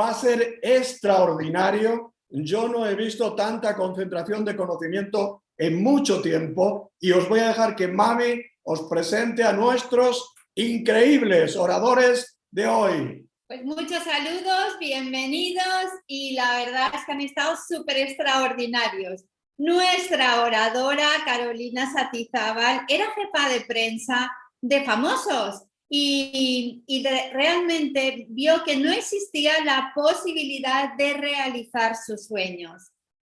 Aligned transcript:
Va 0.00 0.08
a 0.08 0.14
ser 0.14 0.60
extraordinario. 0.62 2.14
Yo 2.30 2.68
no 2.68 2.86
he 2.86 2.94
visto 2.94 3.34
tanta 3.34 3.76
concentración 3.76 4.46
de 4.46 4.56
conocimiento 4.56 5.42
en 5.58 5.82
mucho 5.82 6.22
tiempo 6.22 6.94
y 6.98 7.12
os 7.12 7.28
voy 7.28 7.40
a 7.40 7.48
dejar 7.48 7.76
que 7.76 7.86
Mami 7.86 8.40
os 8.62 8.88
presente 8.88 9.44
a 9.44 9.52
nuestros 9.52 10.32
increíbles 10.54 11.54
oradores 11.54 12.38
de 12.50 12.66
hoy. 12.66 13.28
Pues 13.46 13.62
muchos 13.62 14.02
saludos, 14.02 14.78
bienvenidos 14.80 15.90
y 16.06 16.32
la 16.32 16.64
verdad 16.64 16.92
es 16.94 17.04
que 17.04 17.12
han 17.12 17.20
estado 17.20 17.56
súper 17.68 17.98
extraordinarios. 17.98 19.26
Nuestra 19.58 20.42
oradora 20.42 21.08
Carolina 21.26 21.92
Satizábal 21.92 22.86
era 22.88 23.04
jefa 23.10 23.50
de 23.50 23.60
prensa 23.66 24.32
de 24.62 24.82
famosos 24.82 25.64
y, 25.92 27.04
realmente 27.32 28.26
vio 28.30 28.62
que 28.64 28.76
no 28.76 28.92
existía 28.92 29.64
la 29.64 29.90
posibilidad 29.94 30.94
de 30.94 31.14
realizar 31.14 31.96
sus 31.96 32.26
sueños. 32.26 32.92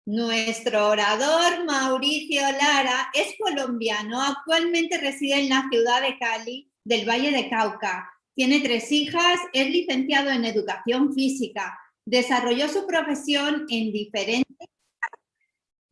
Nuestro 0.06 0.90
orador 0.90 1.66
Mauricio 1.66 2.42
Lara 2.42 3.10
es 3.14 3.36
colombiano, 3.40 4.22
actualmente 4.22 4.98
reside 5.00 5.40
en 5.40 5.50
la 5.50 5.68
ciudad 5.72 6.02
de 6.02 6.18
Cali, 6.20 6.70
del 6.84 7.10
Valle 7.10 7.32
de 7.32 7.50
Cauca. 7.50 8.10
Tiene 8.36 8.60
tres 8.60 8.92
hijas, 8.92 9.40
es 9.54 9.70
licenciado 9.70 10.30
en 10.30 10.46
educación 10.46 11.14
física, 11.14 11.80
desarrolló 12.06 12.70
su 12.70 12.86
profesión 12.86 13.66
en 13.70 13.92
diferentes... 13.92 14.68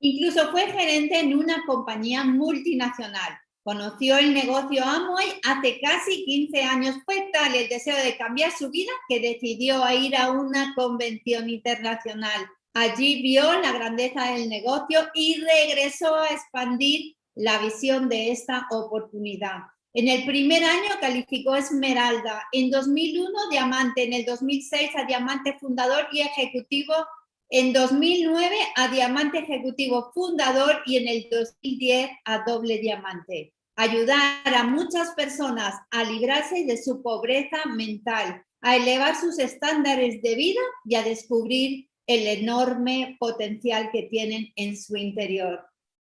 Incluso 0.04 0.52
fue 0.52 0.66
gerente 0.72 1.20
en 1.20 1.38
una 1.38 1.64
compañía 1.66 2.24
multinacional. 2.24 3.40
Conoció 3.64 4.18
el 4.18 4.34
negocio 4.34 4.84
Amway 4.84 5.40
hace 5.44 5.80
casi 5.80 6.26
15 6.26 6.64
años. 6.64 6.96
Fue 7.06 7.30
tal 7.32 7.54
el 7.54 7.70
deseo 7.70 7.96
de 7.96 8.18
cambiar 8.18 8.52
su 8.52 8.72
vida 8.72 8.92
que 9.08 9.20
decidió 9.20 9.84
ir 9.92 10.16
a 10.16 10.32
una 10.32 10.74
convención 10.76 11.48
internacional. 11.48 12.48
Allí 12.74 13.22
vio 13.22 13.44
la 13.62 13.72
grandeza 13.72 14.32
del 14.32 14.50
negocio 14.50 15.02
y 15.14 15.42
regresó 15.42 16.16
a 16.16 16.30
expandir 16.30 17.16
la 17.36 17.60
visión 17.60 18.10
de 18.10 18.32
esta 18.32 18.66
oportunidad. 18.72 19.60
En 19.94 20.08
el 20.08 20.26
primer 20.26 20.64
año 20.64 20.90
calificó 21.00 21.56
Esmeralda, 21.56 22.48
en 22.54 22.72
2001 22.72 23.50
Diamante, 23.52 24.04
en 24.04 24.14
el 24.14 24.26
2006 24.26 24.90
a 24.96 25.04
Diamante 25.04 25.58
Fundador 25.60 26.08
y 26.14 26.22
Ejecutivo, 26.22 26.94
en 27.52 27.74
2009 27.74 28.56
a 28.78 28.88
Diamante 28.88 29.40
Ejecutivo 29.40 30.12
Fundador 30.14 30.82
y 30.86 30.96
en 30.98 31.08
el 31.10 31.28
2010 31.30 32.10
a 32.24 32.44
Doble 32.46 32.78
Diamante. 32.78 33.54
Ayudar 33.76 34.42
a 34.46 34.64
muchas 34.64 35.12
personas 35.12 35.76
a 35.92 36.04
librarse 36.06 36.64
de 36.64 36.82
su 36.82 37.04
pobreza 37.04 37.58
mental, 37.76 38.42
a 38.62 38.78
elevar 38.78 39.20
sus 39.20 39.38
estándares 39.38 40.22
de 40.22 40.36
vida 40.36 40.62
y 40.86 40.96
a 40.96 41.04
descubrir 41.04 41.90
el 42.08 42.26
enorme 42.26 43.18
potencial 43.20 43.90
que 43.92 44.04
tienen 44.04 44.54
en 44.56 44.78
su 44.78 44.96
interior. 44.96 45.66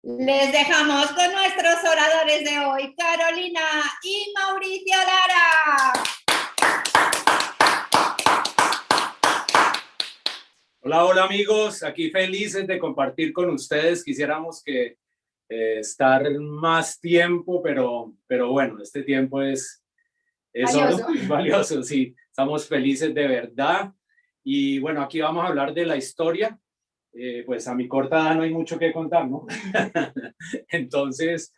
Les 0.04 0.54
dejamos 0.54 1.08
con 1.08 1.32
nuestros 1.34 1.76
oradores 1.84 2.50
de 2.50 2.60
hoy, 2.60 2.96
Carolina 2.96 3.62
y 4.04 4.34
Mauricio 4.36 4.96
Lara. 4.98 5.94
Hola, 10.88 11.04
hola 11.04 11.24
amigos, 11.24 11.82
aquí 11.82 12.12
felices 12.12 12.68
de 12.68 12.78
compartir 12.78 13.34
con 13.34 13.50
ustedes. 13.50 14.04
Quisiéramos 14.04 14.62
que 14.64 14.98
eh, 15.50 15.80
estar 15.80 16.30
más 16.40 17.00
tiempo, 17.00 17.60
pero, 17.64 18.14
pero 18.28 18.52
bueno, 18.52 18.80
este 18.80 19.02
tiempo 19.02 19.42
es, 19.42 19.84
es 20.54 20.72
valioso. 20.76 21.08
valioso, 21.28 21.84
sí. 21.84 22.16
Estamos 22.30 22.68
felices 22.68 23.16
de 23.16 23.28
verdad. 23.28 23.92
Y 24.44 24.78
bueno, 24.78 25.02
aquí 25.02 25.20
vamos 25.20 25.44
a 25.44 25.48
hablar 25.48 25.74
de 25.74 25.88
la 25.88 25.98
historia 25.98 26.56
eh, 27.18 27.44
pues 27.48 27.68
a 27.68 27.74
mi 27.74 27.88
corta 27.88 28.18
edad 28.18 28.36
no 28.36 28.44
hay 28.44 28.52
mucho 28.52 28.78
que 28.78 28.94
contar, 28.94 29.28
¿no? 29.28 29.48
Entonces, 30.70 31.52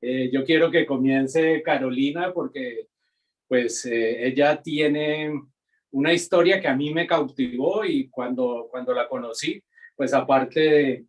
eh, 0.00 0.28
yo 0.30 0.44
quiero 0.44 0.70
que 0.70 0.84
comience 0.84 1.62
Carolina 1.62 2.34
porque 2.34 2.88
pues 3.48 3.86
eh, 3.86 4.26
ella 4.26 4.60
tiene 4.60 5.40
una 5.94 6.12
historia 6.12 6.60
que 6.60 6.68
a 6.68 6.76
mí 6.76 6.92
me 6.92 7.06
cautivó 7.06 7.84
y 7.84 8.08
cuando, 8.08 8.68
cuando 8.70 8.92
la 8.92 9.08
conocí, 9.08 9.62
pues 9.96 10.12
aparte 10.12 10.60
de, 10.60 11.04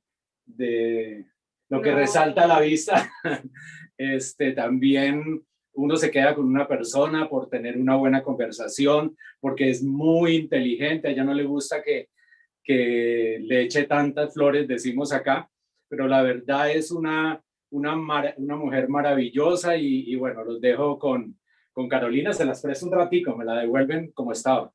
de 0.46 1.26
lo 1.70 1.82
que 1.82 1.92
resalta 1.92 2.44
a 2.44 2.48
la 2.48 2.60
vista, 2.60 3.12
este, 3.98 4.52
también 4.52 5.44
uno 5.74 5.98
se 5.98 6.10
queda 6.10 6.34
con 6.34 6.46
una 6.46 6.68
persona 6.68 7.28
por 7.28 7.50
tener 7.50 7.78
una 7.78 7.96
buena 7.96 8.24
conversación, 8.24 9.18
porque 9.40 9.70
es 9.70 9.84
muy 9.84 10.36
inteligente, 10.36 11.08
a 11.08 11.12
ella 11.12 11.24
no 11.24 11.34
le 11.34 11.44
gusta 11.44 11.84
que 11.84 12.10
que 12.66 13.38
le 13.42 13.62
eche 13.62 13.84
tantas 13.84 14.34
flores, 14.34 14.68
decimos 14.68 15.14
acá, 15.14 15.50
pero 15.88 16.08
la 16.08 16.24
verdad 16.24 16.72
es 16.72 16.92
una, 16.92 17.42
una, 17.70 17.96
una 18.38 18.56
mujer 18.58 18.90
maravillosa 18.90 19.78
y, 19.78 20.16
bueno, 20.16 20.44
los 20.44 20.60
dejo 20.60 20.98
con, 20.98 21.40
con 21.76 21.90
Carolina, 21.90 22.32
se 22.32 22.46
las 22.46 22.62
presto 22.62 22.86
un 22.86 22.94
ratico, 22.94 23.36
me 23.36 23.44
la 23.44 23.60
devuelven 23.60 24.12
como 24.14 24.32
estaba. 24.32 24.72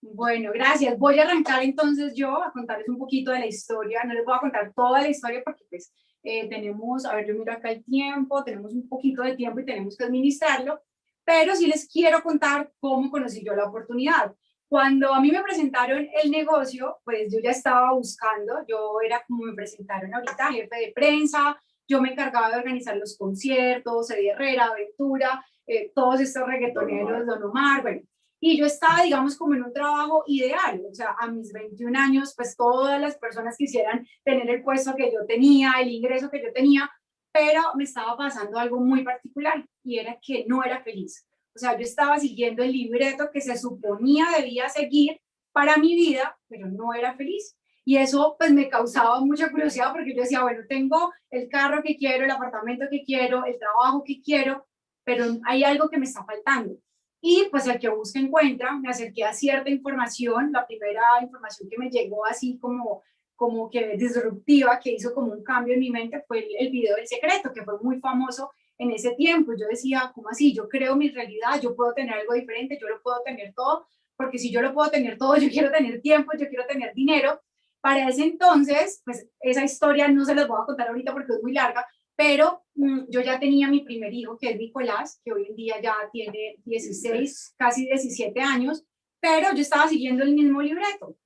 Bueno, 0.00 0.50
gracias. 0.52 0.98
Voy 0.98 1.18
a 1.18 1.22
arrancar 1.22 1.62
entonces 1.62 2.14
yo 2.16 2.42
a 2.42 2.50
contarles 2.52 2.88
un 2.88 2.98
poquito 2.98 3.30
de 3.30 3.38
la 3.38 3.46
historia. 3.46 4.02
No 4.04 4.12
les 4.12 4.24
voy 4.24 4.34
a 4.34 4.40
contar 4.40 4.72
toda 4.74 5.00
la 5.00 5.08
historia 5.08 5.40
porque 5.44 5.64
pues 5.70 5.94
eh, 6.24 6.48
tenemos, 6.48 7.06
a 7.06 7.14
ver, 7.14 7.28
yo 7.28 7.34
miro 7.34 7.52
acá 7.52 7.70
el 7.70 7.84
tiempo, 7.84 8.42
tenemos 8.42 8.74
un 8.74 8.88
poquito 8.88 9.22
de 9.22 9.36
tiempo 9.36 9.60
y 9.60 9.64
tenemos 9.64 9.96
que 9.96 10.04
administrarlo, 10.04 10.80
pero 11.24 11.54
sí 11.54 11.68
les 11.68 11.88
quiero 11.88 12.22
contar 12.24 12.72
cómo 12.80 13.08
conocí 13.08 13.44
yo 13.44 13.54
la 13.54 13.66
oportunidad. 13.66 14.34
Cuando 14.68 15.14
a 15.14 15.20
mí 15.20 15.30
me 15.30 15.44
presentaron 15.44 16.08
el 16.22 16.30
negocio, 16.30 16.98
pues 17.04 17.32
yo 17.32 17.38
ya 17.40 17.50
estaba 17.50 17.92
buscando, 17.92 18.64
yo 18.66 18.96
era 19.00 19.22
como 19.28 19.44
me 19.44 19.54
presentaron 19.54 20.12
ahorita, 20.12 20.52
jefe 20.52 20.76
de 20.76 20.92
prensa, 20.92 21.56
yo 21.86 22.00
me 22.00 22.10
encargaba 22.10 22.50
de 22.50 22.56
organizar 22.56 22.96
los 22.96 23.16
conciertos, 23.16 24.10
Eddie 24.10 24.32
Herrera, 24.32 24.64
Aventura, 24.64 25.44
eh, 25.66 25.92
todos 25.94 26.20
estos 26.20 26.46
reggaetoneros, 26.46 27.26
Don 27.26 27.42
Omar, 27.42 27.82
bueno, 27.82 28.02
y 28.46 28.58
yo 28.58 28.66
estaba, 28.66 29.02
digamos, 29.02 29.38
como 29.38 29.54
en 29.54 29.64
un 29.64 29.72
trabajo 29.72 30.22
ideal, 30.26 30.82
o 30.90 30.94
sea, 30.94 31.16
a 31.18 31.28
mis 31.28 31.50
21 31.50 31.98
años, 31.98 32.34
pues 32.36 32.54
todas 32.56 33.00
las 33.00 33.16
personas 33.16 33.56
quisieran 33.56 34.06
tener 34.22 34.50
el 34.50 34.62
puesto 34.62 34.94
que 34.94 35.10
yo 35.10 35.24
tenía, 35.26 35.72
el 35.80 35.90
ingreso 35.90 36.30
que 36.30 36.42
yo 36.42 36.52
tenía, 36.52 36.90
pero 37.32 37.62
me 37.74 37.84
estaba 37.84 38.16
pasando 38.16 38.58
algo 38.58 38.80
muy 38.80 39.02
particular 39.02 39.66
y 39.82 39.98
era 39.98 40.18
que 40.20 40.44
no 40.46 40.62
era 40.62 40.82
feliz. 40.82 41.26
O 41.56 41.58
sea, 41.58 41.72
yo 41.76 41.84
estaba 41.84 42.18
siguiendo 42.18 42.62
el 42.62 42.72
libreto 42.72 43.30
que 43.32 43.40
se 43.40 43.56
suponía 43.56 44.26
debía 44.36 44.68
seguir 44.68 45.20
para 45.52 45.76
mi 45.78 45.94
vida, 45.94 46.36
pero 46.48 46.68
no 46.68 46.92
era 46.92 47.14
feliz. 47.14 47.56
Y 47.84 47.96
eso 47.96 48.36
pues 48.38 48.52
me 48.52 48.68
causaba 48.68 49.20
mucha 49.20 49.50
curiosidad 49.50 49.92
porque 49.92 50.14
yo 50.14 50.22
decía, 50.22 50.42
bueno, 50.42 50.62
tengo 50.68 51.12
el 51.30 51.48
carro 51.48 51.82
que 51.82 51.96
quiero, 51.96 52.24
el 52.24 52.30
apartamento 52.30 52.86
que 52.90 53.04
quiero, 53.04 53.44
el 53.44 53.58
trabajo 53.58 54.02
que 54.04 54.20
quiero, 54.20 54.66
pero 55.04 55.24
hay 55.44 55.64
algo 55.64 55.88
que 55.88 55.98
me 55.98 56.06
está 56.06 56.24
faltando. 56.24 56.76
Y 57.20 57.46
pues 57.50 57.66
el 57.66 57.78
que 57.78 57.88
busca 57.88 58.18
encuentra, 58.18 58.72
me 58.76 58.90
acerqué 58.90 59.24
a 59.24 59.32
cierta 59.32 59.70
información, 59.70 60.52
la 60.52 60.66
primera 60.66 61.02
información 61.22 61.68
que 61.70 61.78
me 61.78 61.88
llegó 61.88 62.26
así 62.26 62.58
como 62.58 63.02
como 63.36 63.68
que 63.68 63.96
disruptiva, 63.96 64.78
que 64.78 64.92
hizo 64.92 65.14
como 65.14 65.32
un 65.32 65.42
cambio 65.42 65.74
en 65.74 65.80
mi 65.80 65.90
mente, 65.90 66.22
fue 66.26 66.46
el, 66.58 66.70
video 66.70 66.96
del 66.96 67.06
secreto, 67.06 67.52
que 67.52 67.62
fue 67.64 67.78
muy 67.80 68.00
famoso 68.00 68.50
en 68.78 68.92
ese 68.92 69.12
tiempo. 69.12 69.52
Yo 69.58 69.66
decía, 69.66 70.12
¿cómo 70.14 70.28
así? 70.28 70.54
Yo 70.54 70.68
creo 70.68 70.96
mi 70.96 71.10
realidad, 71.10 71.60
yo 71.60 71.74
puedo 71.74 71.92
tener 71.94 72.14
algo 72.14 72.34
diferente, 72.34 72.78
yo 72.80 72.88
lo 72.88 73.02
puedo 73.02 73.20
tener 73.24 73.52
todo, 73.54 73.86
porque 74.16 74.38
si 74.38 74.50
yo 74.50 74.62
lo 74.62 74.72
puedo 74.72 74.90
tener 74.90 75.18
todo, 75.18 75.36
yo 75.38 75.48
quiero 75.50 75.70
tener 75.70 76.00
tiempo, 76.00 76.32
yo 76.38 76.48
quiero 76.48 76.66
tener 76.66 76.94
dinero. 76.94 77.40
Para 77.80 78.08
ese 78.08 78.24
entonces, 78.24 79.02
pues 79.04 79.28
esa 79.40 79.62
historia 79.62 80.08
no 80.08 80.24
se 80.24 80.34
las 80.34 80.48
voy 80.48 80.58
a 80.62 80.64
contar 80.64 80.88
ahorita 80.88 81.12
porque 81.12 81.34
es 81.34 81.42
muy 81.42 81.52
larga, 81.52 81.86
pero 82.16 82.64
mm, 82.74 83.10
yo 83.10 83.20
ya 83.20 83.38
tenía 83.38 83.68
mi 83.68 83.80
primer 83.80 84.12
hijo, 84.12 84.38
que 84.38 84.50
es 84.50 84.56
Nicolás, 84.56 85.20
que 85.24 85.32
hoy 85.32 85.46
en 85.48 85.56
día 85.56 85.80
ya 85.80 85.94
tiene 86.12 86.56
16, 86.64 87.54
casi 87.58 87.86
17 87.86 88.40
años, 88.40 88.84
pero 89.20 89.52
yo 89.54 89.60
estaba 89.60 89.88
siguiendo 89.88 90.22
el 90.24 90.34
mismo 90.34 90.60
libreto. 90.62 91.16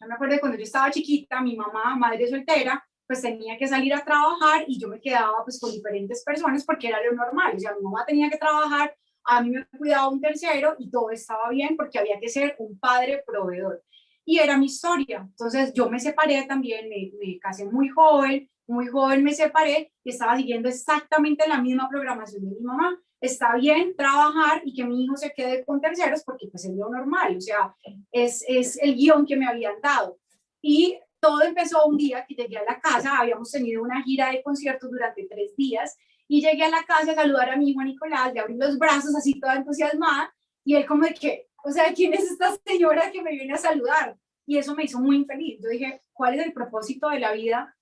Yo 0.00 0.06
me 0.06 0.14
acuerdo 0.14 0.38
cuando 0.40 0.58
yo 0.58 0.64
estaba 0.64 0.90
chiquita, 0.90 1.40
mi 1.40 1.56
mamá, 1.56 1.96
madre 1.96 2.28
soltera, 2.28 2.84
pues 3.06 3.22
tenía 3.22 3.56
que 3.56 3.68
salir 3.68 3.94
a 3.94 4.04
trabajar 4.04 4.64
y 4.66 4.78
yo 4.78 4.88
me 4.88 5.00
quedaba 5.00 5.44
pues 5.44 5.60
con 5.60 5.70
diferentes 5.70 6.24
personas 6.24 6.64
porque 6.64 6.88
era 6.88 7.02
lo 7.04 7.12
normal, 7.12 7.54
o 7.56 7.60
sea, 7.60 7.74
mi 7.74 7.82
mamá 7.82 8.04
tenía 8.04 8.28
que 8.28 8.36
trabajar, 8.36 8.96
a 9.24 9.42
mí 9.42 9.50
me 9.50 9.66
cuidaba 9.66 10.08
un 10.08 10.20
tercero 10.20 10.74
y 10.78 10.90
todo 10.90 11.10
estaba 11.10 11.48
bien 11.50 11.76
porque 11.76 11.98
había 11.98 12.18
que 12.18 12.28
ser 12.28 12.56
un 12.58 12.78
padre 12.78 13.22
proveedor. 13.26 13.82
Y 14.24 14.38
era 14.38 14.58
mi 14.58 14.66
historia. 14.66 15.20
Entonces 15.20 15.72
yo 15.72 15.88
me 15.88 16.00
separé 16.00 16.44
también, 16.46 16.88
me, 16.88 17.12
me 17.20 17.38
casé 17.38 17.64
muy 17.66 17.88
joven, 17.88 18.50
muy 18.66 18.88
joven 18.88 19.22
me 19.22 19.34
separé 19.34 19.92
y 20.02 20.10
estaba 20.10 20.36
siguiendo 20.36 20.68
exactamente 20.68 21.48
la 21.48 21.60
misma 21.60 21.88
programación 21.88 22.42
de 22.42 22.56
mi 22.56 22.60
mamá. 22.60 23.00
Está 23.20 23.54
bien 23.56 23.94
trabajar 23.96 24.62
y 24.64 24.74
que 24.74 24.84
mi 24.84 25.04
hijo 25.04 25.16
se 25.16 25.32
quede 25.32 25.64
con 25.64 25.80
terceros 25.80 26.22
porque 26.24 26.48
pues 26.48 26.64
es 26.64 26.74
lo 26.74 26.90
normal, 26.90 27.36
o 27.36 27.40
sea, 27.40 27.74
es, 28.12 28.44
es 28.46 28.76
el 28.82 28.94
guion 28.94 29.24
que 29.24 29.36
me 29.36 29.46
habían 29.46 29.80
dado. 29.80 30.18
Y 30.60 30.98
todo 31.20 31.42
empezó 31.42 31.86
un 31.86 31.96
día 31.96 32.26
que 32.28 32.34
llegué 32.34 32.58
a 32.58 32.64
la 32.64 32.80
casa, 32.80 33.18
habíamos 33.18 33.50
tenido 33.50 33.82
una 33.82 34.02
gira 34.02 34.30
de 34.30 34.42
conciertos 34.42 34.90
durante 34.90 35.26
tres 35.26 35.56
días 35.56 35.96
y 36.28 36.42
llegué 36.42 36.64
a 36.64 36.68
la 36.68 36.82
casa 36.84 37.12
a 37.12 37.14
saludar 37.14 37.50
a 37.50 37.56
mi 37.56 37.70
hijo 37.70 37.82
Nicolás, 37.82 38.34
le 38.34 38.40
abrí 38.40 38.56
los 38.56 38.78
brazos 38.78 39.14
así 39.16 39.40
toda 39.40 39.56
entusiasmada 39.56 40.34
y 40.64 40.74
él 40.74 40.84
como 40.84 41.04
de 41.04 41.14
que, 41.14 41.48
o 41.64 41.70
sea, 41.70 41.92
¿quién 41.94 42.12
es 42.12 42.30
esta 42.30 42.56
señora 42.66 43.10
que 43.12 43.22
me 43.22 43.30
viene 43.30 43.54
a 43.54 43.58
saludar? 43.58 44.16
Y 44.44 44.58
eso 44.58 44.74
me 44.74 44.84
hizo 44.84 45.00
muy 45.00 45.16
infeliz. 45.16 45.60
Yo 45.62 45.68
dije, 45.68 46.02
¿cuál 46.12 46.34
es 46.34 46.46
el 46.46 46.52
propósito 46.52 47.08
de 47.08 47.20
la 47.20 47.32
vida 47.32 47.75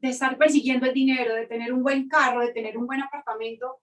de 0.00 0.10
estar 0.10 0.36
persiguiendo 0.38 0.86
el 0.86 0.94
dinero, 0.94 1.34
de 1.34 1.46
tener 1.46 1.72
un 1.72 1.82
buen 1.82 2.08
carro, 2.08 2.40
de 2.40 2.52
tener 2.52 2.76
un 2.78 2.86
buen 2.86 3.02
apartamento, 3.02 3.80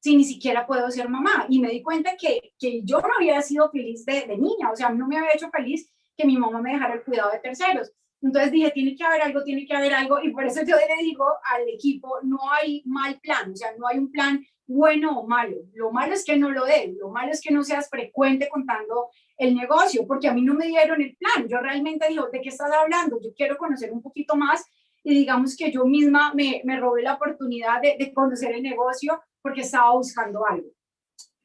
si 0.00 0.16
ni 0.16 0.24
siquiera 0.24 0.66
puedo 0.66 0.90
ser 0.90 1.08
mamá? 1.08 1.46
Y 1.48 1.60
me 1.60 1.70
di 1.70 1.82
cuenta 1.82 2.16
que, 2.16 2.52
que 2.58 2.82
yo 2.84 3.00
no 3.00 3.08
había 3.16 3.40
sido 3.42 3.70
feliz 3.70 4.04
de, 4.04 4.26
niña, 4.36 4.70
o 4.72 4.76
sea, 4.76 4.90
no 4.90 5.08
me 5.08 5.18
había 5.18 5.34
hecho 5.34 5.50
feliz 5.50 5.92
que 6.16 6.26
mi 6.26 6.36
mamá 6.36 6.60
me 6.60 6.72
dejara 6.72 6.94
el 6.94 7.04
cuidado 7.04 7.30
de 7.32 7.40
terceros. 7.40 7.92
Entonces 8.20 8.50
dije, 8.50 8.70
tiene 8.72 8.96
que 8.96 9.04
haber 9.04 9.22
algo, 9.22 9.44
tiene 9.44 9.64
que 9.66 9.74
haber 9.74 9.94
algo, 9.94 10.20
y 10.22 10.30
por 10.30 10.44
eso 10.44 10.62
yo 10.64 10.76
le 10.76 11.02
digo 11.02 11.24
al 11.44 11.68
equipo, 11.68 12.18
no 12.22 12.38
hay 12.52 12.82
mal 12.84 13.18
plan, 13.20 13.52
o 13.52 13.56
sea, 13.56 13.70
no 13.78 13.86
hay 13.86 13.98
un 13.98 14.10
plan 14.10 14.44
bueno 14.66 15.18
o 15.18 15.26
malo. 15.26 15.56
Lo 15.74 15.92
malo 15.92 16.14
es 16.14 16.24
que 16.24 16.36
no 16.36 16.50
lo 16.50 16.64
den, 16.64 16.96
lo 16.98 17.10
malo 17.10 17.32
es 17.32 17.40
que 17.40 17.52
no 17.52 17.62
seas 17.64 17.88
frecuente 17.88 18.48
contando 18.48 19.08
el 19.36 19.54
negocio, 19.54 20.06
porque 20.06 20.28
a 20.28 20.34
mí 20.34 20.42
no 20.42 20.54
me 20.54 20.66
dieron 20.66 21.00
el 21.00 21.16
plan. 21.16 21.48
Yo 21.48 21.58
realmente 21.58 22.08
digo, 22.08 22.28
¿de 22.30 22.40
qué 22.40 22.48
estás 22.48 22.70
hablando? 22.72 23.20
Yo 23.20 23.30
quiero 23.34 23.56
conocer 23.56 23.92
un 23.92 24.02
poquito 24.02 24.36
más 24.36 24.64
y 25.08 25.14
digamos 25.14 25.56
que 25.56 25.72
yo 25.72 25.86
misma 25.86 26.34
me, 26.34 26.60
me 26.64 26.78
robé 26.78 27.02
la 27.02 27.14
oportunidad 27.14 27.80
de, 27.80 27.96
de, 27.98 28.12
conocer 28.12 28.52
el 28.52 28.62
negocio 28.62 29.18
porque 29.40 29.62
estaba 29.62 29.92
buscando 29.92 30.44
algo. 30.46 30.68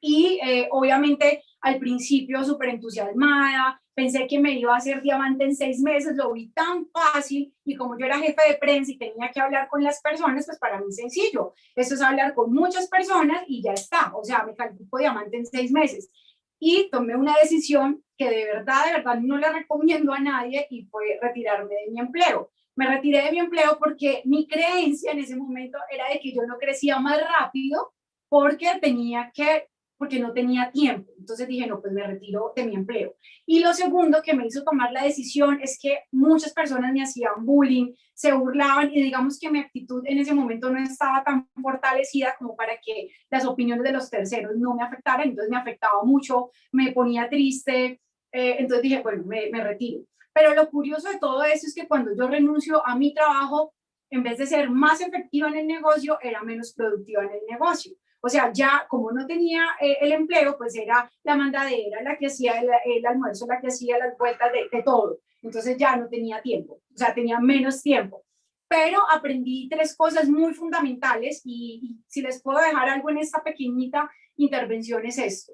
Y 0.02 0.38
eh, 0.44 0.68
obviamente 0.70 1.46
al 1.62 1.80
principio 1.80 2.44
súper 2.44 2.70
entusiasmada, 2.70 3.82
pensé 3.96 4.28
que 4.28 4.38
me 4.38 4.52
iba 4.52 4.74
a 4.74 4.80
hacer 4.80 5.02
diamante 5.02 5.46
en 5.46 5.56
seis 5.56 5.80
meses, 5.80 6.14
lo 6.18 6.34
vi 6.34 6.50
tan 6.50 6.88
fácil 6.88 7.56
y 7.64 7.78
como 7.78 7.98
yo 7.98 8.06
era 8.06 8.20
jefe 8.20 8.42
de 8.50 8.58
prensa 8.58 8.92
y 8.92 8.98
tenía 8.98 9.32
que 9.32 9.40
hablar 9.40 9.70
con 9.70 9.82
las 9.82 10.02
personas, 10.02 10.46
pues 10.46 10.60
para 10.60 10.82
mí 10.82 10.92
sencillo. 10.92 11.54
Esto 11.74 11.94
es 11.94 12.02
hablar 12.02 12.34
con 12.34 12.52
muchas 12.52 12.90
personas 12.90 13.44
y 13.48 13.64
ya 13.64 13.72
está. 13.72 14.12
O 14.14 14.26
sea, 14.26 14.44
me 14.44 14.56
califico 14.56 14.98
diamante 14.98 15.38
en 15.38 15.46
seis 15.46 15.72
meses. 15.72 16.12
Y 16.60 16.90
tomé 16.92 17.16
una 17.16 17.36
decisión 17.42 18.04
que 18.18 18.30
de 18.30 18.44
verdad, 18.44 18.88
de 18.88 18.94
verdad 18.94 19.20
no 19.22 19.38
le 19.38 19.50
recomiendo 19.54 20.12
a 20.12 20.20
nadie 20.20 20.68
y 20.70 20.84
fue 20.88 21.18
retirarme 21.22 21.76
de 21.76 21.92
mi 21.92 22.00
empleo. 22.02 22.52
Me 22.76 22.88
retiré 22.88 23.24
de 23.24 23.32
mi 23.32 23.40
empleo 23.40 23.78
porque 23.80 24.22
mi 24.26 24.48
creencia 24.48 25.12
en 25.12 25.20
ese 25.20 25.36
momento 25.36 25.78
era 25.92 26.10
de 26.10 26.20
que 26.20 26.34
yo 26.34 26.44
no 26.48 26.58
crecía 26.58 27.00
más 27.00 27.20
rápido 27.40 27.94
porque 28.30 28.80
tenía 28.82 29.32
que 29.34 29.68
porque 30.04 30.20
no 30.20 30.34
tenía 30.34 30.70
tiempo. 30.70 31.14
Entonces 31.18 31.48
dije, 31.48 31.66
no, 31.66 31.80
pues 31.80 31.94
me 31.94 32.06
retiro 32.06 32.52
de 32.56 32.66
mi 32.66 32.76
empleo. 32.76 33.16
Y 33.46 33.62
lo 33.62 33.74
segundo 33.74 34.22
que 34.22 34.34
me 34.34 34.46
hizo 34.46 34.62
tomar 34.64 34.92
la 34.92 35.04
decisión 35.04 35.62
es 35.62 35.80
que 35.82 36.00
muchas 36.12 36.52
personas 36.52 36.92
me 36.92 37.04
hacían 37.04 37.46
bullying, 37.46 37.94
se 38.14 38.34
burlaban 38.34 38.92
y 38.94 39.02
digamos 39.02 39.40
que 39.40 39.50
mi 39.50 39.60
actitud 39.60 40.04
en 40.06 40.18
ese 40.18 40.34
momento 40.34 40.70
no 40.70 40.80
estaba 40.80 41.24
tan 41.24 41.48
fortalecida 41.62 42.36
como 42.38 42.54
para 42.56 42.74
que 42.86 43.12
las 43.30 43.46
opiniones 43.46 43.86
de 43.86 43.94
los 43.94 44.10
terceros 44.10 44.52
no 44.58 44.76
me 44.76 44.84
afectaran. 44.84 45.30
Entonces 45.30 45.50
me 45.50 45.58
afectaba 45.58 46.04
mucho, 46.04 46.52
me 46.74 46.92
ponía 46.92 47.30
triste. 47.30 48.02
Eh, 48.34 48.56
entonces 48.60 48.82
dije, 48.84 49.02
bueno, 49.02 49.24
me, 49.26 49.50
me 49.52 49.64
retiro. 49.64 50.02
Pero 50.34 50.56
lo 50.56 50.70
curioso 50.70 51.10
de 51.10 51.20
todo 51.20 51.44
eso 51.44 51.68
es 51.68 51.76
que 51.76 51.88
cuando 51.88 52.16
yo 52.16 52.28
renuncio 52.28 52.86
a 52.86 52.96
mi 52.96 53.14
trabajo, 53.14 53.74
en 54.10 54.24
vez 54.24 54.38
de 54.38 54.48
ser 54.48 54.70
más 54.70 55.02
efectiva 55.02 55.48
en 55.48 55.56
el 55.56 55.68
negocio, 55.68 56.18
era 56.22 56.44
menos 56.44 56.74
productiva 56.74 57.24
en 57.24 57.32
el 57.32 57.42
negocio. 57.50 57.96
O 58.26 58.30
sea, 58.30 58.54
ya 58.54 58.86
como 58.88 59.12
no 59.12 59.28
tenía 59.28 59.64
eh, 59.82 59.98
el 60.00 60.14
empleo, 60.14 60.58
pues 60.58 60.76
era 60.76 61.12
la 61.24 61.36
mandadera, 61.36 62.02
la 62.02 62.18
que 62.18 62.28
hacía 62.28 62.54
el, 62.86 63.06
almuerzo, 63.06 63.46
la 63.48 63.60
que 63.60 63.68
hacía 63.68 63.98
las 63.98 64.18
vueltas 64.18 64.50
de, 64.54 64.70
de, 64.72 64.84
todo. 64.84 65.20
Entonces 65.42 65.76
ya 65.78 65.98
no 65.98 66.08
tenía 66.08 66.42
tiempo, 66.42 66.76
o 66.76 66.98
sea, 66.98 67.14
tenía 67.14 67.40
menos 67.40 67.82
tiempo. 67.82 68.24
Pero 68.70 69.00
aprendí 69.12 69.68
tres 69.68 69.96
cosas 69.96 70.30
muy 70.30 70.54
fundamentales 70.54 71.42
y, 71.44 71.80
y 71.84 72.04
si 72.08 72.22
les 72.22 72.42
puedo 72.42 72.60
dejar 72.60 72.90
algo 72.90 73.10
en 73.10 73.18
esta 73.18 73.44
pequeñita 73.44 74.10
intervención 74.38 75.06
es 75.06 75.18
esto. 75.18 75.54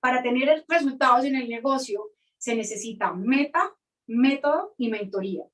Para 0.00 0.20
tener 0.20 0.64
resultados 0.66 1.24
en 1.24 1.36
el 1.36 1.48
negocio 1.48 2.10
se 2.38 2.56
necesita 2.56 3.12
meta, 3.12 3.72
método 4.06 4.74
y 4.78 4.88
mentoría. 4.88 5.44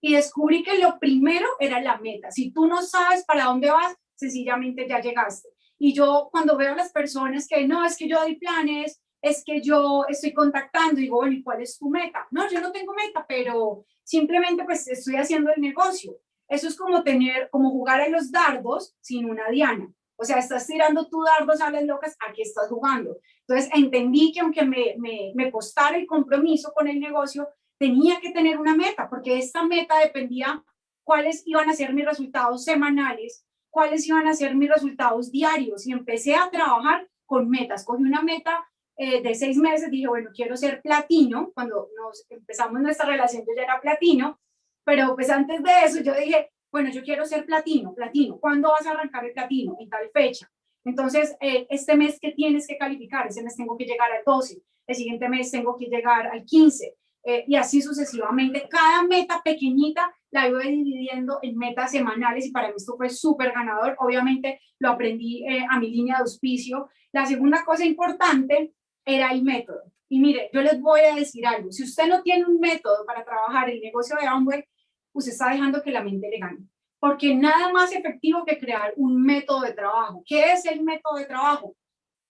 Y 0.00 0.14
descubrí 0.14 0.62
que 0.62 0.78
lo 0.78 0.98
primero 0.98 1.46
era 1.60 1.80
la 1.80 1.98
meta. 1.98 2.30
Si 2.30 2.52
tú 2.52 2.66
no 2.66 2.82
sabes 2.82 3.24
para 3.24 3.44
dónde 3.44 3.70
vas, 3.70 3.94
sencillamente 4.16 4.88
ya 4.88 5.00
llegaste. 5.00 5.48
Y 5.78 5.92
yo 5.92 6.28
cuando 6.30 6.56
veo 6.56 6.72
a 6.72 6.76
las 6.76 6.92
personas 6.92 7.46
que 7.48 7.66
no, 7.66 7.84
es 7.84 7.96
que 7.96 8.08
yo 8.08 8.20
doy 8.20 8.36
planes, 8.36 9.00
es 9.20 9.42
que 9.44 9.60
yo 9.60 10.04
estoy 10.08 10.32
contactando, 10.32 10.96
digo, 10.96 11.16
bueno, 11.16 11.32
¿y 11.32 11.42
cuál 11.42 11.62
es 11.62 11.78
tu 11.78 11.88
meta? 11.88 12.26
No, 12.32 12.48
yo 12.50 12.60
no 12.60 12.72
tengo 12.72 12.92
meta, 12.92 13.24
pero 13.28 13.84
simplemente 14.02 14.64
pues 14.64 14.88
estoy 14.88 15.16
haciendo 15.16 15.52
el 15.52 15.60
negocio. 15.60 16.18
Eso 16.48 16.68
es 16.68 16.76
como 16.76 17.02
tener, 17.02 17.48
como 17.50 17.70
jugar 17.70 18.00
a 18.00 18.08
los 18.08 18.30
dardos 18.30 18.96
sin 19.00 19.30
una 19.30 19.48
diana. 19.48 19.92
O 20.16 20.24
sea, 20.24 20.38
estás 20.38 20.66
tirando 20.66 21.08
tu 21.08 21.22
dardo, 21.22 21.56
sales 21.56 21.84
locas, 21.84 22.16
aquí 22.28 22.42
estás 22.42 22.68
jugando. 22.68 23.16
Entonces 23.46 23.70
entendí 23.74 24.32
que 24.32 24.40
aunque 24.40 24.64
me, 24.64 24.94
me, 24.98 25.32
me 25.34 25.50
costara 25.50 25.96
el 25.96 26.06
compromiso 26.06 26.72
con 26.74 26.88
el 26.88 27.00
negocio, 27.00 27.48
tenía 27.82 28.20
que 28.20 28.30
tener 28.30 28.60
una 28.60 28.76
meta, 28.76 29.10
porque 29.10 29.38
esta 29.38 29.64
meta 29.64 29.98
dependía 29.98 30.62
cuáles 31.02 31.42
iban 31.46 31.68
a 31.68 31.72
ser 31.72 31.92
mis 31.92 32.04
resultados 32.04 32.62
semanales, 32.62 33.44
cuáles 33.70 34.06
iban 34.06 34.28
a 34.28 34.34
ser 34.34 34.54
mis 34.54 34.70
resultados 34.70 35.32
diarios 35.32 35.84
y 35.84 35.90
empecé 35.90 36.36
a 36.36 36.48
trabajar 36.48 37.08
con 37.26 37.50
metas. 37.50 37.84
Cogí 37.84 38.04
una 38.04 38.22
meta 38.22 38.64
eh, 38.96 39.20
de 39.20 39.34
seis 39.34 39.56
meses, 39.56 39.90
dije, 39.90 40.06
bueno, 40.06 40.30
quiero 40.32 40.56
ser 40.56 40.80
platino. 40.80 41.50
Cuando 41.54 41.88
nos 41.96 42.24
empezamos 42.30 42.80
nuestra 42.80 43.06
relación 43.06 43.42
yo 43.42 43.52
ya 43.56 43.64
era 43.64 43.80
platino, 43.80 44.38
pero 44.84 45.16
pues 45.16 45.28
antes 45.28 45.60
de 45.60 45.72
eso 45.84 46.04
yo 46.04 46.14
dije, 46.14 46.52
bueno, 46.70 46.88
yo 46.90 47.02
quiero 47.02 47.24
ser 47.24 47.44
platino, 47.44 47.94
platino. 47.94 48.38
¿Cuándo 48.38 48.68
vas 48.68 48.86
a 48.86 48.92
arrancar 48.92 49.24
el 49.24 49.32
platino? 49.32 49.76
En 49.80 49.88
tal 49.88 50.08
fecha. 50.14 50.48
Entonces, 50.84 51.36
eh, 51.40 51.66
este 51.68 51.96
mes 51.96 52.20
que 52.20 52.30
tienes 52.30 52.68
que 52.68 52.78
calificar, 52.78 53.26
ese 53.26 53.42
mes 53.42 53.56
tengo 53.56 53.76
que 53.76 53.86
llegar 53.86 54.12
al 54.12 54.22
12, 54.24 54.62
el 54.86 54.94
siguiente 54.94 55.28
mes 55.28 55.50
tengo 55.50 55.76
que 55.76 55.86
llegar 55.86 56.28
al 56.28 56.44
15, 56.44 56.96
eh, 57.24 57.44
y 57.46 57.56
así 57.56 57.82
sucesivamente. 57.82 58.66
Cada 58.68 59.02
meta 59.04 59.40
pequeñita 59.44 60.12
la 60.30 60.48
iba 60.48 60.60
dividiendo 60.60 61.38
en 61.42 61.56
metas 61.56 61.90
semanales 61.92 62.46
y 62.46 62.50
para 62.50 62.68
mí 62.68 62.74
esto 62.76 62.96
fue 62.96 63.10
súper 63.10 63.52
ganador. 63.52 63.96
Obviamente 63.98 64.60
lo 64.78 64.90
aprendí 64.90 65.44
eh, 65.46 65.64
a 65.68 65.78
mi 65.78 65.90
línea 65.90 66.16
de 66.16 66.22
auspicio. 66.22 66.88
La 67.12 67.26
segunda 67.26 67.64
cosa 67.64 67.84
importante 67.84 68.72
era 69.04 69.32
el 69.32 69.42
método. 69.42 69.82
Y 70.08 70.20
mire, 70.20 70.50
yo 70.52 70.60
les 70.60 70.80
voy 70.80 71.00
a 71.00 71.14
decir 71.14 71.46
algo. 71.46 71.70
Si 71.72 71.84
usted 71.84 72.06
no 72.06 72.22
tiene 72.22 72.44
un 72.44 72.58
método 72.58 73.06
para 73.06 73.24
trabajar 73.24 73.70
el 73.70 73.80
negocio 73.80 74.16
de 74.20 74.26
Amway, 74.26 74.64
usted 75.12 75.32
está 75.32 75.50
dejando 75.50 75.82
que 75.82 75.90
la 75.90 76.02
mente 76.02 76.28
le 76.28 76.38
gane. 76.38 76.66
Porque 76.98 77.34
nada 77.34 77.72
más 77.72 77.92
efectivo 77.92 78.44
que 78.44 78.58
crear 78.58 78.92
un 78.96 79.22
método 79.22 79.62
de 79.62 79.72
trabajo. 79.72 80.22
¿Qué 80.26 80.52
es 80.52 80.66
el 80.66 80.82
método 80.82 81.16
de 81.16 81.24
trabajo? 81.24 81.74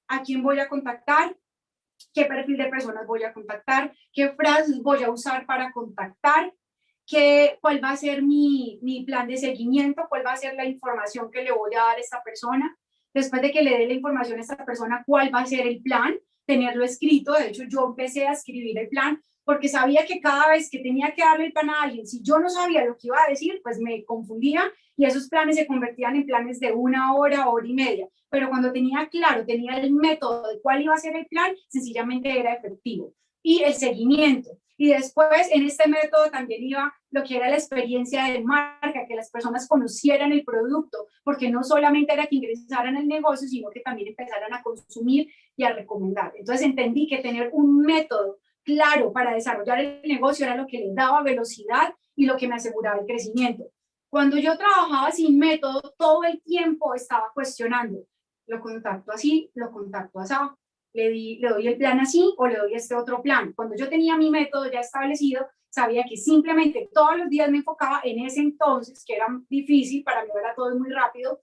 ¿A 0.08 0.22
quién 0.22 0.42
voy 0.42 0.60
a 0.60 0.68
contactar? 0.68 1.36
Qué 2.12 2.24
perfil 2.24 2.56
de 2.56 2.66
personas 2.66 3.06
voy 3.06 3.22
a 3.22 3.32
contactar, 3.32 3.92
qué 4.12 4.30
frases 4.30 4.82
voy 4.82 5.02
a 5.02 5.10
usar 5.10 5.46
para 5.46 5.72
contactar, 5.72 6.52
qué, 7.06 7.58
cuál 7.60 7.82
va 7.82 7.90
a 7.90 7.96
ser 7.96 8.22
mi, 8.22 8.78
mi 8.82 9.04
plan 9.04 9.28
de 9.28 9.36
seguimiento, 9.36 10.06
cuál 10.08 10.24
va 10.26 10.32
a 10.32 10.36
ser 10.36 10.54
la 10.54 10.64
información 10.64 11.30
que 11.30 11.42
le 11.42 11.52
voy 11.52 11.74
a 11.74 11.80
dar 11.80 11.96
a 11.96 12.00
esta 12.00 12.22
persona. 12.22 12.76
Después 13.14 13.42
de 13.42 13.50
que 13.50 13.62
le 13.62 13.78
dé 13.78 13.86
la 13.86 13.94
información 13.94 14.38
a 14.38 14.42
esta 14.42 14.64
persona, 14.64 15.02
cuál 15.06 15.34
va 15.34 15.40
a 15.40 15.46
ser 15.46 15.66
el 15.66 15.82
plan, 15.82 16.14
tenerlo 16.46 16.84
escrito. 16.84 17.32
De 17.34 17.48
hecho, 17.48 17.64
yo 17.68 17.86
empecé 17.86 18.26
a 18.26 18.32
escribir 18.32 18.78
el 18.78 18.88
plan 18.88 19.22
porque 19.44 19.68
sabía 19.68 20.06
que 20.06 20.20
cada 20.20 20.48
vez 20.48 20.70
que 20.70 20.78
tenía 20.78 21.12
que 21.14 21.22
darle 21.22 21.46
el 21.46 21.52
plan 21.52 21.70
a 21.70 21.82
alguien, 21.82 22.06
si 22.06 22.22
yo 22.22 22.38
no 22.38 22.48
sabía 22.48 22.84
lo 22.84 22.96
que 22.96 23.08
iba 23.08 23.18
a 23.22 23.28
decir, 23.28 23.60
pues 23.62 23.78
me 23.80 24.04
confundía 24.04 24.62
y 24.96 25.04
esos 25.04 25.28
planes 25.28 25.56
se 25.56 25.66
convertían 25.66 26.16
en 26.16 26.26
planes 26.26 26.60
de 26.60 26.72
una 26.72 27.14
hora, 27.14 27.48
hora 27.48 27.66
y 27.66 27.74
media. 27.74 28.08
Pero 28.30 28.48
cuando 28.48 28.72
tenía 28.72 29.08
claro, 29.08 29.44
tenía 29.44 29.78
el 29.78 29.92
método 29.92 30.48
de 30.48 30.60
cuál 30.60 30.82
iba 30.82 30.94
a 30.94 30.98
ser 30.98 31.16
el 31.16 31.26
plan, 31.26 31.54
sencillamente 31.68 32.38
era 32.38 32.54
efectivo. 32.54 33.14
Y 33.42 33.62
el 33.62 33.74
seguimiento. 33.74 34.50
Y 34.76 34.88
después 34.88 35.48
en 35.52 35.64
este 35.64 35.88
método 35.88 36.30
también 36.30 36.62
iba 36.64 36.92
lo 37.10 37.22
que 37.22 37.36
era 37.36 37.48
la 37.48 37.56
experiencia 37.56 38.24
de 38.24 38.42
marca, 38.42 39.06
que 39.06 39.14
las 39.14 39.30
personas 39.30 39.68
conocieran 39.68 40.32
el 40.32 40.44
producto, 40.44 41.06
porque 41.22 41.50
no 41.50 41.62
solamente 41.62 42.12
era 42.12 42.26
que 42.26 42.36
ingresaran 42.36 42.96
al 42.96 43.06
negocio, 43.06 43.46
sino 43.46 43.70
que 43.70 43.80
también 43.80 44.08
empezaran 44.08 44.52
a 44.52 44.62
consumir 44.62 45.28
y 45.56 45.64
a 45.64 45.72
recomendar. 45.72 46.32
Entonces 46.36 46.66
entendí 46.66 47.06
que 47.06 47.18
tener 47.18 47.50
un 47.52 47.78
método 47.82 48.38
claro 48.64 49.12
para 49.12 49.34
desarrollar 49.34 49.80
el 49.80 50.02
negocio 50.04 50.46
era 50.46 50.56
lo 50.56 50.66
que 50.66 50.78
le 50.78 50.94
daba 50.94 51.22
velocidad 51.22 51.94
y 52.16 52.26
lo 52.26 52.36
que 52.36 52.48
me 52.48 52.54
aseguraba 52.54 53.00
el 53.00 53.06
crecimiento. 53.06 53.64
Cuando 54.12 54.36
yo 54.36 54.58
trabajaba 54.58 55.10
sin 55.10 55.38
método, 55.38 55.80
todo 55.96 56.22
el 56.24 56.42
tiempo 56.42 56.94
estaba 56.94 57.30
cuestionando, 57.32 58.04
lo 58.46 58.60
contacto 58.60 59.10
así, 59.10 59.50
lo 59.54 59.72
contacto 59.72 60.20
así, 60.20 60.34
le, 60.92 61.08
di, 61.08 61.38
le 61.38 61.48
doy 61.48 61.68
el 61.68 61.78
plan 61.78 61.98
así 61.98 62.34
o 62.36 62.46
le 62.46 62.58
doy 62.58 62.74
este 62.74 62.94
otro 62.94 63.22
plan. 63.22 63.54
Cuando 63.54 63.74
yo 63.74 63.88
tenía 63.88 64.18
mi 64.18 64.28
método 64.28 64.70
ya 64.70 64.80
establecido, 64.80 65.46
sabía 65.70 66.04
que 66.06 66.18
simplemente 66.18 66.90
todos 66.92 67.16
los 67.16 67.30
días 67.30 67.50
me 67.50 67.56
enfocaba 67.56 68.02
en 68.04 68.18
ese 68.18 68.40
entonces, 68.40 69.02
que 69.06 69.14
era 69.14 69.28
difícil, 69.48 70.04
para 70.04 70.22
mí 70.24 70.30
era 70.38 70.54
todo 70.54 70.78
muy 70.78 70.90
rápido, 70.90 71.40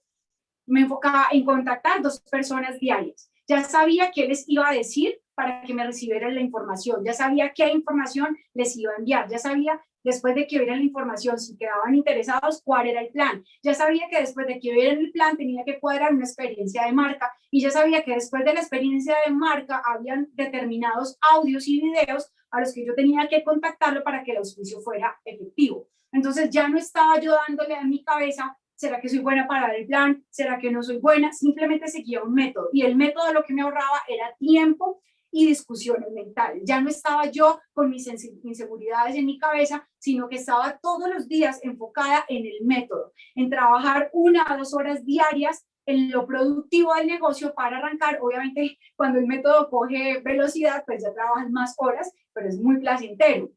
me 0.66 0.82
enfocaba 0.82 1.26
en 1.32 1.44
contactar 1.44 2.00
dos 2.00 2.20
personas 2.20 2.78
diarias. 2.78 3.32
Ya 3.48 3.64
sabía 3.64 4.12
qué 4.14 4.28
les 4.28 4.48
iba 4.48 4.68
a 4.68 4.72
decir 4.72 5.20
para 5.34 5.62
que 5.62 5.74
me 5.74 5.84
recibieran 5.84 6.36
la 6.36 6.40
información, 6.40 7.04
ya 7.04 7.14
sabía 7.14 7.52
qué 7.52 7.68
información 7.72 8.38
les 8.54 8.76
iba 8.76 8.92
a 8.92 8.96
enviar, 8.98 9.28
ya 9.28 9.38
sabía 9.38 9.82
después 10.04 10.34
de 10.34 10.46
que 10.46 10.58
vieran 10.58 10.78
la 10.78 10.84
información, 10.84 11.38
si 11.38 11.56
quedaban 11.56 11.94
interesados, 11.94 12.62
cuál 12.64 12.88
era 12.88 13.00
el 13.00 13.08
plan. 13.08 13.44
Ya 13.62 13.74
sabía 13.74 14.08
que 14.10 14.20
después 14.20 14.46
de 14.46 14.58
que 14.58 14.72
vieran 14.72 14.98
el 14.98 15.12
plan 15.12 15.36
tenía 15.36 15.64
que 15.64 15.78
cuadrar 15.78 16.12
una 16.12 16.24
experiencia 16.24 16.84
de 16.86 16.92
marca 16.92 17.32
y 17.50 17.62
ya 17.62 17.70
sabía 17.70 18.04
que 18.04 18.14
después 18.14 18.44
de 18.44 18.54
la 18.54 18.60
experiencia 18.60 19.16
de 19.26 19.32
marca 19.32 19.82
habían 19.84 20.28
determinados 20.32 21.18
audios 21.32 21.66
y 21.68 21.80
videos 21.80 22.32
a 22.50 22.60
los 22.60 22.74
que 22.74 22.84
yo 22.84 22.94
tenía 22.94 23.28
que 23.28 23.44
contactarlo 23.44 24.02
para 24.02 24.22
que 24.22 24.32
el 24.32 24.38
auspicio 24.38 24.80
fuera 24.80 25.20
efectivo. 25.24 25.88
Entonces 26.12 26.50
ya 26.50 26.68
no 26.68 26.78
estaba 26.78 27.20
yo 27.20 27.36
dándole 27.46 27.76
a 27.76 27.84
mi 27.84 28.02
cabeza, 28.02 28.56
¿será 28.74 29.00
que 29.00 29.08
soy 29.08 29.20
buena 29.20 29.46
para 29.46 29.74
el 29.76 29.86
plan? 29.86 30.24
¿Será 30.30 30.58
que 30.58 30.70
no 30.70 30.82
soy 30.82 30.98
buena? 30.98 31.32
Simplemente 31.32 31.86
seguía 31.88 32.22
un 32.22 32.34
método 32.34 32.68
y 32.72 32.82
el 32.82 32.96
método 32.96 33.32
lo 33.32 33.44
que 33.44 33.54
me 33.54 33.62
ahorraba 33.62 34.02
era 34.08 34.34
tiempo 34.38 35.00
y 35.30 35.46
discusiones 35.46 36.10
mentales. 36.12 36.62
Ya 36.64 36.80
no 36.80 36.88
estaba 36.88 37.26
yo 37.30 37.60
con 37.72 37.90
mis 37.90 38.06
inseguridades 38.42 39.14
en 39.14 39.26
mi 39.26 39.38
cabeza, 39.38 39.86
sino 39.98 40.28
que 40.28 40.36
estaba 40.36 40.78
todos 40.82 41.08
los 41.08 41.28
días 41.28 41.60
enfocada 41.62 42.24
en 42.28 42.46
el 42.46 42.64
método, 42.64 43.12
en 43.34 43.50
trabajar 43.50 44.10
una 44.12 44.44
a 44.46 44.56
dos 44.56 44.74
horas 44.74 45.04
diarias 45.04 45.66
en 45.86 46.10
lo 46.10 46.26
productivo 46.26 46.94
del 46.94 47.06
negocio 47.06 47.54
para 47.54 47.78
arrancar. 47.78 48.18
Obviamente, 48.20 48.78
cuando 48.96 49.18
el 49.18 49.26
método 49.26 49.68
coge 49.70 50.20
velocidad, 50.20 50.84
pues 50.86 51.02
ya 51.02 51.12
trabajan 51.12 51.52
más 51.52 51.74
horas, 51.78 52.12
pero 52.32 52.48
es 52.48 52.58
muy 52.58 52.78
placentero. 52.78 53.50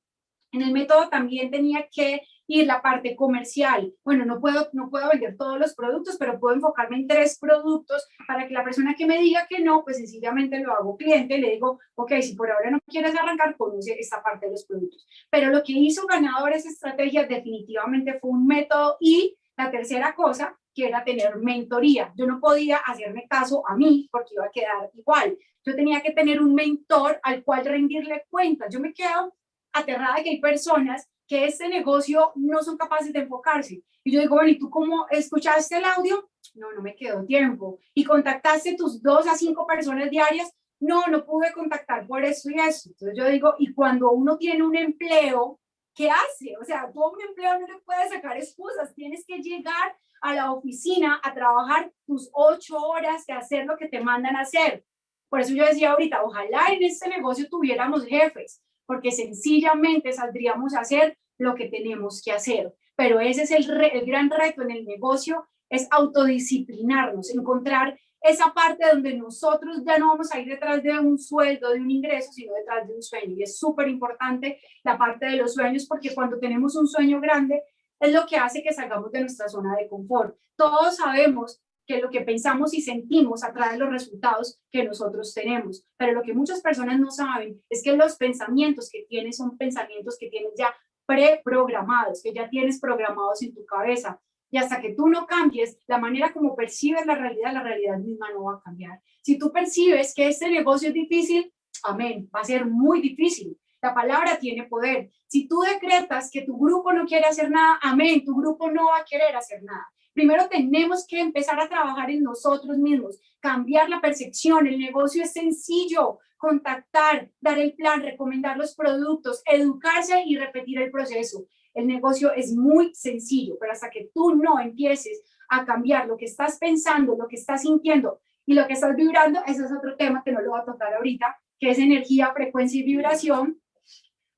En 0.52 0.62
el 0.62 0.72
método 0.72 1.10
también 1.10 1.50
tenía 1.50 1.88
que 1.92 2.22
ir 2.48 2.68
la 2.68 2.82
parte 2.82 3.16
comercial. 3.16 3.94
Bueno, 4.04 4.26
no 4.26 4.40
puedo, 4.40 4.70
no 4.74 4.90
puedo 4.90 5.10
vender 5.10 5.38
todos 5.38 5.60
los 5.60 5.76
productos, 5.76 6.18
pero 6.18 6.40
puedo 6.40 6.56
enfocarme 6.56 6.98
en 6.98 7.08
tres 7.08 7.38
productos 7.40 8.08
para 8.28 8.48
que 8.48 8.54
la 8.54 8.64
persona 8.64 8.96
que 8.96 9.06
me 9.06 9.18
diga 9.20 9.48
que 9.50 9.60
no, 9.60 9.84
pues 9.84 9.98
sencillamente 9.98 10.60
lo 10.60 10.74
hago 10.74 10.98
cliente, 10.98 11.38
le 11.38 11.52
digo, 11.52 11.80
ok, 11.96 12.14
si 12.22 12.36
por 12.36 12.52
ahora 12.52 12.72
no 12.72 12.80
quieres 12.88 13.16
arrancar, 13.16 13.56
conoce 13.58 13.96
esta 14.00 14.22
parte 14.22 14.46
de 14.48 14.54
los 14.54 14.66
productos. 14.66 15.06
Pero 15.30 15.50
lo 15.50 15.64
que 15.64 15.74
hizo 15.74 16.06
ganador 16.08 16.54
esa 16.54 16.70
estrategia 16.70 17.26
definitivamente 17.26 18.20
fue 18.20 18.32
un 18.32 18.46
método 18.46 18.98
y 19.00 19.38
la 19.58 19.72
tercera 19.72 20.16
cosa, 20.16 20.58
que 20.74 20.88
era 20.88 21.04
tener 21.04 21.38
mentoría. 21.38 22.12
Yo 22.18 22.26
no 22.26 22.40
podía 22.40 22.78
hacerme 22.78 23.28
caso 23.30 23.64
a 23.68 23.76
mí 23.76 24.10
porque 24.12 24.34
iba 24.34 24.46
a 24.46 24.52
quedar 24.52 24.90
igual. 24.94 25.38
Yo 25.66 25.76
tenía 25.76 26.02
que 26.02 26.12
tener 26.12 26.42
un 26.42 26.54
mentor 26.54 27.20
al 27.24 27.44
cual 27.44 27.64
rendirle 27.64 28.26
cuentas. 28.30 28.74
Yo 28.74 28.80
me 28.80 28.94
quedo 28.94 29.36
aterrada 29.72 30.22
que 30.24 30.32
hay 30.32 30.42
personas 30.42 31.10
que 31.28 31.46
este 31.46 31.68
negocio 31.68 32.32
no 32.36 32.62
son 32.62 32.78
capaces 32.78 33.14
de 33.14 33.20
enfocarse. 33.20 33.84
Y 34.04 34.12
yo 34.12 34.20
digo, 34.20 34.36
bueno, 34.36 34.50
¿y 34.50 34.60
tú 34.60 34.70
cómo 34.70 35.08
escuchaste 35.10 35.78
el 35.78 35.86
audio? 35.86 36.30
No, 36.56 36.72
no 36.74 36.82
me 36.82 36.96
quedó 36.96 37.24
tiempo. 37.26 37.80
¿Y 37.94 38.04
contactaste 38.04 38.76
tus 38.76 39.02
dos 39.02 39.28
a 39.28 39.36
cinco 39.36 39.66
personas 39.66 40.10
diarias? 40.10 40.52
No, 40.80 41.08
no 41.08 41.26
pude 41.26 41.54
contactar 41.54 42.06
por 42.06 42.24
eso 42.24 42.50
y 42.50 42.60
eso. 42.60 42.90
Entonces 42.90 43.18
yo 43.18 43.26
digo, 43.28 43.56
y 43.58 43.74
cuando 43.74 44.12
uno 44.12 44.38
tiene 44.38 44.64
un 44.64 44.76
empleo, 44.76 45.60
¿qué 45.96 46.10
hace? 46.10 46.56
O 46.62 46.66
sea, 46.66 46.92
tú 46.92 47.02
a 47.02 47.12
un 47.12 47.22
empleo 47.22 47.60
no 47.60 47.68
le 47.68 47.80
puedes 47.86 48.10
sacar 48.10 48.36
excusas, 48.36 48.94
tienes 48.94 49.24
que 49.26 49.38
llegar 49.38 49.96
a 50.22 50.34
la 50.34 50.52
oficina 50.52 51.20
a 51.24 51.34
trabajar 51.34 51.92
tus 52.06 52.30
ocho 52.34 52.78
horas 52.78 53.26
de 53.26 53.34
hacer 53.34 53.66
lo 53.66 53.78
que 53.78 53.88
te 53.88 54.02
mandan 54.02 54.36
a 54.36 54.42
hacer. 54.42 54.84
Por 55.30 55.42
eso 55.42 55.54
yo 55.54 55.66
decía 55.66 55.92
ahorita, 55.92 56.24
ojalá 56.24 56.68
en 56.72 56.84
este 56.84 57.10
negocio 57.10 57.48
tuviéramos 57.50 58.06
jefes, 58.06 58.62
porque 58.86 59.12
sencillamente 59.12 60.12
saldríamos 60.12 60.74
a 60.74 60.82
hacer 60.82 61.18
lo 61.38 61.56
que 61.56 61.68
tenemos 61.68 62.22
que 62.24 62.32
hacer. 62.32 62.74
Pero 62.96 63.20
ese 63.20 63.44
es 63.44 63.52
el, 63.52 63.66
gran 64.06 64.30
reto 64.30 64.62
en 64.62 64.72
el 64.72 64.86
negocio, 64.86 65.48
es 65.70 65.88
autodisciplinarnos, 65.92 67.34
encontrar 67.34 67.98
esa 68.22 68.54
parte 68.54 68.86
donde 68.90 69.16
nosotros 69.16 69.84
ya 69.86 69.98
no 69.98 70.10
vamos 70.10 70.34
a 70.34 70.40
ir 70.40 70.48
detrás 70.48 70.82
de 70.82 70.98
un 70.98 71.20
sueldo, 71.20 71.72
de 71.72 71.82
un 71.82 71.92
ingreso, 71.92 72.32
sino 72.32 72.54
detrás 72.54 72.88
de 72.88 72.96
un 72.96 73.02
sueño. 73.02 73.36
Y 73.36 73.44
es 73.44 73.58
súper 73.58 73.90
importante 73.90 74.60
la 74.84 74.98
parte 74.98 75.26
de 75.26 75.36
los 75.36 75.54
sueños 75.54 75.86
porque 75.88 76.14
cuando 76.14 76.40
tenemos 76.40 76.76
un 76.76 76.88
sueño 76.88 77.20
grande 77.20 77.64
es 78.00 78.14
lo 78.14 78.26
que 78.26 78.38
hace 78.38 78.64
que 78.64 78.74
salgamos 78.74 79.12
de 79.12 79.22
nuestra 79.22 79.50
zona 79.50 79.76
de 79.76 79.88
confort. 79.88 80.38
Todos 80.56 80.98
sabemos 80.98 81.62
que 81.86 82.00
lo 82.00 82.10
que 82.10 82.22
pensamos 82.22 82.74
y 82.74 82.82
sentimos 82.82 83.44
atrae 83.44 83.78
los 83.78 83.90
resultados 83.90 84.60
que 84.72 84.84
nosotros 84.84 85.34
tenemos. 85.34 85.86
Pero 85.98 86.14
lo 86.14 86.24
que 86.24 86.34
muchas 86.34 86.62
personas 86.62 87.00
no 87.00 87.12
saben 87.12 87.62
es 87.70 87.84
que 87.84 87.96
los 87.96 88.16
pensamientos 88.16 88.90
que 88.92 89.06
tienes 89.10 89.38
son 89.38 89.58
pensamientos 89.58 90.18
que 90.20 90.30
tienes 90.30 90.54
ya 90.58 90.74
preprogramados, 91.06 92.22
que 92.24 92.34
ya 92.34 92.50
tienes 92.50 92.80
programados 92.80 93.42
en 93.42 93.54
tu 93.54 93.66
cabeza. 93.66 94.22
Y 94.50 94.58
hasta 94.58 94.80
que 94.80 94.94
tú 94.94 95.08
no 95.08 95.26
cambies 95.26 95.80
la 95.88 95.98
manera 95.98 96.32
como 96.32 96.56
percibes 96.56 97.06
la 97.06 97.16
realidad, 97.16 97.54
la 97.54 97.64
realidad 97.64 97.98
misma 97.98 98.32
no 98.32 98.44
va 98.44 98.56
a 98.56 98.62
cambiar. 98.62 99.02
Si 99.22 99.38
tú 99.38 99.52
percibes 99.52 100.14
que 100.14 100.28
este 100.28 100.50
negocio 100.50 100.90
es 100.90 100.94
difícil, 100.94 101.52
amén, 101.84 102.30
va 102.34 102.42
a 102.42 102.46
ser 102.46 102.66
muy 102.66 103.02
difícil. 103.02 103.58
La 103.82 103.94
palabra 103.94 104.38
tiene 104.40 104.64
poder. 104.68 105.10
Si 105.28 105.48
tú 105.48 105.60
decretas 105.62 106.30
que 106.32 106.44
tu 106.44 106.58
grupo 106.58 106.94
no 106.94 107.06
quiere 107.06 107.26
hacer 107.26 107.50
nada, 107.50 107.80
amén, 107.82 108.24
tu 108.24 108.36
grupo 108.36 108.72
no 108.72 108.86
va 108.88 109.00
a 109.00 109.06
querer 109.06 109.36
hacer 109.36 109.64
nada. 109.64 109.88
Primero 110.14 110.48
tenemos 110.48 111.08
que 111.08 111.20
empezar 111.20 111.60
a 111.60 111.68
trabajar 111.68 112.12
en 112.12 112.24
nosotros 112.24 112.78
mismos, 112.78 113.20
cambiar 113.40 113.90
la 113.90 114.00
percepción. 114.00 114.68
El 114.68 114.80
negocio 114.80 115.24
es 115.24 115.34
sencillo, 115.34 116.20
contactar, 116.38 117.32
dar 117.42 117.58
el 117.58 117.74
plan, 117.74 118.02
recomendar 118.02 118.58
los 118.58 118.76
productos, 118.76 119.42
educarse 119.46 120.24
y 120.26 120.38
repetir 120.38 120.80
el 120.80 120.92
proceso. 120.92 121.46
El 121.74 121.88
negocio 121.88 122.32
es 122.34 122.54
muy 122.54 122.94
sencillo, 122.94 123.58
pero 123.60 123.72
hasta 123.72 123.90
que 123.90 124.12
tú 124.14 124.36
no 124.36 124.60
empieces 124.60 125.24
a 125.50 125.66
cambiar 125.66 126.08
lo 126.08 126.18
que 126.18 126.26
estás 126.26 126.58
pensando, 126.60 127.16
lo 127.16 127.28
que 127.28 127.38
estás 127.38 127.64
sintiendo 127.64 128.20
y 128.46 128.54
lo 128.54 128.68
que 128.68 128.74
estás 128.74 128.96
vibrando, 128.96 129.40
ese 129.48 129.66
es 129.66 129.72
otro 129.72 129.96
tema 129.96 130.22
que 130.24 130.32
no 130.32 130.42
lo 130.42 130.52
voy 130.52 130.62
a 130.62 130.66
tocar 130.66 130.94
ahorita, 130.94 131.38
que 131.60 131.72
es 131.72 131.80
energía, 131.80 132.32
frecuencia 132.34 132.82
y 132.82 132.84
vibración. 132.84 133.63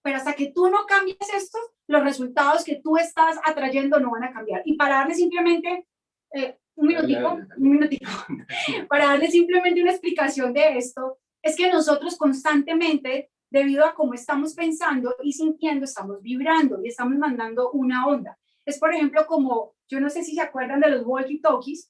Pero 0.06 0.18
hasta 0.18 0.34
que 0.34 0.52
tú 0.52 0.70
no 0.70 0.86
cambies 0.86 1.18
esto, 1.34 1.58
los 1.88 2.04
resultados 2.04 2.64
que 2.64 2.76
tú 2.76 2.96
estás 2.96 3.40
atrayendo 3.44 4.00
no 4.00 4.12
van 4.12 4.26
a 4.26 4.32
cambiar. 4.32 4.62
Y 4.64 4.78
para 4.78 4.98
darle 4.98 5.16
simplemente 5.16 5.88
eh, 6.32 6.60
un 6.76 6.88
minutico, 6.90 7.40
un 7.58 7.70
minutico, 7.72 8.06
para 8.88 9.08
darle 9.08 9.32
simplemente 9.32 9.82
una 9.82 9.90
explicación 9.90 10.54
de 10.54 10.78
esto, 10.78 11.18
es 11.42 11.56
que 11.56 11.72
nosotros 11.72 12.18
constantemente 12.18 13.32
debido 13.50 13.84
a 13.84 13.96
cómo 13.96 14.14
estamos 14.14 14.54
pensando 14.54 15.16
y 15.24 15.34
sintiendo, 15.34 15.86
estamos 15.86 16.22
vibrando 16.22 16.84
y 16.84 16.90
estamos 16.90 17.18
mandando 17.18 17.72
una 17.72 18.06
onda. 18.06 18.38
Es, 18.64 18.78
por 18.78 18.94
ejemplo, 18.94 19.26
como, 19.26 19.74
yo 19.90 20.00
no 20.00 20.12
sé 20.12 20.24
si 20.24 20.36
se 20.36 20.42
acuerdan 20.42 20.82
de 20.82 20.90
los 20.90 21.04
walkie-talkies, 21.04 21.90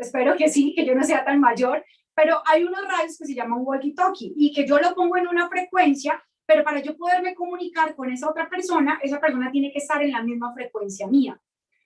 espero 0.00 0.36
que 0.36 0.48
sí, 0.48 0.74
que 0.74 0.84
yo 0.84 0.96
no 0.96 1.04
sea 1.04 1.24
tan 1.24 1.38
mayor, 1.38 1.84
pero 2.12 2.42
hay 2.44 2.64
unos 2.64 2.82
radios 2.88 3.16
que 3.16 3.26
se 3.26 3.34
llaman 3.34 3.60
walkie-talkie 3.60 4.32
y 4.36 4.52
que 4.52 4.66
yo 4.66 4.80
lo 4.80 4.96
pongo 4.96 5.16
en 5.16 5.28
una 5.28 5.48
frecuencia, 5.48 6.20
pero 6.46 6.64
para 6.64 6.80
yo 6.80 6.96
poderme 6.96 7.34
comunicar 7.34 7.94
con 7.94 8.10
esa 8.10 8.30
otra 8.30 8.48
persona, 8.48 8.98
esa 9.02 9.20
persona 9.20 9.50
tiene 9.50 9.72
que 9.72 9.78
estar 9.78 10.02
en 10.02 10.12
la 10.12 10.22
misma 10.22 10.54
frecuencia 10.54 11.06
mía. 11.06 11.40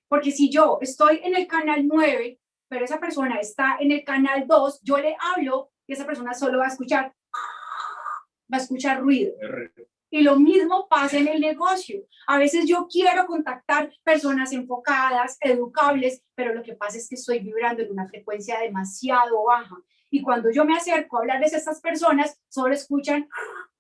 Porque 0.07 0.31
si 0.31 0.50
yo 0.50 0.79
estoy 0.81 1.21
en 1.23 1.35
el 1.35 1.47
canal 1.47 1.87
9, 1.87 2.38
pero 2.69 2.85
esa 2.85 3.00
persona 3.00 3.37
está 3.37 3.76
en 3.81 3.90
el 3.90 4.05
canal 4.05 4.47
2, 4.47 4.81
yo 4.83 4.99
le 4.99 5.17
hablo 5.19 5.71
y 5.87 5.95
esa 5.95 6.07
persona 6.07 6.35
solo 6.35 6.59
va 6.59 6.67
a 6.67 6.69
escuchar 6.69 7.14
va 8.52 8.59
a 8.59 8.61
escuchar 8.61 9.00
ruido. 9.00 9.33
Y 10.11 10.23
lo 10.23 10.37
mismo 10.37 10.88
pasa 10.88 11.19
en 11.19 11.29
el 11.29 11.40
negocio. 11.40 12.05
A 12.26 12.38
veces 12.38 12.67
yo 12.67 12.88
quiero 12.90 13.26
contactar 13.26 13.93
personas 14.02 14.52
enfocadas, 14.52 15.38
educables, 15.40 16.25
pero 16.35 16.52
lo 16.52 16.62
que 16.62 16.75
pasa 16.75 16.99
es 16.99 17.09
que 17.09 17.14
estoy 17.14 17.38
vibrando 17.38 17.83
en 17.83 17.93
una 17.93 18.09
frecuencia 18.09 18.59
demasiado 18.59 19.45
baja. 19.45 19.76
Y 20.11 20.23
cuando 20.23 20.50
yo 20.50 20.64
me 20.64 20.76
acerco 20.76 21.17
a 21.17 21.21
hablarles 21.21 21.55
a 21.55 21.59
estas 21.59 21.81
personas, 21.81 22.40
solo 22.49 22.75
escuchan 22.75 23.29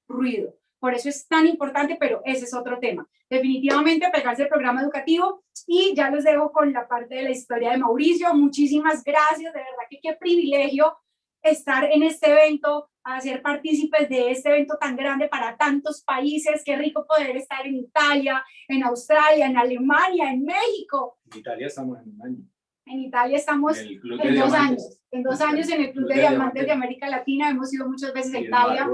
ruido. 0.06 0.54
Por 0.80 0.94
eso 0.94 1.08
es 1.10 1.28
tan 1.28 1.46
importante, 1.46 1.96
pero 2.00 2.22
ese 2.24 2.46
es 2.46 2.54
otro 2.54 2.78
tema. 2.78 3.06
Definitivamente 3.28 4.10
pegarse 4.12 4.42
el 4.42 4.48
programa 4.48 4.80
educativo 4.80 5.44
y 5.66 5.94
ya 5.94 6.10
los 6.10 6.24
dejo 6.24 6.50
con 6.50 6.72
la 6.72 6.88
parte 6.88 7.16
de 7.16 7.22
la 7.22 7.30
historia 7.30 7.70
de 7.70 7.78
Mauricio. 7.78 8.34
Muchísimas 8.34 9.04
gracias, 9.04 9.52
de 9.52 9.60
verdad 9.60 9.86
que 9.88 10.00
qué 10.02 10.16
privilegio 10.18 10.96
estar 11.42 11.84
en 11.84 12.02
este 12.02 12.30
evento, 12.30 12.90
a 13.02 13.20
ser 13.20 13.40
partícipes 13.40 14.08
de 14.08 14.30
este 14.30 14.50
evento 14.50 14.76
tan 14.78 14.96
grande 14.96 15.28
para 15.28 15.56
tantos 15.56 16.02
países. 16.02 16.62
Qué 16.64 16.76
rico 16.76 17.06
poder 17.06 17.36
estar 17.36 17.66
en 17.66 17.76
Italia, 17.76 18.44
en 18.68 18.82
Australia, 18.82 19.46
en 19.46 19.56
Alemania, 19.56 20.32
en 20.32 20.44
México. 20.44 21.18
En 21.32 21.38
Italia 21.38 21.66
estamos 21.66 21.98
en 21.98 22.14
un 22.14 22.22
año. 22.22 22.44
En 22.86 23.00
Italia 23.00 23.36
estamos 23.36 23.78
en, 23.78 24.00
dos 24.34 24.52
años. 24.52 24.99
En 25.12 25.22
dos 25.22 25.40
años 25.40 25.68
en 25.68 25.80
el 25.82 25.92
Club, 25.92 26.08
de, 26.08 26.14
Diamantes 26.14 26.64
de 26.64 26.72
América 26.72 27.08
Latina. 27.08 27.50
Hemos 27.50 27.72
ido 27.74 27.88
muchas 27.88 28.12
veces 28.12 28.34
a 28.34 28.40
Italia. 28.40 28.88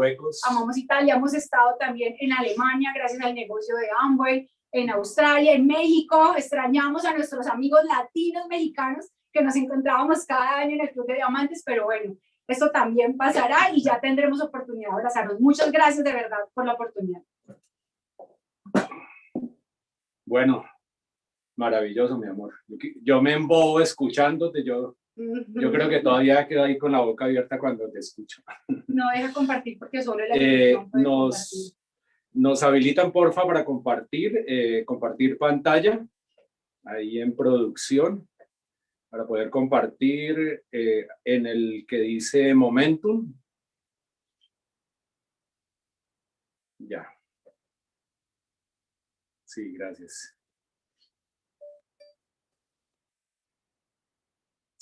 Amamos 0.49 0.79
Italia. 0.79 1.15
Hemos 1.15 1.35
estado 1.35 1.77
también 1.79 2.15
en 2.19 2.33
Alemania 2.33 2.93
gracias 2.95 3.23
al 3.23 3.35
negocio 3.35 3.77
de 3.77 3.89
Amway. 4.01 4.49
En 4.73 4.91
Australia, 4.91 5.53
en 5.53 5.67
México. 5.67 6.35
Extrañamos 6.37 7.05
a 7.05 7.15
nuestros 7.15 7.47
amigos 7.47 7.81
latinos 7.85 8.47
mexicanos 8.49 9.07
que 9.33 9.43
nos 9.43 9.55
encontrábamos 9.57 10.25
cada 10.25 10.59
año 10.59 10.75
en 10.75 10.81
el 10.81 10.91
Club 10.91 11.07
de 11.07 11.15
Diamantes, 11.15 11.63
pero 11.65 11.85
bueno, 11.85 12.17
esto 12.49 12.71
también 12.71 13.17
pasará 13.17 13.71
y 13.75 13.83
ya 13.83 14.01
tendremos 14.01 14.41
oportunidad 14.41 14.91
de 14.91 14.95
abrazarnos. 14.95 15.41
Muchas 15.41 15.71
gracias 15.71 16.05
de 16.05 16.13
verdad 16.13 16.39
por 16.55 16.65
la 16.65 16.75
oportunidad. 16.75 17.23
Bueno, 20.25 20.65
maravilloso, 21.57 22.19
mi 22.19 22.29
amor. 22.29 22.55
Yo, 23.03 23.21
me 23.21 23.35
embobo 23.35 23.81
escuchándote, 23.81 24.65
yo, 24.65 24.97
yo 25.17 25.73
creo 25.73 25.89
que 25.89 26.01
todavía 26.01 26.47
quedo 26.47 26.65
ahí 26.65 26.77
con 26.77 26.93
la 26.93 27.01
boca 27.01 27.25
abierta 27.25 27.59
cuando 27.59 27.91
te 27.91 28.01
escucho. 28.01 28.43
No 28.87 29.11
deja 29.15 29.33
compartir 29.33 29.79
porque 29.79 30.03
solo 30.03 30.27
la 30.27 30.37
eh, 30.37 30.77
nos, 30.93 31.75
nos 32.33 32.63
habilitan, 32.63 33.13
porfa, 33.13 33.47
para 33.47 33.65
compartir, 33.65 34.45
eh, 34.47 34.85
compartir 34.85 35.39
pantalla 35.39 36.07
ahí 36.85 37.21
en 37.21 37.35
producción 37.35 38.29
para 39.09 39.27
poder 39.27 39.49
compartir 39.49 40.65
eh, 40.71 41.07
en 41.25 41.47
el 41.47 41.87
que 41.89 42.01
dice 42.01 42.55
Momentum. 42.55 43.33
Ya. 46.79 47.09
Sí, 49.45 49.73
gracias. 49.73 50.36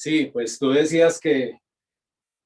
Sí, 0.04 0.26
pues 0.26 0.58
tú 0.58 0.68
decías 0.68 1.18
que, 1.18 1.60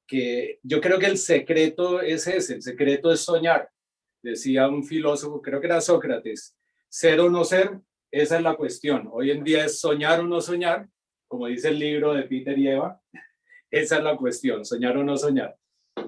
que 0.07 0.61
yo 0.63 0.81
creo 0.81 1.01
que 1.01 1.07
el 1.07 1.19
secreto 1.19 2.01
es 2.01 2.29
ese, 2.29 2.55
el 2.55 2.63
secreto 2.63 3.11
es 3.11 3.19
soñar. 3.19 3.69
Decía 4.23 4.69
un 4.69 4.85
filósofo, 4.85 5.43
creo 5.43 5.61
que 5.61 5.67
era 5.67 5.81
Sócrates, 5.81 6.57
ser 6.89 7.19
o 7.19 7.29
no 7.29 7.43
ser, 7.43 7.81
esa 8.13 8.37
es 8.37 8.43
la 8.45 8.55
cuestión. 8.55 9.09
Hoy 9.11 9.33
en 9.33 9.43
día 9.43 9.65
es 9.65 9.81
soñar 9.81 10.21
o 10.21 10.29
no 10.29 10.41
soñar, 10.41 10.89
como 11.27 11.49
dice 11.49 11.71
el 11.71 11.81
libro 11.81 12.15
de 12.15 12.23
Peter 12.23 12.57
y 12.57 12.69
Eva, 12.69 13.03
esa 13.73 13.97
es 13.97 14.05
la 14.05 14.17
cuestión, 14.17 14.65
soñar 14.65 14.97
o 14.97 15.03
no 15.03 15.17
soñar. 15.17 15.57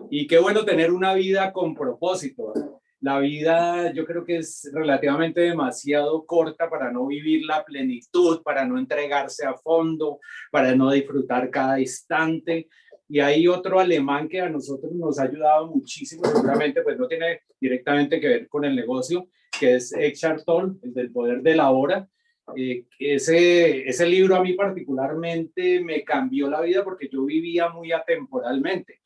Y 0.08 0.28
qué 0.28 0.38
bueno 0.38 0.64
tener 0.64 0.92
una 0.92 1.14
vida 1.14 1.52
con 1.52 1.74
propósito. 1.74 2.69
La 3.00 3.18
vida 3.18 3.92
yo 3.92 4.04
creo 4.04 4.24
que 4.24 4.38
es 4.38 4.70
relativamente 4.72 5.40
demasiado 5.40 6.24
corta 6.26 6.68
para 6.68 6.92
no 6.92 7.06
vivir 7.06 7.44
la 7.46 7.64
plenitud, 7.64 8.42
para 8.42 8.64
no 8.64 8.78
entregarse 8.78 9.46
a 9.46 9.54
fondo, 9.54 10.18
para 10.50 10.74
no 10.74 10.90
disfrutar 10.90 11.48
cada 11.50 11.80
instante. 11.80 12.68
Y 13.08 13.20
hay 13.20 13.48
otro 13.48 13.80
alemán 13.80 14.28
que 14.28 14.40
a 14.40 14.48
nosotros 14.48 14.92
nos 14.92 15.18
ha 15.18 15.24
ayudado 15.24 15.66
muchísimo, 15.68 16.24
seguramente 16.24 16.82
pues 16.82 16.98
no 16.98 17.08
tiene 17.08 17.40
directamente 17.60 18.20
que 18.20 18.28
ver 18.28 18.48
con 18.48 18.64
el 18.64 18.76
negocio, 18.76 19.28
que 19.58 19.76
es 19.76 19.92
Eckhart 19.92 20.44
Tolle, 20.44 20.78
el 20.82 20.94
del 20.94 21.10
poder 21.10 21.42
de 21.42 21.56
la 21.56 21.70
hora 21.70 22.08
eh, 22.56 22.84
ese, 22.98 23.88
ese 23.88 24.06
libro 24.06 24.36
a 24.36 24.42
mí 24.42 24.54
particularmente 24.54 25.80
me 25.80 26.02
cambió 26.04 26.48
la 26.48 26.60
vida 26.60 26.84
porque 26.84 27.08
yo 27.10 27.24
vivía 27.24 27.68
muy 27.68 27.92
atemporalmente 27.92 28.99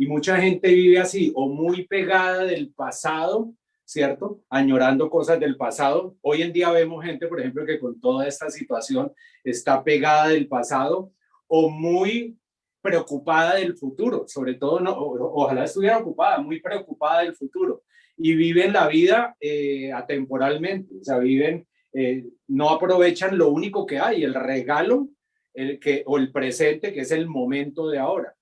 y 0.00 0.06
mucha 0.06 0.40
gente 0.40 0.72
vive 0.72 0.98
así 0.98 1.30
o 1.34 1.46
muy 1.46 1.86
pegada 1.86 2.46
del 2.46 2.72
pasado, 2.72 3.52
¿cierto? 3.84 4.40
Añorando 4.48 5.10
cosas 5.10 5.38
del 5.38 5.58
pasado. 5.58 6.16
Hoy 6.22 6.40
en 6.40 6.54
día 6.54 6.70
vemos 6.70 7.04
gente, 7.04 7.26
por 7.26 7.38
ejemplo, 7.38 7.66
que 7.66 7.78
con 7.78 8.00
toda 8.00 8.26
esta 8.26 8.48
situación 8.48 9.12
está 9.44 9.84
pegada 9.84 10.28
del 10.28 10.48
pasado 10.48 11.12
o 11.48 11.68
muy 11.68 12.38
preocupada 12.80 13.56
del 13.56 13.76
futuro, 13.76 14.24
sobre 14.26 14.54
todo, 14.54 14.80
no, 14.80 14.96
ojalá 14.96 15.64
estuviera 15.64 15.98
ocupada, 15.98 16.38
muy 16.38 16.62
preocupada 16.62 17.20
del 17.20 17.36
futuro 17.36 17.82
y 18.16 18.34
viven 18.34 18.72
la 18.72 18.88
vida 18.88 19.36
eh, 19.38 19.92
atemporalmente, 19.92 20.94
o 20.98 21.04
sea, 21.04 21.18
viven 21.18 21.68
eh, 21.92 22.24
no 22.48 22.70
aprovechan 22.70 23.36
lo 23.36 23.50
único 23.50 23.84
que 23.84 23.98
hay, 23.98 24.24
el 24.24 24.32
regalo 24.32 25.10
el 25.52 25.78
que, 25.78 26.04
o 26.06 26.16
el 26.16 26.32
presente, 26.32 26.94
que 26.94 27.00
es 27.00 27.10
el 27.10 27.26
momento 27.26 27.90
de 27.90 27.98
ahora. 27.98 28.34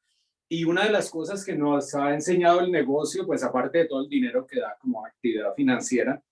Y 0.49 0.65
una 0.65 0.85
de 0.85 0.91
las 0.91 1.11
cosas 1.11 1.45
que 1.45 1.55
nos 1.55 1.95
ha 1.95 2.15
enseñado 2.15 2.61
el 2.61 2.71
negocio, 2.71 3.27
pues 3.27 3.43
aparte 3.45 3.79
de 3.79 3.85
todo 3.85 4.03
el 4.03 4.09
dinero 4.09 4.47
que 4.47 4.61
da 4.61 4.77
como 4.81 5.05
actividad 5.05 5.55
financiera, 5.55 6.23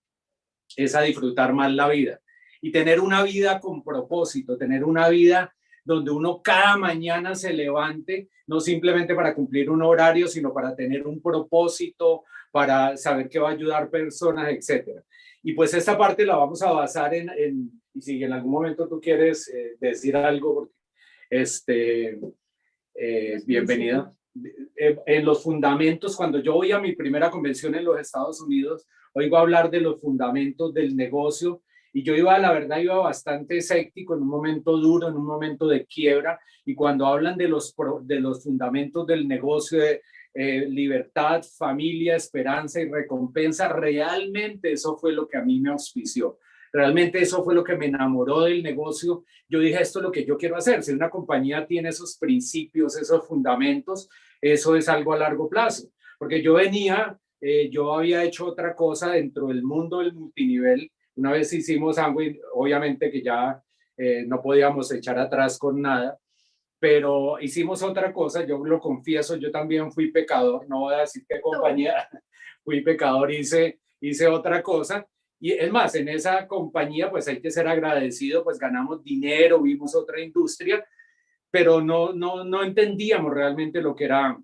es 0.77 0.95
a 0.95 1.03
disfrutar 1.03 1.53
más 1.53 1.73
la 1.73 1.89
vida 1.89 2.21
y 2.61 2.73
tener 2.73 3.01
una 3.01 3.23
vida 3.23 3.61
con 3.61 3.85
propósito, 3.85 4.57
tener 4.57 4.85
una 4.85 5.09
vida 5.09 5.55
donde 5.85 6.11
uno 6.11 6.43
cada 6.43 6.77
mañana 6.77 7.35
se 7.35 7.53
levante, 7.53 8.29
no 8.47 8.59
simplemente 8.59 9.15
para 9.15 9.35
cumplir 9.35 9.71
un 9.71 9.83
horario, 9.83 10.27
sino 10.27 10.53
para 10.53 10.75
tener 10.75 11.07
un 11.07 11.23
propósito, 11.23 12.25
para 12.51 12.97
saber 12.97 13.29
que 13.29 13.39
va 13.39 13.51
a 13.51 13.53
ayudar 13.53 13.89
personas, 13.89 14.49
etcétera. 14.51 15.03
Y 15.43 15.53
pues 15.53 15.75
esta 15.75 15.97
parte 15.97 16.27
la 16.27 16.37
vamos 16.37 16.61
a 16.63 16.73
basar 16.73 17.15
en, 17.15 17.81
y 17.95 18.01
si 18.01 18.23
en 18.25 18.33
algún 18.33 18.51
momento 18.51 18.89
tú 18.89 19.01
quieres 19.01 19.49
eh, 19.49 19.77
decir 19.79 20.17
algo, 20.17 20.71
este, 21.31 22.19
eh, 22.99 23.41
bienvenida. 23.47 24.13
Eh, 24.77 24.99
en 25.07 25.25
los 25.25 25.43
fundamentos, 25.43 26.17
cuando 26.17 26.41
yo 26.41 26.55
voy 26.55 26.73
a 26.73 26.79
mi 26.79 26.95
primera 26.95 27.31
convención 27.31 27.75
en 27.75 27.85
los 27.85 27.99
Estados 27.99 28.41
Unidos, 28.41 28.87
oigo 29.15 29.37
hablar 29.37 29.71
de 29.71 29.81
los 29.81 30.01
fundamentos 30.01 30.75
del 30.75 30.95
negocio 30.97 31.63
y 31.93 32.03
yo 32.03 32.15
iba, 32.15 32.39
la 32.39 32.53
verdad, 32.53 32.79
iba 32.79 32.97
bastante 32.97 33.59
escéptico 33.59 34.15
en 34.15 34.23
un 34.23 34.29
momento 34.29 34.77
duro, 34.77 35.09
en 35.09 35.17
un 35.17 35.25
momento 35.25 35.67
de 35.67 35.87
quiebra, 35.87 36.39
y 36.67 36.75
cuando 36.75 37.07
hablan 37.07 37.39
de 37.39 37.49
los, 37.49 37.75
de 38.03 38.21
los 38.21 38.45
fundamentos 38.45 39.07
del 39.07 39.27
negocio, 39.27 39.79
de, 39.79 40.03
eh, 40.39 40.67
libertad, 40.69 41.43
familia, 41.59 42.15
esperanza 42.15 42.79
y 42.79 42.91
recompensa, 42.91 43.69
realmente 43.69 44.71
eso 44.71 44.99
fue 44.99 45.15
lo 45.15 45.27
que 45.27 45.39
a 45.39 45.43
mí 45.43 45.61
me 45.61 45.71
auspició. 45.71 46.39
Realmente 46.77 47.23
eso 47.23 47.43
fue 47.43 47.55
lo 47.55 47.65
que 47.65 47.75
me 47.75 47.87
enamoró 47.87 48.43
del 48.43 48.63
negocio. 48.63 49.25
Yo 49.49 49.61
dije, 49.61 49.81
esto 49.81 50.01
es 50.01 50.03
lo 50.03 50.13
que 50.13 50.27
yo 50.27 50.37
quiero 50.37 50.57
hacer. 50.57 50.83
Si 50.83 50.93
una 50.93 51.09
compañía 51.09 51.67
tiene 51.67 51.89
esos 51.89 52.19
principios, 52.19 52.99
esos 52.99 53.27
fundamentos, 53.27 54.11
eso 54.43 54.77
es 54.77 54.87
algo 54.87 55.15
a 55.15 55.17
largo 55.17 55.49
plazo. 55.49 55.89
Porque 56.19 56.43
yo 56.43 56.53
venía, 56.53 57.19
eh, 57.41 57.71
yo 57.71 57.95
había 57.95 58.23
hecho 58.25 58.45
otra 58.45 58.75
cosa 58.75 59.13
dentro 59.13 59.47
del 59.47 59.63
mundo 59.63 60.01
del 60.01 60.13
multinivel. 60.13 60.93
Una 61.15 61.33
vez 61.33 61.51
hicimos 61.55 61.97
algo, 61.97 62.21
obviamente 62.53 63.11
que 63.11 63.23
ya 63.23 63.59
eh, 63.97 64.27
no 64.27 64.43
podíamos 64.43 64.93
echar 64.93 65.19
atrás 65.19 65.59
con 65.59 65.81
nada 65.81 66.19
pero 66.79 67.41
hicimos 67.41 67.83
otra 67.83 68.13
cosa, 68.13 68.45
yo 68.45 68.63
lo 68.63 68.79
confieso, 68.79 69.37
yo 69.37 69.51
también 69.51 69.91
fui 69.91 70.13
pecador, 70.13 70.69
no 70.69 70.81
voy 70.81 70.95
a 70.95 70.99
decir 70.99 71.25
qué 71.27 71.41
compañía, 71.41 72.07
fui 72.65 72.83
pecador, 72.83 73.33
hice, 73.33 73.81
hice 73.99 74.27
otra 74.27 74.63
cosa. 74.63 75.07
Y 75.39 75.53
es 75.53 75.71
más, 75.71 75.95
en 75.95 76.09
esa 76.09 76.47
compañía 76.47 77.11
pues 77.11 77.29
hay 77.29 77.41
que 77.41 77.51
ser 77.51 77.69
agradecido, 77.69 78.43
pues 78.43 78.59
ganamos 78.59 79.03
dinero, 79.03 79.61
vimos 79.61 79.95
otra 79.95 80.21
industria, 80.21 80.85
pero 81.51 81.81
no, 81.81 82.13
no, 82.13 82.45
no 82.45 82.63
entendíamos 82.63 83.33
realmente 83.33 83.81
lo 83.81 83.95
que 83.95 84.05
era. 84.05 84.39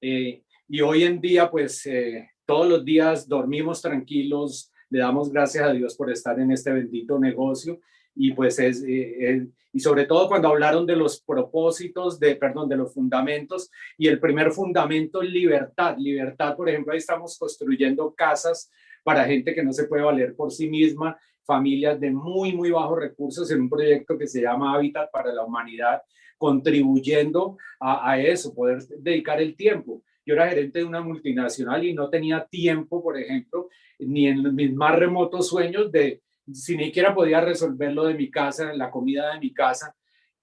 Eh, 0.00 0.42
y 0.68 0.80
hoy 0.80 1.04
en 1.04 1.20
día 1.20 1.50
pues 1.50 1.84
eh, 1.86 2.30
todos 2.46 2.68
los 2.68 2.84
días 2.84 3.28
dormimos 3.28 3.82
tranquilos, 3.82 4.72
le 4.88 4.98
damos 4.98 5.30
gracias 5.30 5.64
a 5.64 5.72
Dios 5.72 5.96
por 5.96 6.10
estar 6.10 6.38
en 6.40 6.50
este 6.52 6.72
bendito 6.72 7.18
negocio 7.18 7.80
y 8.14 8.32
pues 8.32 8.58
es, 8.58 8.82
eh, 8.86 9.46
y 9.72 9.80
sobre 9.80 10.04
todo 10.04 10.28
cuando 10.28 10.48
hablaron 10.48 10.84
de 10.84 10.96
los 10.96 11.20
propósitos, 11.22 12.20
de, 12.20 12.36
perdón, 12.36 12.68
de 12.68 12.76
los 12.76 12.92
fundamentos, 12.92 13.70
y 13.96 14.06
el 14.06 14.20
primer 14.20 14.52
fundamento 14.52 15.22
es 15.22 15.30
libertad. 15.30 15.96
Libertad, 15.96 16.56
por 16.56 16.68
ejemplo, 16.68 16.92
ahí 16.92 16.98
estamos 16.98 17.38
construyendo 17.38 18.14
casas 18.14 18.70
para 19.02 19.24
gente 19.24 19.54
que 19.54 19.62
no 19.62 19.72
se 19.72 19.84
puede 19.84 20.02
valer 20.02 20.34
por 20.34 20.52
sí 20.52 20.68
misma, 20.68 21.18
familias 21.44 21.98
de 21.98 22.10
muy, 22.10 22.52
muy 22.52 22.70
bajos 22.70 22.98
recursos 22.98 23.50
en 23.50 23.62
un 23.62 23.70
proyecto 23.70 24.16
que 24.16 24.26
se 24.26 24.42
llama 24.42 24.74
Hábitat 24.74 25.10
para 25.10 25.32
la 25.32 25.44
Humanidad, 25.44 26.02
contribuyendo 26.38 27.56
a, 27.80 28.10
a 28.10 28.20
eso, 28.20 28.54
poder 28.54 28.82
dedicar 28.98 29.40
el 29.40 29.56
tiempo. 29.56 30.02
Yo 30.24 30.34
era 30.34 30.48
gerente 30.48 30.78
de 30.78 30.84
una 30.84 31.00
multinacional 31.00 31.84
y 31.84 31.94
no 31.94 32.08
tenía 32.08 32.46
tiempo, 32.46 33.02
por 33.02 33.18
ejemplo, 33.18 33.68
ni 33.98 34.28
en 34.28 34.54
mis 34.54 34.72
más 34.72 34.96
remotos 34.98 35.48
sueños 35.48 35.90
de 35.90 36.22
si 36.52 36.76
ni 36.76 36.86
siquiera 36.86 37.14
podía 37.14 37.40
resolver 37.40 37.92
lo 37.92 38.04
de 38.04 38.14
mi 38.14 38.30
casa, 38.30 38.72
la 38.74 38.90
comida 38.90 39.32
de 39.32 39.40
mi 39.40 39.52
casa, 39.52 39.94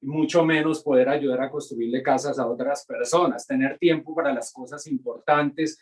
mucho 0.01 0.45
menos 0.45 0.81
poder 0.81 1.09
ayudar 1.09 1.41
a 1.41 1.49
construirle 1.49 2.01
casas 2.01 2.39
a 2.39 2.47
otras 2.47 2.85
personas, 2.85 3.45
tener 3.45 3.77
tiempo 3.77 4.15
para 4.15 4.33
las 4.33 4.53
cosas 4.53 4.87
importantes, 4.87 5.79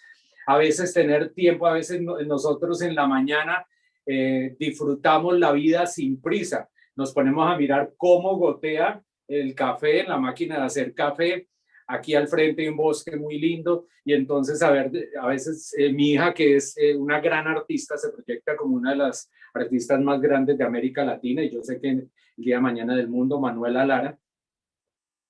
a 0.48 0.58
veces 0.58 0.94
tener 0.94 1.34
tiempo, 1.34 1.68
a 1.68 1.74
veces 1.74 2.02
nosotros 2.02 2.82
en 2.82 2.96
la 2.96 3.06
mañana 3.06 3.68
eh, 4.06 4.56
disfrutamos 4.58 5.38
la 5.38 5.52
vida 5.52 5.86
sin 5.86 6.22
prisa, 6.22 6.70
nos 6.96 7.14
ponemos 7.14 7.52
a 7.52 7.58
mirar 7.58 7.94
cómo 7.98 8.38
gotea 8.38 9.04
el 9.28 9.54
café 9.54 10.02
en 10.02 10.08
la 10.08 10.18
máquina 10.18 10.58
de 10.58 10.64
hacer 10.64 10.94
café, 10.94 11.50
aquí 11.86 12.16
al 12.16 12.30
frente 12.30 12.62
hay 12.62 12.70
un 12.70 12.78
bosque 12.78 13.18
muy 13.18 13.38
lindo 13.38 13.88
y 14.06 14.14
entonces 14.14 14.62
a 14.62 14.72
ver, 14.72 14.90
a 15.22 15.28
veces 15.28 15.76
eh, 15.78 15.92
mi 15.92 16.12
hija 16.12 16.34
que 16.34 16.56
es 16.56 16.78
eh, 16.78 16.96
una 16.96 17.20
gran 17.20 17.46
artista 17.46 17.98
se 17.98 18.10
proyecta 18.10 18.56
como 18.56 18.78
una 18.78 18.92
de 18.92 18.98
las 18.98 19.30
artistas 19.54 20.00
más 20.00 20.22
grandes 20.22 20.58
de 20.58 20.64
América 20.64 21.04
Latina 21.04 21.44
y 21.44 21.50
yo 21.50 21.62
sé 21.62 21.78
que 21.82 21.90
el 21.90 22.10
día 22.38 22.56
de 22.56 22.62
mañana 22.62 22.96
del 22.96 23.10
mundo, 23.10 23.38
Manuela 23.38 23.86
Lara, 23.86 24.18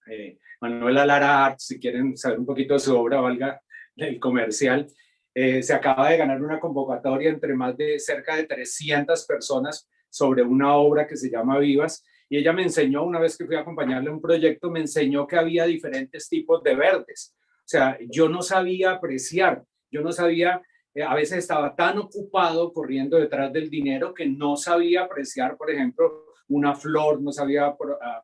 eh, 0.06 0.38
Manuela 0.62 1.08
Lara 1.08 1.46
Art, 1.46 1.60
si 1.60 1.80
quieren 1.80 2.16
saber 2.16 2.38
un 2.38 2.46
poquito 2.46 2.76
de 2.76 2.80
su 2.80 2.96
obra, 2.96 3.20
valga 3.20 3.60
el 3.96 4.20
comercial, 4.20 4.88
eh, 5.39 5.62
se 5.62 5.71
acaba 5.71 6.10
de 6.10 6.17
ganar 6.17 6.41
una 6.41 6.60
convocatoria 6.60 7.30
entre 7.30 7.54
más 7.54 7.78
de 7.78 8.00
cerca 8.00 8.36
de 8.36 8.45
300 8.45 9.23
personas 9.28 9.88
sobre 10.10 10.41
una 10.41 10.76
obra 10.76 11.06
que 11.06 11.15
se 11.15 11.30
llama 11.30 11.60
Vivas 11.60 12.04
y 12.28 12.39
ella 12.39 12.54
me 12.54 12.63
enseñó, 12.63 13.04
una 13.04 13.19
vez 13.19 13.38
que 13.38 13.45
fui 13.45 13.56
a 13.56 13.60
acompañarle 13.60 14.10
a 14.10 14.13
un 14.13 14.19
proyecto, 14.19 14.71
me 14.71 14.80
enseñó 14.80 15.28
que 15.28 15.36
había 15.36 15.65
diferentes 15.65 16.28
tipos 16.28 16.63
de 16.63 16.76
verdes. 16.76 17.36
O 17.38 17.67
sea, 17.67 18.00
yo 18.10 18.28
no 18.28 18.41
sabía 18.41 18.93
apreciar, 18.93 19.63
yo 19.91 20.02
no 20.02 20.12
sabía 20.12 20.60
eh, 20.95 21.04
a 21.04 21.13
veces 21.13 21.38
estaba 21.38 21.76
tan 21.76 22.00
ocupado 22.00 22.73
corriendo 22.73 23.19
detrás 23.19 23.54
del 23.54 23.69
dinero 23.69 24.15
que 24.15 24.26
no 24.26 24.58
sabía 24.58 25.04
apreciar, 25.04 25.56
por 25.56 25.69
ejemplo, 25.69 26.26
una 26.47 26.73
flor, 26.73 27.21
no 27.21 27.32
sabía 27.32 27.76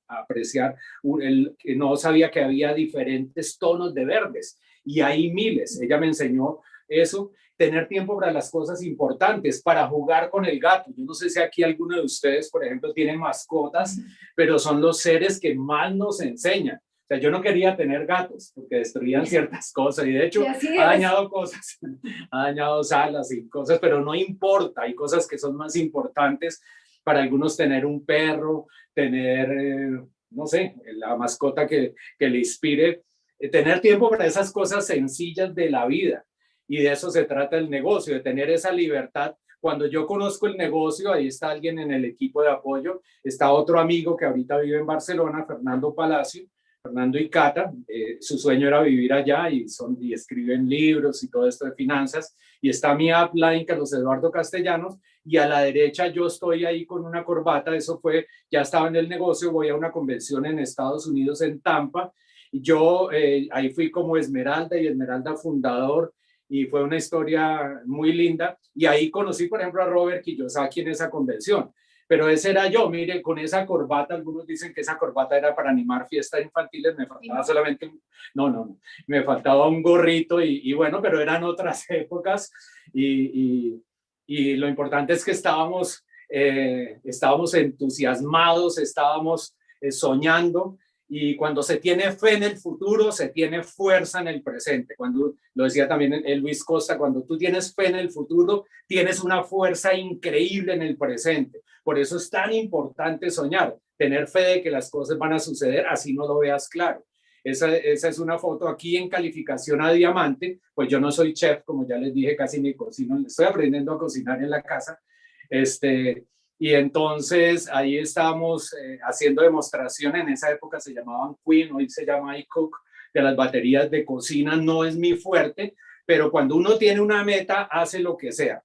apreciar, 0.07 0.75
el, 1.21 1.55
no 1.75 1.95
sabía 1.95 2.31
que 2.31 2.41
había 2.41 2.73
diferentes 2.73 3.59
tonos 3.59 3.93
de 3.93 4.05
verdes 4.05 4.59
y 4.83 5.01
hay 5.01 5.31
miles. 5.31 5.79
Ella 5.79 5.99
me 5.99 6.07
enseñó 6.07 6.61
eso 6.87 7.31
tener 7.57 7.87
tiempo 7.87 8.17
para 8.17 8.31
las 8.31 8.49
cosas 8.51 8.83
importantes, 8.83 9.61
para 9.61 9.87
jugar 9.87 10.29
con 10.29 10.45
el 10.45 10.59
gato. 10.59 10.91
Yo 10.95 11.05
no 11.05 11.13
sé 11.13 11.29
si 11.29 11.39
aquí 11.39 11.63
alguno 11.63 11.95
de 11.97 12.03
ustedes, 12.03 12.49
por 12.49 12.65
ejemplo, 12.65 12.93
tiene 12.93 13.17
mascotas, 13.17 13.99
pero 14.35 14.57
son 14.57 14.81
los 14.81 14.99
seres 14.99 15.39
que 15.39 15.55
más 15.55 15.95
nos 15.95 16.19
enseñan. 16.21 16.77
O 16.77 17.05
sea, 17.07 17.19
yo 17.19 17.29
no 17.29 17.41
quería 17.41 17.75
tener 17.75 18.05
gatos 18.05 18.51
porque 18.55 18.77
destruían 18.77 19.25
ciertas 19.25 19.71
cosas 19.71 20.07
y 20.07 20.13
de 20.13 20.25
hecho 20.25 20.43
ha 20.47 20.85
dañado 20.85 21.29
cosas, 21.29 21.77
ha 22.31 22.43
dañado 22.43 22.83
salas 22.83 23.31
y 23.31 23.47
cosas, 23.49 23.77
pero 23.79 24.01
no 24.01 24.15
importa, 24.15 24.83
hay 24.83 24.95
cosas 24.95 25.27
que 25.27 25.37
son 25.37 25.55
más 25.55 25.75
importantes 25.75 26.61
para 27.03 27.21
algunos 27.21 27.57
tener 27.57 27.85
un 27.85 28.05
perro, 28.05 28.67
tener, 28.93 29.51
eh, 29.51 30.03
no 30.31 30.47
sé, 30.47 30.75
la 30.95 31.15
mascota 31.17 31.67
que, 31.67 31.93
que 32.17 32.29
le 32.29 32.39
inspire, 32.39 33.03
eh, 33.37 33.49
tener 33.49 33.81
tiempo 33.81 34.09
para 34.09 34.25
esas 34.25 34.51
cosas 34.51 34.87
sencillas 34.87 35.53
de 35.53 35.69
la 35.69 35.85
vida. 35.85 36.25
Y 36.67 36.77
de 36.77 36.91
eso 36.91 37.09
se 37.09 37.23
trata 37.25 37.57
el 37.57 37.69
negocio, 37.69 38.13
de 38.13 38.19
tener 38.21 38.49
esa 38.49 38.71
libertad. 38.71 39.35
Cuando 39.59 39.85
yo 39.87 40.05
conozco 40.05 40.47
el 40.47 40.57
negocio, 40.57 41.11
ahí 41.11 41.27
está 41.27 41.49
alguien 41.49 41.79
en 41.79 41.91
el 41.91 42.05
equipo 42.05 42.41
de 42.41 42.49
apoyo, 42.49 43.01
está 43.23 43.51
otro 43.51 43.79
amigo 43.79 44.17
que 44.17 44.25
ahorita 44.25 44.59
vive 44.59 44.79
en 44.79 44.85
Barcelona, 44.85 45.45
Fernando 45.45 45.93
Palacio, 45.93 46.45
Fernando 46.81 47.17
y 47.17 47.29
Cata, 47.29 47.71
eh, 47.87 48.17
su 48.19 48.37
sueño 48.37 48.67
era 48.67 48.81
vivir 48.81 49.13
allá 49.13 49.49
y, 49.49 49.69
son, 49.69 49.97
y 50.01 50.13
escriben 50.13 50.67
libros 50.67 51.23
y 51.23 51.29
todo 51.29 51.47
esto 51.47 51.65
de 51.65 51.71
finanzas. 51.71 52.35
Y 52.61 52.69
está 52.69 52.93
mi 52.93 53.09
upline, 53.13 53.65
Carlos 53.65 53.93
Eduardo 53.93 54.29
Castellanos, 54.29 54.97
y 55.23 55.37
a 55.37 55.47
la 55.47 55.61
derecha 55.61 56.07
yo 56.07 56.27
estoy 56.27 56.65
ahí 56.65 56.85
con 56.85 57.05
una 57.05 57.23
corbata, 57.23 57.73
eso 57.73 57.99
fue, 57.99 58.27
ya 58.51 58.61
estaba 58.61 58.89
en 58.89 58.97
el 58.97 59.07
negocio, 59.07 59.51
voy 59.51 59.69
a 59.69 59.75
una 59.75 59.91
convención 59.91 60.45
en 60.45 60.59
Estados 60.59 61.07
Unidos, 61.07 61.41
en 61.41 61.61
Tampa, 61.61 62.11
yo 62.51 63.11
eh, 63.11 63.47
ahí 63.51 63.69
fui 63.69 63.89
como 63.89 64.17
Esmeralda 64.17 64.77
y 64.77 64.87
Esmeralda 64.87 65.35
fundador, 65.35 66.13
y 66.53 66.67
fue 66.67 66.83
una 66.83 66.97
historia 66.97 67.81
muy 67.85 68.13
linda, 68.13 68.59
y 68.75 68.85
ahí 68.85 69.09
conocí, 69.09 69.47
por 69.47 69.59
ejemplo, 69.59 69.81
a 69.81 69.87
Robert 69.87 70.23
Kiyosaki 70.23 70.81
en 70.81 70.89
esa 70.89 71.09
convención. 71.09 71.73
Pero 72.07 72.29
ese 72.29 72.51
era 72.51 72.67
yo, 72.67 72.87
mire, 72.91 73.23
con 73.23 73.39
esa 73.39 73.65
corbata, 73.65 74.13
algunos 74.13 74.45
dicen 74.45 74.71
que 74.71 74.81
esa 74.81 74.95
corbata 74.95 75.35
era 75.35 75.55
para 75.55 75.71
animar 75.71 76.07
fiestas 76.07 76.43
infantiles, 76.43 76.95
me 76.95 77.07
faltaba 77.07 77.41
solamente, 77.41 77.87
un, 77.87 77.99
no, 78.35 78.51
no, 78.51 78.77
me 79.07 79.23
faltaba 79.23 79.67
un 79.67 79.81
gorrito 79.81 80.39
y, 80.41 80.71
bueno, 80.73 81.01
pero 81.01 81.19
eran 81.19 81.43
otras 81.43 81.85
épocas. 81.89 82.51
Y, 82.93 83.81
y, 84.27 84.55
lo 84.55 84.67
importante 84.67 85.13
es 85.13 85.25
que 85.25 85.31
estábamos, 85.31 86.05
eh, 86.29 86.99
estábamos 87.03 87.55
entusiasmados, 87.55 88.77
estábamos 88.77 89.57
eh, 89.81 89.91
soñando 89.91 90.77
y 91.15 91.35
cuando 91.35 91.61
se 91.61 91.77
tiene 91.77 92.11
fe 92.11 92.33
en 92.33 92.41
el 92.41 92.57
futuro, 92.57 93.11
se 93.11 93.29
tiene 93.29 93.61
fuerza 93.61 94.21
en 94.21 94.29
el 94.29 94.41
presente. 94.41 94.95
Cuando 94.95 95.35
lo 95.53 95.63
decía 95.63 95.87
también 95.87 96.13
el 96.25 96.39
Luis 96.39 96.63
Costa, 96.63 96.97
cuando 96.97 97.21
tú 97.21 97.37
tienes 97.37 97.71
fe 97.75 97.89
en 97.89 97.97
el 97.97 98.09
futuro, 98.09 98.65
tienes 98.87 99.21
una 99.21 99.43
fuerza 99.43 99.93
increíble 99.93 100.73
en 100.73 100.81
el 100.81 100.97
presente. 100.97 101.61
Por 101.83 101.99
eso 101.99 102.17
es 102.17 102.31
tan 102.31 102.51
importante 102.51 103.29
soñar, 103.29 103.77
tener 103.95 104.27
fe 104.27 104.39
de 104.39 104.63
que 104.63 104.71
las 104.71 104.89
cosas 104.89 105.15
van 105.19 105.33
a 105.33 105.39
suceder, 105.39 105.85
así 105.85 106.13
no 106.13 106.27
lo 106.27 106.39
veas 106.39 106.67
claro. 106.67 107.05
Esa, 107.43 107.77
es 107.77 108.17
una 108.17 108.39
foto 108.39 108.67
aquí 108.67 108.97
en 108.97 109.07
calificación 109.07 109.83
a 109.83 109.91
diamante, 109.91 110.61
pues 110.73 110.89
yo 110.89 110.99
no 110.99 111.11
soy 111.11 111.33
chef, 111.35 111.61
como 111.63 111.87
ya 111.87 111.97
les 111.99 112.11
dije, 112.11 112.35
casi 112.35 112.59
ni 112.59 112.73
cocino, 112.73 113.21
estoy 113.23 113.45
aprendiendo 113.45 113.91
a 113.91 113.99
cocinar 113.99 114.41
en 114.41 114.49
la 114.49 114.63
casa, 114.63 114.99
este, 115.47 116.25
y 116.59 116.73
entonces 116.73 117.67
ahí 117.71 117.97
estábamos 117.97 118.73
eh, 118.73 118.99
haciendo 119.03 119.41
demostración, 119.41 120.15
en 120.15 120.29
esa 120.29 120.51
época 120.51 120.79
se 120.79 120.93
llamaban 120.93 121.35
Queen, 121.45 121.73
hoy 121.73 121.89
se 121.89 122.05
llama 122.05 122.37
iCook, 122.37 122.77
de 123.13 123.21
las 123.21 123.35
baterías 123.35 123.91
de 123.91 124.05
cocina, 124.05 124.55
no 124.55 124.83
es 124.85 124.95
mi 124.95 125.13
fuerte, 125.15 125.75
pero 126.05 126.31
cuando 126.31 126.55
uno 126.55 126.77
tiene 126.77 126.99
una 126.99 127.23
meta, 127.23 127.63
hace 127.63 127.99
lo 127.99 128.17
que 128.17 128.31
sea. 128.31 128.63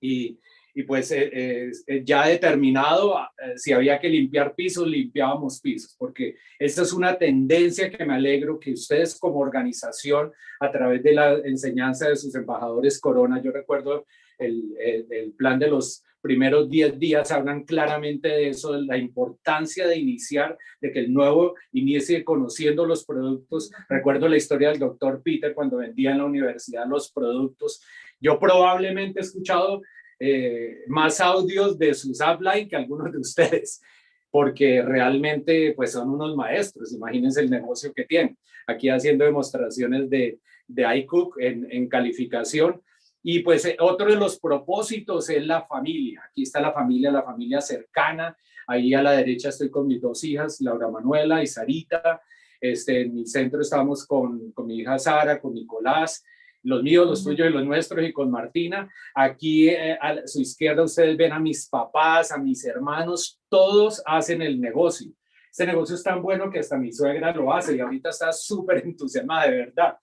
Y, 0.00 0.38
y 0.74 0.82
pues 0.82 1.10
eh, 1.12 1.70
eh, 1.86 2.02
ya 2.04 2.26
determinado, 2.26 3.16
si 3.56 3.72
había 3.72 3.98
que 3.98 4.08
limpiar 4.08 4.54
pisos, 4.54 4.86
limpiábamos 4.86 5.60
pisos, 5.60 5.94
porque 5.98 6.36
esta 6.58 6.82
es 6.82 6.92
una 6.92 7.16
tendencia 7.16 7.90
que 7.90 8.04
me 8.04 8.14
alegro 8.14 8.58
que 8.58 8.72
ustedes 8.72 9.18
como 9.18 9.38
organización, 9.38 10.32
a 10.60 10.70
través 10.70 11.02
de 11.02 11.12
la 11.12 11.34
enseñanza 11.44 12.08
de 12.08 12.16
sus 12.16 12.34
embajadores 12.34 13.00
Corona, 13.00 13.40
yo 13.42 13.50
recuerdo 13.50 14.04
el, 14.36 14.74
el 14.78 15.32
plan 15.32 15.58
de 15.58 15.68
los 15.68 16.04
primeros 16.24 16.70
10 16.70 16.98
días 16.98 17.30
hablan 17.30 17.64
claramente 17.64 18.28
de 18.28 18.48
eso, 18.48 18.72
de 18.72 18.86
la 18.86 18.96
importancia 18.96 19.86
de 19.86 19.98
iniciar, 19.98 20.56
de 20.80 20.90
que 20.90 21.00
el 21.00 21.12
nuevo 21.12 21.54
inicie 21.72 22.24
conociendo 22.24 22.86
los 22.86 23.04
productos. 23.04 23.70
Recuerdo 23.90 24.26
la 24.26 24.38
historia 24.38 24.70
del 24.70 24.78
doctor 24.78 25.20
Peter 25.22 25.52
cuando 25.52 25.76
vendía 25.76 26.12
en 26.12 26.18
la 26.18 26.24
universidad 26.24 26.86
los 26.88 27.12
productos. 27.12 27.82
Yo 28.18 28.38
probablemente 28.38 29.20
he 29.20 29.22
escuchado 29.22 29.82
eh, 30.18 30.84
más 30.86 31.20
audios 31.20 31.78
de 31.78 31.92
sus 31.92 32.18
upline 32.22 32.70
que 32.70 32.76
algunos 32.76 33.12
de 33.12 33.18
ustedes, 33.18 33.82
porque 34.30 34.80
realmente 34.80 35.74
pues 35.76 35.92
son 35.92 36.08
unos 36.08 36.34
maestros. 36.34 36.94
Imagínense 36.94 37.42
el 37.42 37.50
negocio 37.50 37.92
que 37.92 38.04
tienen. 38.04 38.38
Aquí 38.66 38.88
haciendo 38.88 39.26
demostraciones 39.26 40.08
de, 40.08 40.38
de 40.68 40.96
iCook 41.00 41.36
en, 41.38 41.70
en 41.70 41.86
calificación 41.86 42.80
y 43.26 43.38
pues 43.38 43.64
eh, 43.64 43.76
otro 43.80 44.10
de 44.10 44.16
los 44.16 44.38
propósitos 44.38 45.30
es 45.30 45.44
la 45.46 45.62
familia. 45.62 46.22
Aquí 46.28 46.42
está 46.42 46.60
la 46.60 46.74
familia, 46.74 47.10
la 47.10 47.22
familia 47.22 47.58
cercana. 47.62 48.36
Ahí 48.66 48.92
a 48.92 49.02
la 49.02 49.12
derecha 49.12 49.48
estoy 49.48 49.70
con 49.70 49.86
mis 49.86 50.02
dos 50.02 50.22
hijas, 50.24 50.60
Laura 50.60 50.90
Manuela 50.90 51.42
y 51.42 51.46
Sarita. 51.46 52.20
Este, 52.60 53.00
en 53.00 53.14
mi 53.14 53.26
centro 53.26 53.62
estamos 53.62 54.06
con, 54.06 54.52
con 54.52 54.66
mi 54.66 54.80
hija 54.80 54.98
Sara, 54.98 55.40
con 55.40 55.54
Nicolás, 55.54 56.22
los 56.64 56.82
míos, 56.82 57.06
los 57.06 57.24
tuyos 57.24 57.48
y 57.48 57.50
los 57.50 57.64
nuestros 57.64 58.06
y 58.06 58.12
con 58.12 58.30
Martina. 58.30 58.92
Aquí 59.14 59.70
eh, 59.70 59.96
a 59.98 60.26
su 60.26 60.42
izquierda 60.42 60.82
ustedes 60.82 61.16
ven 61.16 61.32
a 61.32 61.40
mis 61.40 61.66
papás, 61.66 62.30
a 62.30 62.36
mis 62.36 62.62
hermanos, 62.66 63.40
todos 63.48 64.02
hacen 64.04 64.42
el 64.42 64.60
negocio. 64.60 65.10
Este 65.50 65.66
negocio 65.66 65.94
es 65.94 66.02
tan 66.02 66.20
bueno 66.20 66.50
que 66.50 66.58
hasta 66.58 66.76
mi 66.76 66.92
suegra 66.92 67.34
lo 67.34 67.54
hace 67.54 67.74
y 67.74 67.80
ahorita 67.80 68.10
está 68.10 68.30
súper 68.34 68.84
entusiasmada, 68.84 69.50
de 69.50 69.56
verdad 69.56 69.96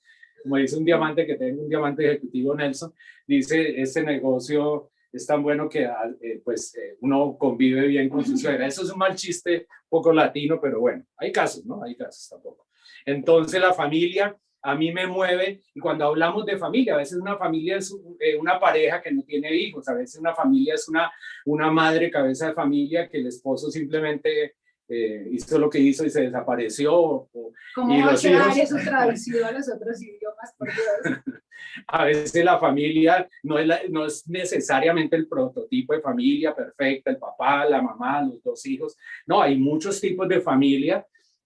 como 0.44 0.58
dice 0.58 0.78
un 0.78 0.86
diamante 0.86 1.26
que 1.26 1.36
tengo 1.36 1.64
un 1.64 1.70
diamante 1.70 2.06
ejecutivo 2.06 2.56
Nelson, 2.56 2.94
dice, 3.28 3.82
este 3.82 4.04
negocio 4.04 4.92
es 5.12 5.26
tan 5.26 5.44
bueno 5.44 5.68
que 5.68 5.86
ah, 5.86 6.10
eh, 6.22 6.42
pues 6.44 6.76
eh, 6.76 6.98
uno 7.02 7.38
convive 7.38 7.88
bien 7.88 8.10
con 8.10 8.24
su 8.24 8.38
suegra. 8.38 8.66
Eso 8.66 8.84
es 8.84 8.92
un 8.92 9.00
mal 9.00 9.16
chiste, 9.16 9.68
poco 9.90 10.14
latino, 10.14 10.60
pero 10.62 10.80
bueno, 10.80 11.06
hay 11.18 11.32
casos, 11.32 11.66
¿no? 11.66 11.84
Hay 11.84 11.96
casos 11.96 12.30
tampoco. 12.30 12.68
Entonces 13.06 13.60
la 13.60 13.74
familia 13.74 14.36
a 14.64 14.76
mí 14.76 14.92
me 14.92 15.08
mueve 15.08 15.64
y 15.74 15.80
cuando 15.80 16.06
hablamos 16.06 16.46
de 16.46 16.58
familia, 16.58 16.94
a 16.94 16.98
veces 16.98 17.18
una 17.20 17.36
familia 17.36 17.78
es 17.78 17.94
eh, 18.20 18.38
una 18.38 18.60
pareja 18.60 19.02
que 19.02 19.12
no 19.12 19.24
tiene 19.24 19.54
hijos, 19.56 19.88
a 19.88 19.96
veces 19.96 20.20
una 20.20 20.36
familia 20.36 20.76
es 20.76 20.88
una, 20.88 21.12
una 21.46 21.72
madre 21.72 22.12
cabeza 22.12 22.48
de 22.48 22.54
familia 22.54 23.10
que 23.10 23.18
el 23.18 23.28
esposo 23.28 23.72
simplemente 23.72 24.56
eh, 24.94 25.30
hizo 25.32 25.58
lo 25.58 25.70
que 25.70 25.80
hizo 25.80 26.06
y 26.06 26.10
se 26.10 26.24
desapareció. 26.24 27.30
¿Cómo 27.74 27.96
y 27.96 28.02
los 28.02 28.26
hijos... 28.26 28.58
eso 28.58 28.76
traducido 28.84 29.46
a 29.46 29.52
los 29.54 29.70
otros 29.70 30.02
idiomas? 30.02 30.54
Por 30.58 30.70
a 31.88 32.06
veces 32.06 32.44
la 32.44 32.60
familia 32.60 33.30
no 33.44 33.58
es, 33.58 33.90
no 33.90 34.06
es 34.06 34.28
necesariamente 34.28 35.16
el 35.16 35.30
prototipo 35.30 35.94
de 35.94 36.02
familia 36.02 36.54
perfecta, 36.54 37.10
el 37.10 37.18
papá, 37.18 37.64
la 37.66 37.82
mamá, 37.82 38.22
los 38.22 38.44
dos 38.44 38.66
hijos. 38.66 38.98
No, 39.26 39.42
hay 39.42 39.58
muchos 39.58 40.02
tipos 40.02 40.28
de 40.28 40.42
familia 40.42 41.06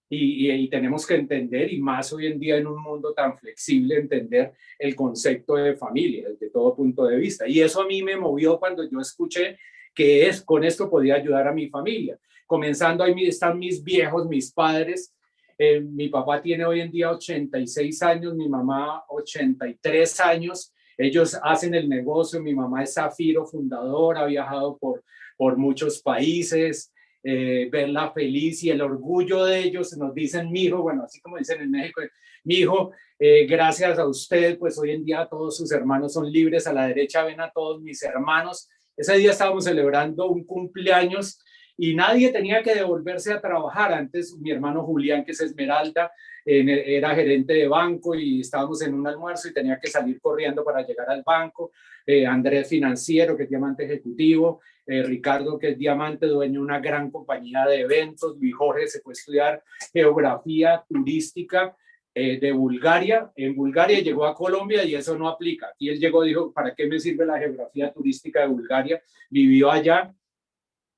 y, 0.10 0.52
y, 0.52 0.68
tenemos 0.68 1.06
que 1.06 1.16
entender, 1.16 1.72
y 1.72 1.80
más 1.80 2.12
hoy 2.14 2.28
en 2.28 2.40
día 2.40 2.58
en 2.58 2.66
un 2.66 2.82
mundo 2.82 3.14
tan 3.14 3.38
flexible, 3.38 3.98
entender 3.98 4.54
el 4.80 4.96
concepto 4.96 5.56
de 5.56 5.76
familia 5.76 6.30
desde 6.30 6.50
todo 6.50 6.76
punto 6.76 7.06
de 7.06 7.18
vista. 7.18 7.48
Y 7.48 7.62
eso 7.62 7.82
a 7.82 7.88
mí 7.88 8.02
me 8.02 8.16
movió 8.16 8.60
cuando 8.60 8.90
yo 8.90 9.00
escuché 9.00 9.58
que 9.94 10.28
es, 10.28 10.42
con 10.42 10.64
esto 10.64 10.90
podía 10.90 11.16
ayudar 11.16 11.48
a 11.48 11.54
mi 11.54 11.70
familia 11.70 12.20
comenzando 12.46 13.04
ahí 13.04 13.26
están 13.26 13.58
mis 13.58 13.84
viejos, 13.84 14.28
mis 14.28 14.52
padres. 14.52 15.14
Eh, 15.58 15.80
mi 15.80 16.10
papá 16.10 16.42
tiene 16.42 16.66
hoy 16.66 16.82
en 16.82 16.92
día 16.92 17.12
86 17.12 18.02
años, 18.04 18.36
mi 18.36 18.50
mamá 18.50 19.04
83 19.08 20.20
años. 20.20 20.74
Ellos 20.98 21.38
hacen 21.44 21.74
el 21.76 21.90
negocio, 21.90 22.42
mi 22.42 22.54
mamá 22.54 22.84
es 22.84 22.94
Zafiro, 22.94 23.46
fundadora, 23.46 24.22
ha 24.22 24.26
viajado 24.26 24.78
por, 24.78 25.04
por 25.38 25.58
muchos 25.58 26.02
países, 26.02 26.94
eh, 27.24 27.68
verla 27.72 28.12
feliz 28.12 28.64
y 28.64 28.70
el 28.70 28.82
orgullo 28.82 29.46
de 29.46 29.60
ellos, 29.60 29.98
nos 29.98 30.14
dicen, 30.14 30.52
mi 30.52 30.64
hijo, 30.64 30.82
bueno, 30.82 31.04
así 31.04 31.20
como 31.22 31.38
dicen 31.38 31.62
en 31.62 31.72
México, 31.72 32.02
mi 32.44 32.56
hijo, 32.56 32.92
eh, 33.18 33.46
gracias 33.46 33.98
a 33.98 34.08
usted, 34.08 34.58
pues 34.58 34.78
hoy 34.78 34.92
en 34.92 35.04
día 35.04 35.28
todos 35.30 35.58
sus 35.58 35.72
hermanos 35.72 36.14
son 36.14 36.32
libres, 36.32 36.68
a 36.68 36.74
la 36.74 36.88
derecha 36.88 37.24
ven 37.24 37.42
a 37.42 37.50
todos 37.50 37.82
mis 37.82 38.04
hermanos. 38.04 38.70
Ese 38.96 39.18
día 39.18 39.32
estábamos 39.32 39.64
celebrando 39.64 40.30
un 40.30 40.46
cumpleaños 40.46 41.40
y 41.78 41.96
nadie 41.96 42.32
tenía 42.32 42.64
que 42.64 42.76
devolverse 42.76 43.34
a 43.34 43.42
trabajar. 43.42 43.94
Antes 43.94 44.38
mi 44.38 44.52
hermano 44.52 44.84
Julián, 44.84 45.26
que 45.26 45.32
es 45.32 45.42
Esmeralda, 45.42 46.12
era 46.46 47.16
gerente 47.16 47.54
de 47.54 47.68
banco 47.68 48.14
y 48.14 48.42
estábamos 48.42 48.82
en 48.84 48.94
un 48.94 49.08
almuerzo 49.08 49.48
y 49.48 49.54
tenía 49.54 49.80
que 49.80 49.88
salir 49.88 50.22
corriendo 50.22 50.64
para 50.64 50.86
llegar 50.86 51.10
al 51.10 51.24
banco. 51.24 51.72
Eh, 52.06 52.26
Andrés 52.26 52.70
Financiero, 52.70 53.36
que 53.36 53.44
es 53.44 53.50
diamante 53.50 53.86
ejecutivo. 53.86 54.62
Eh, 54.86 55.02
Ricardo, 55.02 55.58
que 55.58 55.70
es 55.70 55.78
diamante, 55.78 56.28
dueño 56.28 56.60
de 56.60 56.66
una 56.66 56.80
gran 56.80 57.10
compañía 57.10 57.66
de 57.66 57.82
eventos. 57.82 58.38
Luis 58.38 58.54
Jorge 58.54 58.88
se 58.88 59.02
fue 59.02 59.12
a 59.12 59.18
estudiar 59.18 59.64
geografía 59.92 60.84
turística 60.88 61.76
eh, 62.14 62.40
de 62.40 62.52
Bulgaria. 62.52 63.32
En 63.36 63.56
Bulgaria 63.56 64.00
llegó 64.02 64.26
a 64.26 64.36
Colombia 64.36 64.84
y 64.84 64.94
eso 64.94 65.18
no 65.18 65.28
aplica. 65.28 65.74
Y 65.80 65.90
él 65.90 66.00
llegó, 66.00 66.22
dijo, 66.22 66.54
¿para 66.54 66.76
qué 66.76 66.86
me 66.86 67.00
sirve 67.00 67.26
la 67.26 67.40
geografía 67.40 67.92
turística 67.92 68.42
de 68.42 68.48
Bulgaria? 68.48 69.02
Vivió 69.32 69.72
allá. 69.72 70.14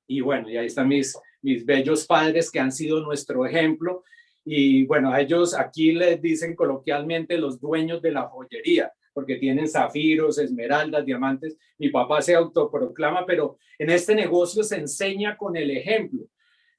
Y 0.07 0.21
bueno, 0.21 0.49
y 0.49 0.57
ahí 0.57 0.67
están 0.67 0.87
mis, 0.87 1.17
mis 1.41 1.65
bellos 1.65 2.05
padres 2.05 2.49
que 2.49 2.59
han 2.59 2.71
sido 2.71 3.01
nuestro 3.01 3.45
ejemplo. 3.45 4.03
Y 4.45 4.85
bueno, 4.85 5.11
a 5.11 5.21
ellos 5.21 5.53
aquí 5.53 5.91
les 5.91 6.21
dicen 6.21 6.55
coloquialmente 6.55 7.37
los 7.37 7.59
dueños 7.59 8.01
de 8.01 8.11
la 8.11 8.23
joyería 8.23 8.91
porque 9.17 9.37
tienen 9.37 9.67
zafiros, 9.67 10.37
esmeraldas, 10.37 11.03
diamantes. 11.03 11.57
Mi 11.79 11.89
papá 11.89 12.21
se 12.21 12.35
autoproclama, 12.35 13.25
pero 13.25 13.57
en 13.79 13.89
este 13.89 14.13
negocio 14.13 14.61
se 14.61 14.75
enseña 14.75 15.35
con 15.35 15.57
el 15.57 15.71
ejemplo. 15.71 16.27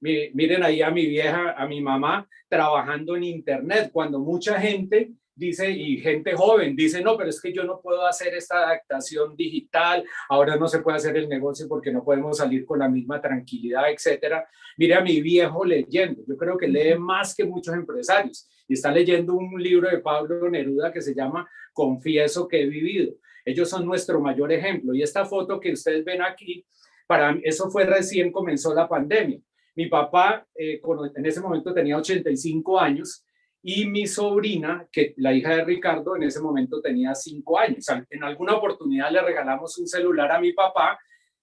Miren 0.00 0.62
ahí 0.62 0.80
a 0.80 0.92
mi 0.92 1.04
vieja, 1.06 1.50
a 1.58 1.66
mi 1.66 1.80
mamá 1.80 2.28
trabajando 2.48 3.16
en 3.16 3.24
Internet, 3.24 3.90
cuando 3.92 4.20
mucha 4.20 4.60
gente 4.60 5.10
dice, 5.38 5.70
y 5.70 5.98
gente 5.98 6.34
joven 6.34 6.74
dice, 6.74 7.00
no, 7.00 7.16
pero 7.16 7.30
es 7.30 7.40
que 7.40 7.52
yo 7.52 7.62
no 7.64 7.80
puedo 7.80 8.04
hacer 8.06 8.34
esta 8.34 8.66
adaptación 8.66 9.36
digital, 9.36 10.04
ahora 10.28 10.56
no 10.56 10.66
se 10.66 10.80
puede 10.80 10.96
hacer 10.96 11.16
el 11.16 11.28
negocio 11.28 11.68
porque 11.68 11.92
no 11.92 12.04
podemos 12.04 12.38
salir 12.38 12.64
con 12.64 12.80
la 12.80 12.88
misma 12.88 13.20
tranquilidad, 13.20 13.90
etcétera. 13.90 14.46
Mire 14.76 14.94
a 14.94 15.00
mi 15.00 15.20
viejo 15.20 15.64
leyendo, 15.64 16.22
yo 16.26 16.36
creo 16.36 16.58
que 16.58 16.66
lee 16.66 16.98
más 16.98 17.34
que 17.34 17.44
muchos 17.44 17.74
empresarios 17.74 18.48
y 18.66 18.74
está 18.74 18.90
leyendo 18.90 19.34
un 19.34 19.62
libro 19.62 19.88
de 19.88 19.98
Pablo 19.98 20.50
Neruda 20.50 20.92
que 20.92 21.00
se 21.00 21.14
llama 21.14 21.48
Confieso 21.72 22.48
que 22.48 22.62
he 22.62 22.66
vivido. 22.66 23.14
Ellos 23.44 23.70
son 23.70 23.86
nuestro 23.86 24.20
mayor 24.20 24.52
ejemplo 24.52 24.92
y 24.92 25.02
esta 25.02 25.24
foto 25.24 25.60
que 25.60 25.72
ustedes 25.72 26.04
ven 26.04 26.20
aquí, 26.20 26.66
para 27.06 27.38
eso 27.42 27.70
fue 27.70 27.84
recién 27.84 28.32
comenzó 28.32 28.74
la 28.74 28.88
pandemia. 28.88 29.40
Mi 29.76 29.86
papá 29.86 30.44
eh, 30.56 30.80
en 31.14 31.26
ese 31.26 31.40
momento 31.40 31.72
tenía 31.72 31.96
85 31.96 32.80
años 32.80 33.24
y 33.62 33.86
mi 33.86 34.06
sobrina, 34.06 34.86
que 34.90 35.14
la 35.16 35.32
hija 35.32 35.56
de 35.56 35.64
Ricardo, 35.64 36.16
en 36.16 36.22
ese 36.22 36.40
momento 36.40 36.80
tenía 36.80 37.14
5 37.14 37.58
años. 37.58 37.86
En 38.10 38.22
alguna 38.22 38.54
oportunidad 38.54 39.10
le 39.10 39.20
regalamos 39.20 39.76
un 39.78 39.86
celular 39.86 40.30
a 40.32 40.40
mi 40.40 40.52
papá 40.52 40.98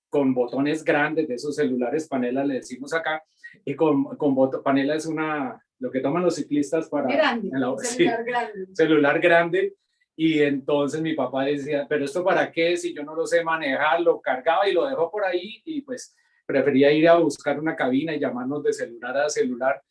con 0.10 0.34
botones 0.34 0.84
grandes 0.84 1.28
de 1.28 1.36
esos 1.36 1.56
celulares, 1.56 2.08
panela 2.08 2.46
le 2.46 2.56
decimos 2.56 2.94
acá, 2.94 3.22
y 3.66 3.76
con, 3.76 4.06
con 4.16 4.34
panela 4.64 4.96
es 4.96 5.06
una, 5.06 5.62
lo 5.80 5.92
que 5.92 6.00
toman 6.00 6.24
los 6.24 6.36
ciclistas 6.36 6.88
para... 6.90 7.08
Grande, 7.08 7.50
celular 7.82 8.24
grande. 8.24 8.68
Celular 8.74 9.20
grande. 9.20 9.74
Y 10.16 10.42
entonces 10.42 11.02
mi 11.02 11.14
papá 11.14 11.44
decía, 11.44 11.86
pero 11.90 12.06
esto 12.06 12.24
para 12.24 12.50
qué 12.50 12.78
si 12.78 12.94
yo 12.94 13.04
no 13.04 13.14
lo 13.14 13.28
sé 13.28 13.44
manejar, 13.44 14.00
lo 14.00 14.22
cargaba 14.22 14.68
y 14.70 14.74
lo 14.74 14.88
dejó 14.88 15.12
por 15.12 15.26
ahí 15.26 15.62
y 15.66 15.82
pues 15.82 16.16
prefería 16.46 16.92
ir 16.94 17.10
a 17.10 17.18
buscar 17.18 17.60
una 17.60 17.76
cabina 17.76 18.16
y 18.16 18.20
llamarnos 18.20 18.64
de 18.64 18.72
celular 18.72 19.18
a 19.18 19.30
celular. 19.30 19.82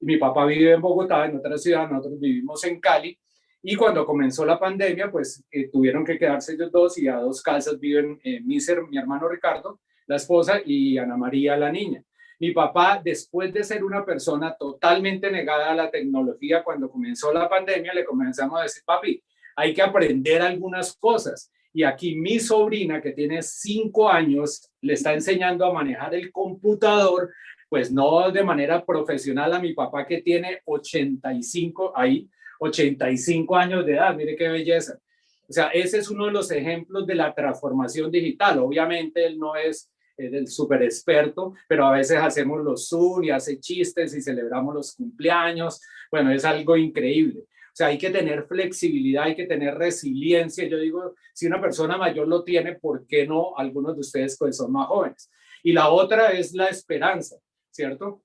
Mi 0.00 0.16
papá 0.16 0.46
vive 0.46 0.72
en 0.72 0.80
Bogotá, 0.80 1.26
en 1.26 1.36
otra 1.36 1.56
ciudad, 1.58 1.88
nosotros 1.88 2.20
vivimos 2.20 2.64
en 2.64 2.80
Cali. 2.80 3.18
Y 3.62 3.76
cuando 3.76 4.06
comenzó 4.06 4.46
la 4.46 4.58
pandemia, 4.58 5.10
pues 5.10 5.44
eh, 5.50 5.68
tuvieron 5.70 6.04
que 6.04 6.18
quedarse 6.18 6.54
ellos 6.54 6.72
dos 6.72 6.96
y 6.98 7.08
a 7.08 7.16
dos 7.16 7.42
casas 7.42 7.78
viven 7.78 8.18
eh, 8.24 8.40
mi, 8.40 8.56
mi 8.88 8.98
hermano 8.98 9.28
Ricardo, 9.28 9.80
la 10.06 10.16
esposa, 10.16 10.60
y 10.64 10.96
Ana 10.96 11.16
María, 11.16 11.56
la 11.56 11.70
niña. 11.70 12.02
Mi 12.38 12.52
papá, 12.52 13.00
después 13.04 13.52
de 13.52 13.62
ser 13.62 13.84
una 13.84 14.02
persona 14.02 14.56
totalmente 14.58 15.30
negada 15.30 15.70
a 15.70 15.74
la 15.74 15.90
tecnología, 15.90 16.64
cuando 16.64 16.90
comenzó 16.90 17.32
la 17.34 17.50
pandemia, 17.50 17.92
le 17.92 18.04
comenzamos 18.04 18.58
a 18.58 18.62
decir, 18.62 18.82
papi, 18.86 19.22
hay 19.56 19.74
que 19.74 19.82
aprender 19.82 20.40
algunas 20.40 20.96
cosas. 20.96 21.52
Y 21.72 21.84
aquí 21.84 22.16
mi 22.16 22.40
sobrina, 22.40 23.02
que 23.02 23.12
tiene 23.12 23.42
cinco 23.42 24.08
años, 24.08 24.70
le 24.80 24.94
está 24.94 25.12
enseñando 25.12 25.66
a 25.66 25.72
manejar 25.72 26.14
el 26.14 26.32
computador, 26.32 27.30
pues 27.70 27.90
no 27.90 28.30
de 28.30 28.42
manera 28.42 28.84
profesional 28.84 29.54
a 29.54 29.60
mi 29.60 29.72
papá 29.72 30.04
que 30.06 30.20
tiene 30.20 30.60
85, 30.66 31.92
ahí, 31.96 32.28
85 32.58 33.56
años 33.56 33.86
de 33.86 33.92
edad, 33.92 34.14
mire 34.14 34.36
qué 34.36 34.48
belleza. 34.48 34.98
O 35.48 35.52
sea, 35.52 35.68
ese 35.68 35.98
es 35.98 36.10
uno 36.10 36.26
de 36.26 36.32
los 36.32 36.50
ejemplos 36.50 37.06
de 37.06 37.14
la 37.14 37.32
transformación 37.32 38.10
digital. 38.10 38.58
Obviamente 38.58 39.24
él 39.24 39.38
no 39.38 39.56
es 39.56 39.90
el 40.16 40.48
súper 40.48 40.82
experto, 40.82 41.54
pero 41.68 41.86
a 41.86 41.92
veces 41.92 42.18
hacemos 42.18 42.62
los 42.62 42.88
Zoom 42.88 43.24
y 43.24 43.30
hace 43.30 43.58
chistes 43.58 44.14
y 44.14 44.20
celebramos 44.20 44.74
los 44.74 44.94
cumpleaños. 44.94 45.80
Bueno, 46.10 46.32
es 46.32 46.44
algo 46.44 46.76
increíble. 46.76 47.40
O 47.40 47.72
sea, 47.72 47.86
hay 47.86 47.98
que 47.98 48.10
tener 48.10 48.46
flexibilidad, 48.46 49.24
hay 49.24 49.36
que 49.36 49.46
tener 49.46 49.76
resiliencia. 49.76 50.66
Yo 50.66 50.76
digo, 50.76 51.14
si 51.32 51.46
una 51.46 51.60
persona 51.60 51.96
mayor 51.96 52.26
lo 52.26 52.42
tiene, 52.42 52.74
¿por 52.74 53.06
qué 53.06 53.26
no 53.26 53.56
algunos 53.56 53.94
de 53.94 54.00
ustedes 54.00 54.36
pues, 54.38 54.56
son 54.56 54.72
más 54.72 54.88
jóvenes? 54.88 55.30
Y 55.62 55.72
la 55.72 55.90
otra 55.90 56.32
es 56.32 56.52
la 56.52 56.66
esperanza, 56.66 57.36
¿cierto? 57.80 58.22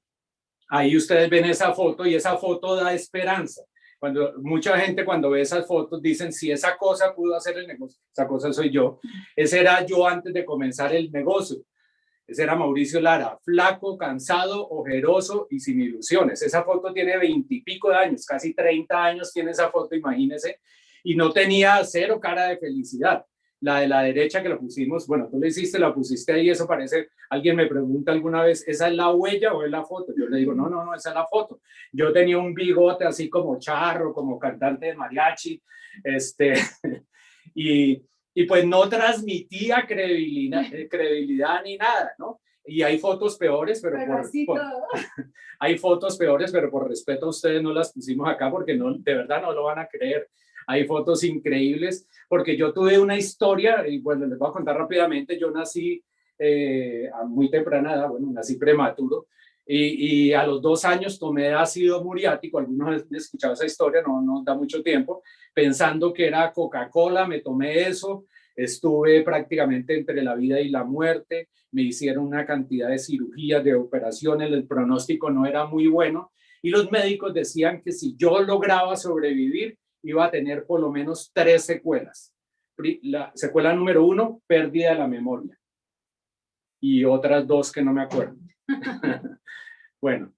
Ahí 0.68 0.98
ustedes 0.98 1.30
ven 1.30 1.46
esa 1.46 1.74
foto 1.74 2.06
y 2.06 2.16
esa 2.16 2.36
foto 2.38 2.76
da 2.76 2.94
esperanza. 2.94 3.64
Cuando 3.98 4.34
mucha 4.42 4.78
gente 4.78 5.06
cuando 5.06 5.30
ve 5.30 5.42
esas 5.42 5.66
fotos 5.66 6.02
dicen, 6.02 6.34
si 6.34 6.52
esa 6.52 6.76
cosa 6.78 7.16
pudo 7.16 7.36
hacer 7.36 7.58
el 7.58 7.66
negocio, 7.66 8.02
esa 8.12 8.28
cosa 8.28 8.52
soy 8.52 8.70
yo. 8.70 9.00
Ese 9.34 9.62
era 9.62 9.86
yo 9.86 10.06
antes 10.06 10.34
de 10.34 10.44
comenzar 10.44 10.94
el 10.94 11.10
negocio. 11.10 11.58
Ese 12.28 12.44
era 12.44 12.56
Mauricio 12.56 13.00
Lara, 13.00 13.40
flaco, 13.44 13.98
cansado, 13.98 14.68
ojeroso 14.68 15.48
y 15.50 15.60
sin 15.62 15.80
ilusiones. 15.80 16.42
Esa 16.42 16.64
foto 16.64 16.92
tiene 16.92 17.18
veintipico 17.18 17.90
de 17.92 17.96
años, 17.96 18.26
casi 18.26 18.54
30 18.54 19.04
años 19.06 19.32
tiene 19.32 19.52
esa 19.52 19.70
foto, 19.70 19.96
imagínese, 19.96 20.60
y 21.04 21.16
no 21.16 21.32
tenía 21.32 21.82
cero 21.86 22.20
cara 22.20 22.50
de 22.50 22.58
felicidad. 22.58 23.24
La 23.62 23.80
de 23.80 23.88
la 23.88 24.02
derecha 24.02 24.44
que 24.44 24.50
lo 24.50 24.60
pusimos, 24.60 25.08
bueno, 25.08 25.28
tú 25.30 25.40
le 25.40 25.48
hiciste, 25.48 25.80
la 25.80 25.94
pusiste 25.94 26.34
ahí, 26.34 26.50
eso 26.50 26.68
parece, 26.68 27.10
alguien 27.30 27.56
me 27.56 27.68
pregunta 27.68 28.12
alguna 28.12 28.44
vez, 28.44 28.68
¿esa 28.68 28.90
es 28.90 28.96
la 28.96 29.12
huella 29.12 29.54
o 29.54 29.64
es 29.64 29.72
la 29.72 29.84
foto? 29.84 30.14
Yo 30.16 30.28
le 30.28 30.38
digo, 30.38 30.54
no, 30.54 30.70
no, 30.70 30.84
no, 30.84 30.94
esa 30.94 31.10
es 31.10 31.16
la 31.16 31.26
foto. 31.26 31.62
Yo 31.92 32.12
tenía 32.12 32.38
un 32.38 32.54
bigote 32.54 33.06
así 33.06 33.30
como 33.30 33.58
charro, 33.58 34.14
como 34.14 34.38
cantante 34.38 34.88
de 34.88 34.96
mariachi, 34.96 35.62
este, 36.04 36.54
y 37.56 38.04
y 38.38 38.44
pues 38.44 38.66
no 38.66 38.88
transmitía 38.90 39.86
credibilidad, 39.88 40.62
eh, 40.74 40.88
credibilidad 40.90 41.64
ni 41.64 41.78
nada, 41.78 42.14
¿no? 42.20 42.42
Y 42.68 42.82
hay 42.82 42.98
fotos 42.98 43.38
peores, 43.38 43.80
pero, 43.82 43.98
por, 44.46 44.62
hay 45.60 45.78
fotos 45.78 46.18
peores, 46.18 46.52
pero 46.52 46.70
por 46.70 46.90
respeto 46.90 47.28
a 47.28 47.30
ustedes 47.30 47.62
no 47.62 47.72
las 47.72 47.94
pusimos 47.94 48.28
acá 48.28 48.52
porque 48.52 48.76
no, 48.76 48.94
de 48.94 49.14
verdad 49.14 49.42
no 49.42 49.54
lo 49.54 49.64
van 49.64 49.80
a 49.80 49.88
creer. 49.88 50.30
Hay 50.68 50.86
fotos 50.86 51.24
increíbles 51.24 52.08
porque 52.28 52.58
yo 52.58 52.74
tuve 52.74 53.00
una 53.00 53.18
historia 53.18 53.88
y 53.88 54.00
bueno, 54.00 54.26
les 54.26 54.38
voy 54.38 54.50
a 54.50 54.54
contar 54.54 54.78
rápidamente. 54.78 55.40
Yo 55.40 55.52
nací 55.52 56.04
eh, 56.38 57.10
a 57.14 57.26
muy 57.26 57.50
temprana 57.50 57.94
edad, 57.94 58.10
bueno, 58.10 58.32
nací 58.32 58.58
prematuro 58.58 59.28
y, 59.66 60.28
y, 60.28 60.34
a 60.34 60.46
los 60.46 60.62
dos 60.62 60.86
años 60.86 61.18
tomé 61.18 61.54
ácido 61.54 62.04
muriático. 62.04 62.60
Algunos 62.60 63.04
han 63.04 63.16
escuchado 63.16 63.54
esa 63.54 63.66
historia, 63.66 64.02
no 64.02 64.22
nos 64.22 64.46
da 64.46 64.56
mucho 64.56 64.84
tiempo 64.84 65.24
pensando 65.56 66.14
que 66.14 66.28
era 66.28 66.52
Coca-Cola, 66.52 67.26
me 67.26 67.40
tomé 67.40 67.88
eso, 67.88 68.26
estuve 68.56 69.24
prácticamente 69.24 69.98
entre 69.98 70.22
la 70.22 70.36
vida 70.36 70.60
y 70.60 70.70
la 70.70 70.84
muerte, 70.84 71.50
me 71.72 71.82
hicieron 71.82 72.26
una 72.26 72.46
cantidad 72.46 72.90
de 72.90 73.00
cirugías, 73.00 73.64
de 73.64 73.74
operaciones, 73.74 74.52
el 74.52 74.68
pronóstico 74.68 75.32
no 75.32 75.46
era 75.46 75.66
muy 75.66 75.88
bueno 75.88 76.32
y 76.62 76.70
los 76.70 76.92
médicos 76.92 77.34
decían 77.34 77.82
que 77.82 77.92
si 77.92 78.16
yo 78.18 78.42
lograba 78.42 78.96
sobrevivir, 78.98 79.78
iba 80.06 80.26
a 80.26 80.32
tener 80.32 80.66
por 80.66 80.80
lo 80.80 80.92
menos 80.92 81.32
tres 81.34 81.64
secuelas. 81.64 82.34
La 83.04 83.32
secuela 83.36 83.74
número 83.74 84.06
uno, 84.06 84.42
pérdida 84.48 84.92
de 84.92 85.00
la 85.00 85.08
memoria. 85.08 85.58
Y 86.82 87.04
otras 87.06 87.48
dos 87.48 87.72
que 87.72 87.82
no 87.82 87.94
me 87.94 88.04
acuerdo. 88.04 88.38
bueno, 90.02 90.34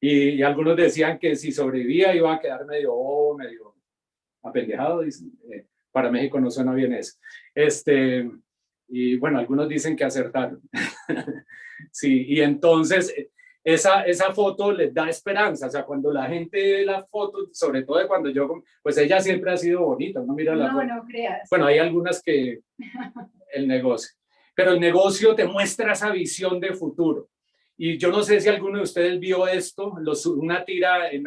y, 0.00 0.42
algunos 0.42 0.76
decían 0.76 1.18
que 1.18 1.34
si 1.34 1.50
sobrevivía 1.50 2.14
iba 2.14 2.32
a 2.34 2.38
quedar 2.38 2.64
medio, 2.66 2.94
oh, 2.94 3.36
medio 3.36 3.74
apendejado, 4.42 5.00
dicen. 5.00 5.32
Eh, 5.50 5.66
para 5.90 6.10
México 6.10 6.38
no 6.38 6.50
suena 6.50 6.74
bien 6.74 6.92
eso. 6.92 7.18
Este, 7.54 8.30
y 8.88 9.16
bueno, 9.16 9.38
algunos 9.38 9.68
dicen 9.68 9.96
que 9.96 10.04
acertaron. 10.04 10.60
sí, 11.90 12.24
y 12.28 12.40
entonces 12.40 13.12
esa, 13.74 14.02
esa 14.02 14.32
foto 14.32 14.72
les 14.72 14.94
da 14.94 15.10
esperanza. 15.10 15.66
O 15.66 15.70
sea, 15.70 15.84
cuando 15.84 16.10
la 16.10 16.26
gente 16.26 16.56
ve 16.56 16.84
la 16.86 17.04
foto, 17.04 17.48
sobre 17.52 17.82
todo 17.82 17.98
de 17.98 18.06
cuando 18.06 18.30
yo, 18.30 18.62
pues 18.82 18.96
ella 18.96 19.20
siempre 19.20 19.50
ha 19.50 19.56
sido 19.58 19.84
bonita. 19.84 20.20
No, 20.20 20.32
mira 20.32 20.56
la 20.56 20.72
no, 20.72 20.82
no 20.84 21.04
creas. 21.06 21.46
Bueno, 21.50 21.66
hay 21.66 21.78
algunas 21.78 22.22
que 22.22 22.60
el 23.52 23.68
negocio. 23.68 24.16
Pero 24.54 24.72
el 24.72 24.80
negocio 24.80 25.34
te 25.34 25.46
muestra 25.46 25.92
esa 25.92 26.10
visión 26.10 26.58
de 26.58 26.72
futuro. 26.72 27.28
Y 27.76 27.98
yo 27.98 28.10
no 28.10 28.22
sé 28.22 28.40
si 28.40 28.48
alguno 28.48 28.78
de 28.78 28.84
ustedes 28.84 29.20
vio 29.20 29.46
esto, 29.46 29.94
los, 30.00 30.24
una 30.26 30.64
tira 30.64 31.10
en, 31.10 31.24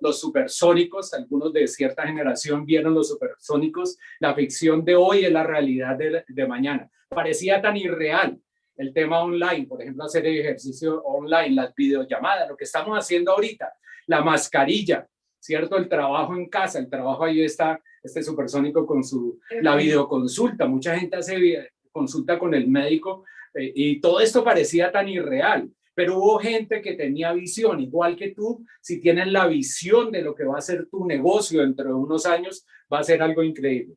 los 0.00 0.18
supersónicos, 0.18 1.12
algunos 1.12 1.52
de 1.52 1.66
cierta 1.66 2.06
generación 2.06 2.64
vieron 2.64 2.94
los 2.94 3.08
supersónicos, 3.08 3.98
la 4.18 4.34
ficción 4.34 4.84
de 4.84 4.94
hoy 4.94 5.24
es 5.24 5.32
la 5.32 5.42
realidad 5.42 5.96
de, 5.96 6.24
de 6.26 6.46
mañana. 6.46 6.88
Parecía 7.08 7.60
tan 7.60 7.76
irreal 7.76 8.40
el 8.80 8.94
tema 8.94 9.22
online, 9.22 9.66
por 9.66 9.82
ejemplo, 9.82 10.04
hacer 10.04 10.26
ejercicio 10.26 11.02
online, 11.02 11.54
las 11.54 11.74
videollamadas, 11.74 12.48
lo 12.48 12.56
que 12.56 12.64
estamos 12.64 12.96
haciendo 12.96 13.32
ahorita, 13.32 13.72
la 14.06 14.22
mascarilla, 14.22 15.06
¿cierto? 15.38 15.76
El 15.76 15.88
trabajo 15.88 16.34
en 16.34 16.48
casa, 16.48 16.78
el 16.78 16.88
trabajo 16.88 17.24
ahí 17.24 17.42
está, 17.42 17.78
este 18.02 18.22
supersónico 18.22 18.86
con 18.86 19.04
su, 19.04 19.38
la 19.60 19.76
videoconsulta, 19.76 20.66
mucha 20.66 20.98
gente 20.98 21.16
hace 21.16 21.70
consulta 21.92 22.38
con 22.38 22.54
el 22.54 22.68
médico 22.68 23.24
eh, 23.52 23.70
y 23.74 24.00
todo 24.00 24.20
esto 24.20 24.42
parecía 24.42 24.90
tan 24.90 25.08
irreal 25.08 25.70
pero 25.92 26.16
hubo 26.16 26.38
gente 26.38 26.80
que 26.80 26.94
tenía 26.94 27.30
visión, 27.34 27.78
igual 27.78 28.16
que 28.16 28.30
tú, 28.30 28.64
si 28.80 29.02
tienen 29.02 29.34
la 29.34 29.46
visión 29.46 30.10
de 30.10 30.22
lo 30.22 30.34
que 30.34 30.44
va 30.44 30.56
a 30.56 30.62
ser 30.62 30.86
tu 30.88 31.04
negocio 31.04 31.60
dentro 31.60 31.88
de 31.88 31.94
unos 31.94 32.24
años, 32.24 32.64
va 32.90 33.00
a 33.00 33.04
ser 33.04 33.22
algo 33.22 33.42
increíble. 33.42 33.96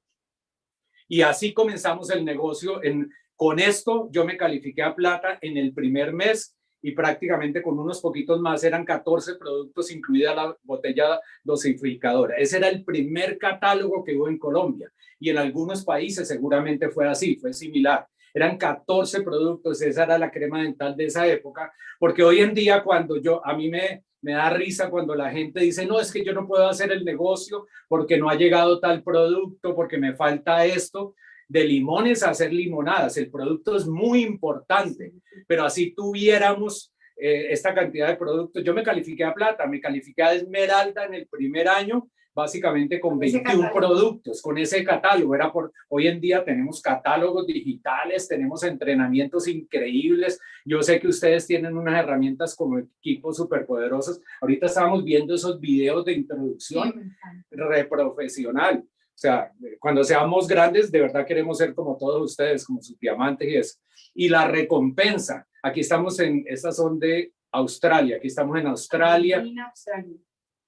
Y 1.07 1.21
así 1.21 1.53
comenzamos 1.53 2.09
el 2.09 2.25
negocio. 2.25 2.83
En, 2.83 3.09
con 3.35 3.59
esto 3.59 4.09
yo 4.11 4.25
me 4.25 4.37
califiqué 4.37 4.83
a 4.83 4.95
plata 4.95 5.37
en 5.41 5.57
el 5.57 5.73
primer 5.73 6.13
mes 6.13 6.55
y 6.81 6.91
prácticamente 6.91 7.61
con 7.61 7.79
unos 7.79 8.01
poquitos 8.01 8.41
más 8.41 8.63
eran 8.63 8.83
14 8.83 9.35
productos, 9.35 9.89
incluida 9.89 10.35
la 10.35 10.55
botella 10.63 11.19
dosificadora. 11.43 12.35
Ese 12.37 12.57
era 12.57 12.67
el 12.67 12.83
primer 12.83 13.37
catálogo 13.37 14.03
que 14.03 14.15
hubo 14.15 14.27
en 14.27 14.37
Colombia 14.37 14.91
y 15.17 15.29
en 15.29 15.37
algunos 15.37 15.85
países 15.85 16.27
seguramente 16.27 16.89
fue 16.89 17.07
así, 17.07 17.37
fue 17.37 17.53
similar. 17.53 18.05
Eran 18.33 18.57
14 18.57 19.21
productos, 19.21 19.81
esa 19.81 20.03
era 20.03 20.17
la 20.17 20.29
crema 20.29 20.61
dental 20.61 20.97
de 20.97 21.05
esa 21.05 21.25
época, 21.27 21.71
porque 21.99 22.23
hoy 22.23 22.39
en 22.39 22.53
día 22.53 22.83
cuando 22.83 23.15
yo, 23.15 23.45
a 23.45 23.55
mí 23.55 23.69
me, 23.69 24.03
me 24.21 24.33
da 24.33 24.49
risa 24.49 24.89
cuando 24.89 25.15
la 25.15 25.31
gente 25.31 25.61
dice, 25.61 25.85
no, 25.85 26.01
es 26.01 26.11
que 26.11 26.25
yo 26.25 26.33
no 26.33 26.47
puedo 26.47 26.67
hacer 26.67 26.91
el 26.91 27.05
negocio 27.05 27.67
porque 27.87 28.17
no 28.17 28.29
ha 28.29 28.35
llegado 28.35 28.81
tal 28.81 29.03
producto, 29.03 29.73
porque 29.73 29.97
me 29.97 30.15
falta 30.15 30.65
esto 30.65 31.15
de 31.53 31.65
limones 31.65 32.23
a 32.23 32.31
hacer 32.31 32.51
limonadas. 32.51 33.15
El 33.15 33.29
producto 33.29 33.75
es 33.75 33.85
muy 33.85 34.23
importante, 34.23 35.13
pero 35.47 35.65
así 35.65 35.93
tuviéramos 35.93 36.91
eh, 37.15 37.51
esta 37.51 37.75
cantidad 37.75 38.07
de 38.07 38.15
productos. 38.15 38.63
Yo 38.63 38.73
me 38.73 38.81
califiqué 38.81 39.23
a 39.23 39.35
plata, 39.35 39.67
me 39.67 39.79
califiqué 39.79 40.23
a 40.23 40.33
esmeralda 40.33 41.05
en 41.05 41.13
el 41.13 41.27
primer 41.27 41.67
año, 41.67 42.09
básicamente 42.33 42.99
con 42.99 43.19
21 43.19 43.69
productos, 43.71 44.41
con 44.41 44.57
ese 44.57 44.83
catálogo. 44.83 45.35
Era 45.35 45.51
por, 45.51 45.71
hoy 45.89 46.07
en 46.07 46.19
día 46.19 46.43
tenemos 46.43 46.81
catálogos 46.81 47.45
digitales, 47.45 48.27
tenemos 48.27 48.63
entrenamientos 48.63 49.47
increíbles. 49.47 50.39
Yo 50.65 50.81
sé 50.81 50.99
que 50.99 51.07
ustedes 51.07 51.45
tienen 51.45 51.77
unas 51.77 52.03
herramientas 52.03 52.55
como 52.55 52.79
equipos 52.79 53.37
superpoderosos. 53.37 54.19
Ahorita 54.41 54.65
estamos 54.65 55.03
viendo 55.03 55.35
esos 55.35 55.59
videos 55.59 56.03
de 56.03 56.13
introducción 56.13 57.15
reprofesional. 57.51 58.83
O 59.13 59.17
sea, 59.23 59.51
cuando 59.79 60.03
seamos 60.03 60.47
grandes, 60.47 60.91
de 60.91 61.01
verdad 61.01 61.25
queremos 61.25 61.57
ser 61.57 61.73
como 61.75 61.95
todos 61.97 62.21
ustedes, 62.31 62.65
como 62.65 62.81
sus 62.81 62.97
diamantes 62.99 63.47
y 63.47 63.55
eso. 63.55 63.79
Y 64.15 64.27
la 64.27 64.47
recompensa, 64.47 65.47
aquí 65.61 65.81
estamos 65.81 66.19
en, 66.19 66.43
estas 66.47 66.75
son 66.75 66.99
de 66.99 67.31
Australia, 67.51 68.17
aquí 68.17 68.27
estamos 68.27 68.59
en 68.59 68.67
Australia. 68.67 69.37
Argentina, 69.37 69.67
Australia. 69.67 70.17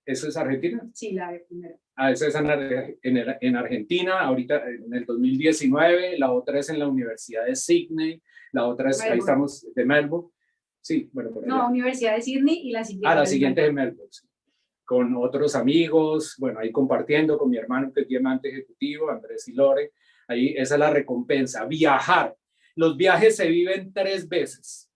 ¿Eso 0.06 0.28
es 0.28 0.38
Argentina? 0.38 0.88
Sí, 0.94 1.14
la 1.14 1.32
de 1.32 1.40
primero. 1.40 1.80
Ah, 1.96 2.12
eso 2.12 2.28
es 2.28 2.36
en, 2.36 2.50
en, 3.02 3.36
en, 3.42 3.56
Argentina, 3.56 4.20
ahorita 4.20 4.70
en 4.70 4.94
el 4.94 5.06
2019, 5.06 6.20
la 6.20 6.32
otra 6.32 6.60
es 6.60 6.70
en 6.70 6.78
la 6.78 6.88
Universidad 6.88 7.46
de 7.46 7.56
Sydney, 7.56 8.22
la 8.52 8.68
otra 8.68 8.92
es, 8.92 9.02
ahí 9.02 9.18
estamos, 9.18 9.66
de 9.74 9.86
Melbourne. 9.86 10.30
Sí, 10.82 11.10
bueno, 11.12 11.32
por 11.32 11.48
No, 11.48 11.68
Universidad 11.68 12.16
de 12.16 12.22
Sydney 12.22 12.68
y 12.68 12.72
la 12.72 12.84
siguiente. 12.84 13.08
Ah, 13.08 13.16
la 13.16 13.26
siguiente 13.26 13.62
de 13.62 13.72
Melbourne. 13.72 14.12
Sí 14.12 14.28
con 14.86 15.16
otros 15.18 15.56
amigos, 15.56 16.36
bueno, 16.38 16.60
ahí 16.60 16.72
compartiendo 16.72 17.38
con 17.38 17.50
mi 17.50 17.58
hermano 17.58 17.92
que 17.92 18.02
es 18.02 18.08
diamante 18.08 18.50
ejecutivo, 18.50 19.10
Andrés 19.10 19.48
y 19.48 19.54
Lore, 19.54 19.92
ahí 20.28 20.54
esa 20.56 20.76
es 20.76 20.80
la 20.80 20.92
recompensa, 20.92 21.66
viajar. 21.66 22.36
Los 22.76 22.96
viajes 22.96 23.36
se 23.36 23.48
viven 23.48 23.92
tres 23.94 24.30
veces, 24.30 24.92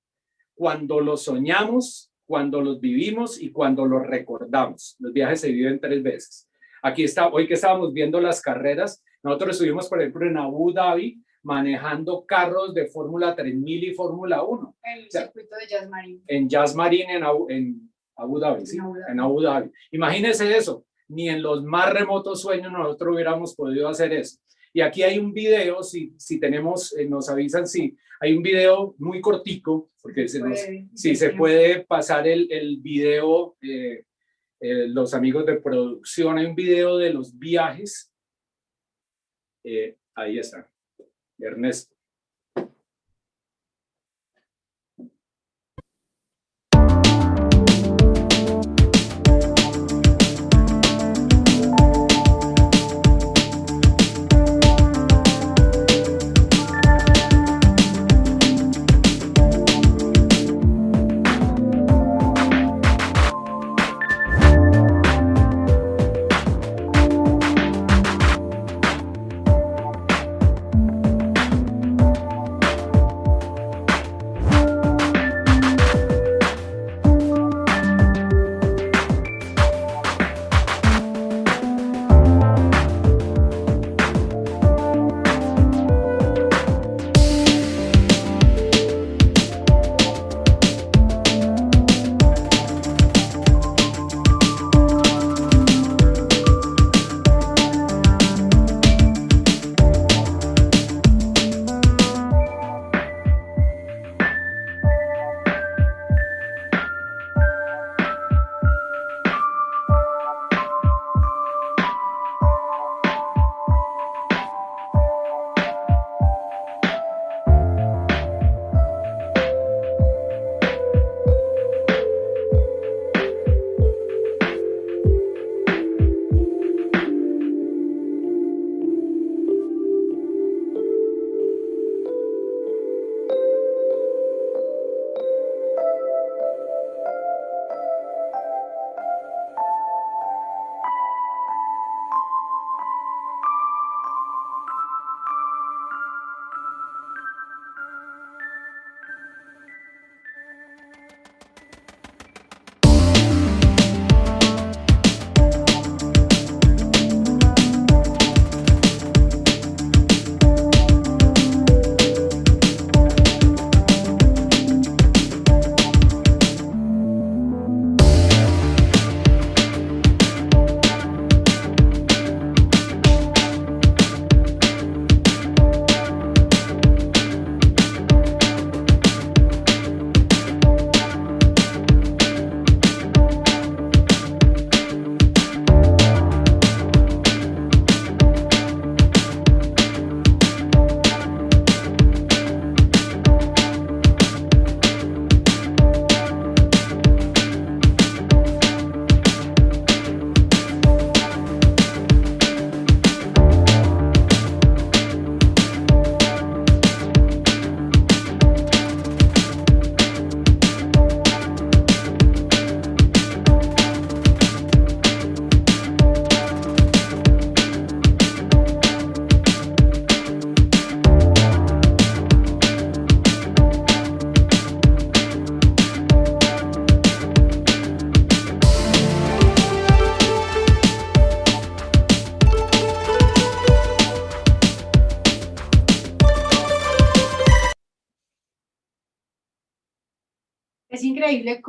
cuando 0.53 1.01
los 1.01 1.23
soñamos, 1.23 2.11
cuando 2.25 2.61
los 2.61 2.79
vivimos 2.79 3.41
y 3.41 3.51
cuando 3.51 3.85
los 3.85 4.05
recordamos. 4.05 4.95
Los 4.99 5.11
viajes 5.11 5.41
se 5.41 5.51
viven 5.51 5.79
tres 5.79 6.03
veces. 6.03 6.47
Aquí 6.83 7.03
está, 7.03 7.27
hoy 7.29 7.47
que 7.47 7.55
estábamos 7.55 7.91
viendo 7.91 8.21
las 8.21 8.41
carreras, 8.41 9.03
nosotros 9.23 9.51
estuvimos, 9.51 9.87
por 9.89 9.99
ejemplo, 9.99 10.25
en 10.27 10.37
Abu 10.37 10.71
Dhabi 10.71 11.21
manejando 11.41 12.25
carros 12.25 12.73
de 12.73 12.87
Fórmula 12.87 13.35
3000 13.35 13.83
y 13.85 13.93
Fórmula 13.93 14.43
1. 14.43 14.77
En 14.83 14.99
el 14.99 15.11
circuito 15.11 15.55
de 15.55 15.67
Jazz 15.67 15.89
Marine. 15.89 16.21
En 16.27 16.49
Jazz 16.49 16.75
Marine, 16.75 17.13
en, 17.15 17.23
en 17.49 17.93
Abu 18.19 18.39
Dhabi, 18.39 18.65
¿sí? 18.65 18.77
En 19.09 19.19
Abu 19.19 19.41
Dhabi. 19.41 19.71
Imagínense 19.91 20.55
eso, 20.55 20.85
ni 21.07 21.29
en 21.29 21.41
los 21.41 21.63
más 21.63 21.91
remotos 21.91 22.41
sueños 22.41 22.71
nosotros 22.71 23.15
hubiéramos 23.15 23.55
podido 23.55 23.87
hacer 23.87 24.13
eso. 24.13 24.39
Y 24.73 24.81
aquí 24.81 25.01
hay 25.01 25.17
un 25.17 25.33
video, 25.33 25.81
si, 25.81 26.13
si 26.17 26.39
tenemos, 26.39 26.95
eh, 26.95 27.07
nos 27.07 27.29
avisan 27.29 27.65
si 27.65 27.97
hay 28.19 28.35
un 28.35 28.43
video 28.43 28.95
muy 28.99 29.21
cortico, 29.21 29.91
porque 30.01 30.27
se 30.27 30.41
si 30.93 31.15
se 31.15 31.29
puede 31.31 31.85
pasar 31.85 32.27
el, 32.27 32.51
el 32.51 32.77
video, 32.77 33.57
eh, 33.61 34.03
eh, 34.59 34.87
los 34.89 35.13
amigos 35.13 35.45
de 35.45 35.59
producción, 35.59 36.37
hay 36.37 36.45
un 36.45 36.55
video 36.55 36.97
de 36.97 37.13
los 37.13 37.37
viajes. 37.37 38.13
ahí 40.15 40.37
está, 40.37 40.69
Ernesto. 41.39 41.98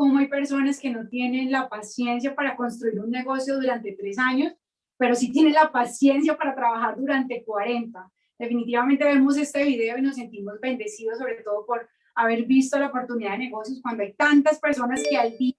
Cómo 0.00 0.16
hay 0.16 0.28
personas 0.28 0.80
que 0.80 0.88
no 0.88 1.06
tienen 1.06 1.52
la 1.52 1.68
paciencia 1.68 2.34
para 2.34 2.56
construir 2.56 2.98
un 3.00 3.10
negocio 3.10 3.56
durante 3.56 3.92
tres 3.92 4.18
años, 4.18 4.54
pero 4.96 5.14
sí 5.14 5.30
tienen 5.30 5.52
la 5.52 5.70
paciencia 5.70 6.38
para 6.38 6.54
trabajar 6.54 6.96
durante 6.96 7.44
40. 7.44 8.10
Definitivamente 8.38 9.04
vemos 9.04 9.36
este 9.36 9.62
video 9.62 9.98
y 9.98 10.00
nos 10.00 10.16
sentimos 10.16 10.58
bendecidos, 10.58 11.18
sobre 11.18 11.42
todo 11.42 11.66
por 11.66 11.86
haber 12.14 12.46
visto 12.46 12.78
la 12.78 12.86
oportunidad 12.86 13.32
de 13.32 13.40
negocios 13.40 13.78
cuando 13.82 14.02
hay 14.02 14.14
tantas 14.14 14.58
personas 14.58 15.02
que 15.06 15.18
al 15.18 15.36
día 15.36 15.54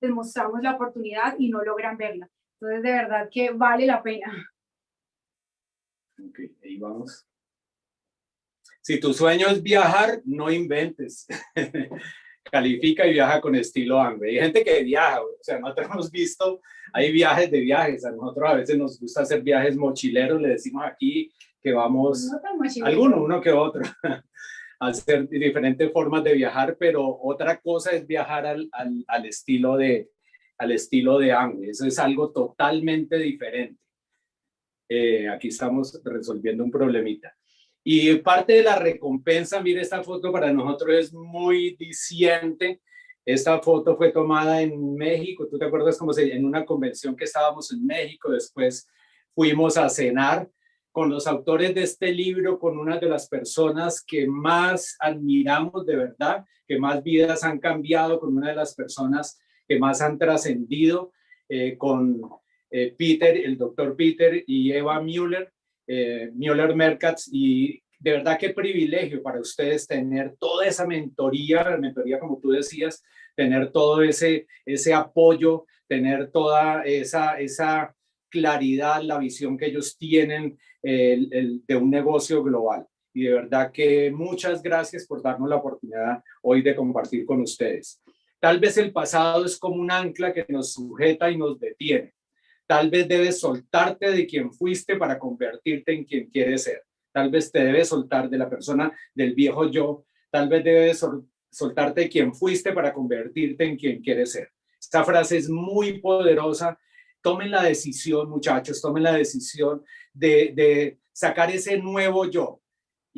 les 0.00 0.10
mostramos 0.10 0.60
la 0.62 0.74
oportunidad 0.74 1.36
y 1.38 1.48
no 1.48 1.62
logran 1.62 1.96
verla. 1.96 2.28
Entonces, 2.60 2.82
de 2.82 2.90
verdad 2.90 3.28
que 3.30 3.50
vale 3.50 3.86
la 3.86 4.02
pena. 4.02 4.50
Ok, 6.18 6.40
ahí 6.64 6.76
vamos. 6.76 7.24
Si 8.82 8.98
tu 8.98 9.12
sueño 9.12 9.46
es 9.46 9.62
viajar, 9.62 10.22
no 10.24 10.50
inventes. 10.50 11.28
Califica 12.50 13.06
y 13.06 13.14
viaja 13.14 13.40
con 13.40 13.54
estilo 13.54 14.00
hambre. 14.00 14.30
Hay 14.30 14.38
gente 14.38 14.64
que 14.64 14.82
viaja, 14.82 15.20
o 15.22 15.28
sea, 15.40 15.58
nosotros 15.58 15.88
hemos 15.92 16.10
visto, 16.10 16.60
hay 16.92 17.12
viajes 17.12 17.50
de 17.50 17.60
viajes. 17.60 18.04
A 18.04 18.12
nosotros 18.12 18.48
a 18.48 18.54
veces 18.54 18.78
nos 18.78 18.98
gusta 19.00 19.22
hacer 19.22 19.42
viajes 19.42 19.76
mochileros, 19.76 20.40
le 20.40 20.50
decimos 20.50 20.84
aquí 20.84 21.32
que 21.60 21.72
vamos, 21.72 22.30
alguno, 22.82 23.24
uno 23.24 23.40
que 23.40 23.50
otro, 23.50 23.82
a 24.02 24.86
hacer 24.86 25.28
diferentes 25.28 25.92
formas 25.92 26.22
de 26.22 26.34
viajar, 26.34 26.76
pero 26.78 27.18
otra 27.22 27.60
cosa 27.60 27.90
es 27.90 28.06
viajar 28.06 28.46
al, 28.46 28.68
al, 28.72 29.04
al 29.08 29.26
estilo 29.26 29.76
de 29.76 30.08
al 30.58 30.72
estilo 30.72 31.18
de 31.18 31.32
hambre. 31.32 31.70
Eso 31.70 31.86
es 31.86 31.98
algo 31.98 32.30
totalmente 32.32 33.18
diferente. 33.18 33.80
Eh, 34.88 35.28
aquí 35.28 35.48
estamos 35.48 36.00
resolviendo 36.04 36.64
un 36.64 36.70
problemita. 36.70 37.36
Y 37.88 38.16
parte 38.16 38.54
de 38.54 38.62
la 38.64 38.76
recompensa, 38.80 39.62
mire, 39.62 39.80
esta 39.80 40.02
foto 40.02 40.32
para 40.32 40.52
nosotros 40.52 40.92
es 40.92 41.14
muy 41.14 41.76
diciente. 41.78 42.80
Esta 43.24 43.60
foto 43.60 43.96
fue 43.96 44.10
tomada 44.10 44.60
en 44.60 44.96
México, 44.96 45.46
¿tú 45.48 45.56
te 45.56 45.66
acuerdas 45.66 45.96
cómo 45.96 46.12
se, 46.12 46.34
en 46.34 46.44
una 46.44 46.64
convención 46.64 47.14
que 47.14 47.22
estábamos 47.22 47.72
en 47.72 47.86
México? 47.86 48.32
Después 48.32 48.88
fuimos 49.36 49.76
a 49.76 49.88
cenar 49.88 50.50
con 50.90 51.10
los 51.10 51.28
autores 51.28 51.76
de 51.76 51.84
este 51.84 52.10
libro, 52.10 52.58
con 52.58 52.76
una 52.76 52.98
de 52.98 53.08
las 53.08 53.28
personas 53.28 54.02
que 54.04 54.26
más 54.26 54.96
admiramos 54.98 55.86
de 55.86 55.94
verdad, 55.94 56.44
que 56.66 56.80
más 56.80 57.04
vidas 57.04 57.44
han 57.44 57.60
cambiado, 57.60 58.18
con 58.18 58.36
una 58.36 58.48
de 58.48 58.56
las 58.56 58.74
personas 58.74 59.38
que 59.68 59.78
más 59.78 60.00
han 60.02 60.18
trascendido, 60.18 61.12
eh, 61.48 61.76
con 61.78 62.20
eh, 62.68 62.96
Peter, 62.98 63.36
el 63.36 63.56
doctor 63.56 63.94
Peter 63.94 64.42
y 64.44 64.72
Eva 64.72 65.00
Müller, 65.00 65.52
eh, 65.86 66.30
Müller 66.34 66.74
Merkatz, 66.74 67.28
y 67.32 67.82
de 67.98 68.12
verdad 68.12 68.38
qué 68.38 68.50
privilegio 68.50 69.22
para 69.22 69.40
ustedes 69.40 69.86
tener 69.86 70.36
toda 70.38 70.66
esa 70.66 70.86
mentoría, 70.86 71.76
mentoría 71.78 72.18
como 72.18 72.38
tú 72.38 72.50
decías, 72.50 73.02
tener 73.34 73.70
todo 73.72 74.02
ese, 74.02 74.46
ese 74.64 74.94
apoyo, 74.94 75.66
tener 75.88 76.30
toda 76.30 76.82
esa, 76.84 77.38
esa 77.38 77.94
claridad, 78.30 79.02
la 79.02 79.18
visión 79.18 79.56
que 79.56 79.66
ellos 79.66 79.96
tienen 79.96 80.58
de 80.82 81.76
un 81.76 81.90
negocio 81.90 82.44
global. 82.44 82.86
Y 83.16 83.24
de 83.24 83.32
verdad 83.32 83.72
que 83.72 84.10
muchas 84.10 84.62
gracias 84.62 85.06
por 85.06 85.22
darnos 85.22 85.48
la 85.48 85.56
oportunidad 85.56 86.22
hoy 86.42 86.60
de 86.60 86.76
compartir 86.76 87.24
con 87.24 87.40
ustedes. 87.40 88.02
Tal 88.38 88.60
vez 88.60 88.76
el 88.76 88.92
pasado 88.92 89.46
es 89.46 89.58
como 89.58 89.76
un 89.76 89.90
ancla 89.90 90.34
que 90.34 90.44
nos 90.48 90.74
sujeta 90.74 91.30
y 91.30 91.38
nos 91.38 91.58
detiene. 91.58 92.12
Tal 92.66 92.90
vez 92.90 93.06
debes 93.08 93.40
soltarte 93.40 94.10
de 94.10 94.26
quien 94.26 94.52
fuiste 94.52 94.96
para 94.96 95.18
convertirte 95.18 95.92
en 95.92 96.04
quien 96.04 96.28
quieres 96.30 96.64
ser. 96.64 96.82
Tal 97.12 97.30
vez 97.30 97.50
te 97.50 97.64
debes 97.64 97.88
soltar 97.88 98.28
de 98.28 98.38
la 98.38 98.50
persona 98.50 98.92
del 99.14 99.34
viejo 99.34 99.70
yo. 99.70 100.04
Tal 100.30 100.48
vez 100.48 100.64
debes 100.64 101.06
soltarte 101.50 102.02
de 102.02 102.08
quien 102.08 102.34
fuiste 102.34 102.72
para 102.72 102.92
convertirte 102.92 103.64
en 103.64 103.76
quien 103.76 104.02
quieres 104.02 104.32
ser. 104.32 104.50
Esta 104.80 105.04
frase 105.04 105.38
es 105.38 105.48
muy 105.48 106.00
poderosa. 106.00 106.78
Tomen 107.22 107.50
la 107.50 107.62
decisión, 107.62 108.28
muchachos, 108.28 108.80
tomen 108.80 109.02
la 109.02 109.12
decisión 109.12 109.82
de, 110.12 110.52
de 110.54 110.98
sacar 111.12 111.50
ese 111.50 111.78
nuevo 111.78 112.28
yo, 112.30 112.60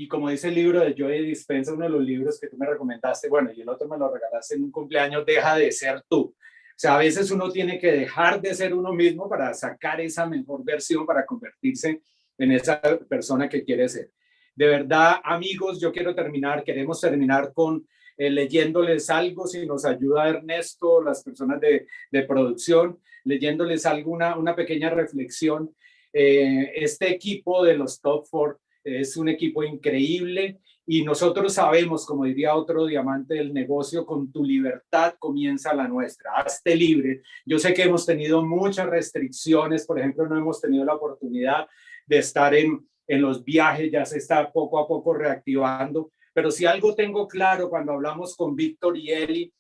y 0.01 0.07
como 0.07 0.31
dice 0.31 0.47
el 0.47 0.55
libro 0.55 0.79
de 0.79 0.95
Joey 0.97 1.27
Dispensa, 1.27 1.73
uno 1.73 1.85
de 1.85 1.91
los 1.91 2.05
libros 2.05 2.39
que 2.39 2.47
tú 2.47 2.57
me 2.57 2.67
recomendaste, 2.67 3.29
bueno, 3.29 3.51
y 3.53 3.63
el 3.63 3.69
otro 3.69 3.89
me 3.89 3.99
lo 3.99 4.09
regalaste 4.09 4.55
en 4.55 4.63
un 4.63 4.71
cumpleaños, 4.71 5.27
deja 5.27 5.57
de 5.57 5.73
ser 5.73 6.05
tú. 6.09 6.37
Sea, 6.79 6.95
a 6.95 6.99
veces 6.99 7.33
uno 7.33 7.51
tiene 7.51 7.77
que 7.77 7.91
dejar 7.91 8.41
de 8.41 8.55
ser 8.55 8.73
uno 8.73 8.93
mismo 8.93 9.29
para 9.29 9.53
sacar 9.53 10.01
esa 10.01 10.27
mejor 10.27 10.65
versión, 10.65 11.05
para 11.05 11.27
convertirse 11.27 12.03
en 12.39 12.53
esa 12.53 12.81
persona 13.09 13.49
que 13.49 13.65
quiere 13.65 13.89
ser. 13.89 14.13
De 14.55 14.69
verdad, 14.69 15.17
amigos, 15.25 15.81
yo 15.81 15.91
quiero 15.91 16.15
terminar, 16.15 16.63
queremos 16.63 17.01
terminar 17.01 17.53
con 17.53 17.85
eh, 18.17 18.31
leyéndoles 18.31 19.11
algo, 19.11 19.49
si 19.49 19.67
nos 19.67 19.85
ayuda 19.85 20.29
Ernesto, 20.29 21.03
las 21.03 21.25
personas 21.25 21.61
de, 21.61 21.89
de 22.13 22.23
producción, 22.23 23.01
leyéndoles 23.25 23.85
alguna 23.85 24.37
una 24.37 24.55
pequeña 24.55 24.89
reflexión. 24.89 25.75
Eh, 26.13 26.71
este 26.77 27.11
equipo 27.11 27.65
de 27.65 27.77
los 27.77 28.01
Top 28.01 28.25
Four 28.29 28.61
es 28.89 29.17
un 29.17 29.29
equipo 29.29 29.63
increíble 29.63 30.61
y 30.91 31.05
nosotros 31.05 31.53
sabemos, 31.53 32.07
como 32.07 32.25
diría 32.25 32.55
otro 32.55 32.87
diamante 32.87 33.35
del 33.35 33.53
negocio, 33.53 34.07
con 34.07 34.33
tu 34.33 34.43
libertad 34.43 35.15
comienza 35.19 35.75
la 35.75 35.87
nuestra. 35.87 36.33
Hazte 36.37 36.75
libre. 36.75 37.21
Yo 37.45 37.59
sé 37.59 37.75
que 37.75 37.83
hemos 37.83 38.07
tenido 38.07 38.43
muchas 38.43 38.87
restricciones, 38.89 39.85
por 39.87 39.99
ejemplo, 39.99 40.27
no 40.27 40.39
hemos 40.39 40.63
tenido 40.63 40.87
la 40.87 40.95
oportunidad 40.95 41.67
de 42.07 42.19
estar 42.19 42.55
en, 42.55 42.89
en 43.07 43.21
los 43.21 43.45
viajes, 43.45 43.93
ya 43.93 44.07
se 44.07 44.17
está 44.17 44.51
poco 44.51 44.79
a 44.79 44.89
poco 44.89 45.13
reactivando, 45.13 46.11
pero 46.33 46.51
si 46.51 46.65
algo 46.65 46.95
tengo 46.95 47.29
claro 47.29 47.69
cuando 47.69 47.93
hablamos 47.93 48.35
con 48.35 48.57
Víctor 48.57 48.97
y 48.97 49.11
Eli, 49.11 49.53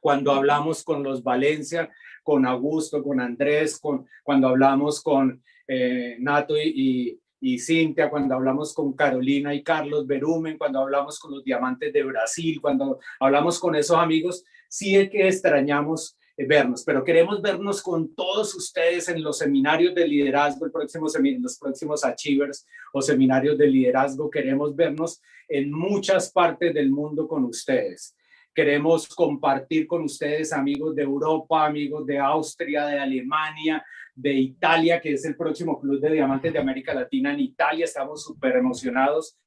cuando 0.00 0.32
hablamos 0.32 0.82
con 0.84 1.02
los 1.02 1.22
Valencia, 1.22 1.90
con 2.22 2.46
Augusto, 2.46 3.02
con 3.02 3.20
Andrés, 3.20 3.78
con, 3.78 4.06
cuando 4.22 4.48
hablamos 4.48 5.02
con 5.02 5.42
eh, 5.68 6.16
Nato 6.18 6.56
y, 6.56 6.72
y 6.74 7.20
Cintia, 7.58 8.10
cuando 8.10 8.34
hablamos 8.34 8.74
con 8.74 8.92
Carolina 8.92 9.54
y 9.54 9.62
Carlos 9.62 10.06
Berumen, 10.06 10.58
cuando 10.58 10.80
hablamos 10.80 11.18
con 11.20 11.32
los 11.32 11.44
diamantes 11.44 11.92
de 11.92 12.02
Brasil, 12.02 12.60
cuando 12.60 12.98
hablamos 13.20 13.60
con 13.60 13.76
esos 13.76 13.96
amigos, 13.96 14.44
sí 14.68 14.96
es 14.96 15.08
que 15.08 15.28
extrañamos 15.28 16.16
eh, 16.36 16.44
vernos, 16.46 16.82
pero 16.84 17.04
queremos 17.04 17.40
vernos 17.40 17.80
con 17.80 18.14
todos 18.14 18.54
ustedes 18.54 19.08
en 19.08 19.22
los 19.22 19.38
seminarios 19.38 19.94
de 19.94 20.06
liderazgo, 20.06 20.66
los 20.66 21.58
próximos 21.58 22.04
Achievers 22.04 22.66
o 22.92 23.00
seminarios 23.00 23.56
de 23.56 23.68
liderazgo. 23.68 24.28
Queremos 24.28 24.74
vernos 24.74 25.22
en 25.48 25.70
muchas 25.70 26.30
partes 26.32 26.74
del 26.74 26.90
mundo 26.90 27.26
con 27.26 27.44
ustedes. 27.44 28.14
Queremos 28.54 29.08
compartir 29.08 29.86
con 29.86 30.02
ustedes, 30.02 30.52
amigos 30.52 30.94
de 30.94 31.02
Europa, 31.02 31.66
amigos 31.66 32.06
de 32.06 32.18
Austria, 32.18 32.86
de 32.86 32.98
Alemania, 32.98 33.84
de 34.16 34.32
Italia, 34.32 35.00
que 35.00 35.12
es 35.12 35.24
el 35.26 35.36
próximo 35.36 35.78
Club 35.78 36.00
de 36.00 36.10
Diamantes 36.10 36.52
de 36.52 36.58
América 36.58 36.94
Latina 36.94 37.32
en 37.32 37.40
Italia. 37.40 37.84
Estamos 37.84 38.24
súper 38.24 38.56
emocionados. 38.56 39.38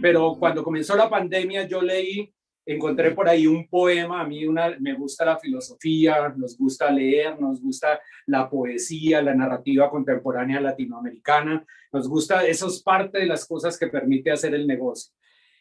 Pero 0.00 0.34
cuando 0.38 0.64
comenzó 0.64 0.96
la 0.96 1.10
pandemia, 1.10 1.68
yo 1.68 1.82
leí, 1.82 2.32
encontré 2.64 3.10
por 3.10 3.28
ahí 3.28 3.46
un 3.46 3.68
poema. 3.68 4.22
A 4.22 4.26
mí 4.26 4.46
una, 4.46 4.76
me 4.80 4.94
gusta 4.94 5.26
la 5.26 5.38
filosofía, 5.38 6.32
nos 6.36 6.56
gusta 6.56 6.90
leer, 6.90 7.38
nos 7.38 7.60
gusta 7.60 8.00
la 8.26 8.48
poesía, 8.48 9.20
la 9.20 9.34
narrativa 9.34 9.90
contemporánea 9.90 10.60
latinoamericana. 10.60 11.64
Nos 11.92 12.08
gusta, 12.08 12.46
eso 12.46 12.66
es 12.66 12.82
parte 12.82 13.18
de 13.18 13.26
las 13.26 13.46
cosas 13.46 13.78
que 13.78 13.88
permite 13.88 14.32
hacer 14.32 14.54
el 14.54 14.66
negocio. 14.66 15.12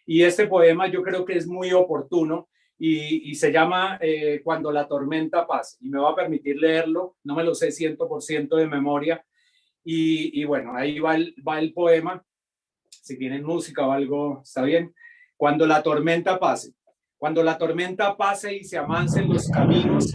Y 0.06 0.24
este 0.24 0.48
poema 0.48 0.88
yo 0.88 1.04
creo 1.04 1.26
que 1.26 1.38
es 1.38 1.48
muy 1.48 1.74
oportuno 1.74 2.48
y, 2.78 3.34
se 3.36 3.52
llama 3.52 3.98
eh, 4.02 4.42
Cuando 4.44 4.72
la 4.72 4.88
tormenta 4.88 5.48
pasa. 5.48 5.78
Y 5.82 5.90
me 5.90 6.00
va 6.00 6.12
a 6.12 6.16
permitir 6.16 6.58
leerlo, 6.58 7.18
no 7.24 7.36
me 7.36 7.44
lo 7.44 7.56
sé 7.56 7.70
100% 7.70 8.56
de 8.56 8.68
memoria. 8.68 9.26
Y, 9.86 10.44
bueno, 10.46 10.76
ahí 10.76 11.00
va 11.00 11.16
el, 11.16 11.36
va 11.46 11.60
el 11.60 11.74
poema. 11.74 12.24
Si 12.90 13.18
tienen 13.18 13.44
música 13.44 13.86
o 13.86 13.92
algo, 13.92 14.42
está 14.44 14.64
bien. 14.64 14.94
Cuando 15.36 15.66
la 15.66 15.84
tormenta 15.84 16.40
pase. 16.40 16.74
Cuando 17.18 17.44
la 17.44 17.58
tormenta 17.58 18.16
pase 18.18 18.56
y 18.56 18.64
se 18.64 18.78
amancen 18.78 19.30
los 19.30 19.50
caminos 19.50 20.14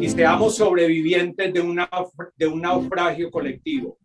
y 0.00 0.08
seamos 0.08 0.56
sobrevivientes 0.56 1.52
de, 1.52 1.60
una, 1.60 1.88
de 2.36 2.46
un 2.46 2.62
naufragio 2.62 3.30
colectivo. 3.30 3.98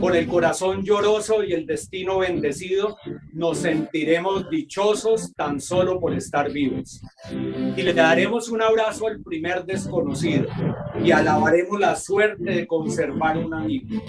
Con 0.00 0.14
el 0.14 0.26
corazón 0.28 0.84
lloroso 0.84 1.42
y 1.42 1.54
el 1.54 1.64
destino 1.64 2.18
bendecido, 2.18 2.98
nos 3.32 3.58
sentiremos 3.58 4.50
dichosos 4.50 5.32
tan 5.34 5.62
solo 5.62 5.98
por 5.98 6.12
estar 6.12 6.52
vivos. 6.52 7.00
Y 7.74 7.82
le 7.82 7.94
daremos 7.94 8.50
un 8.50 8.60
abrazo 8.60 9.06
al 9.06 9.22
primer 9.22 9.64
desconocido 9.64 10.46
y 11.02 11.10
alabaremos 11.10 11.80
la 11.80 11.96
suerte 11.96 12.50
de 12.50 12.66
conservar 12.66 13.38
un 13.38 13.54
amigo. 13.54 14.02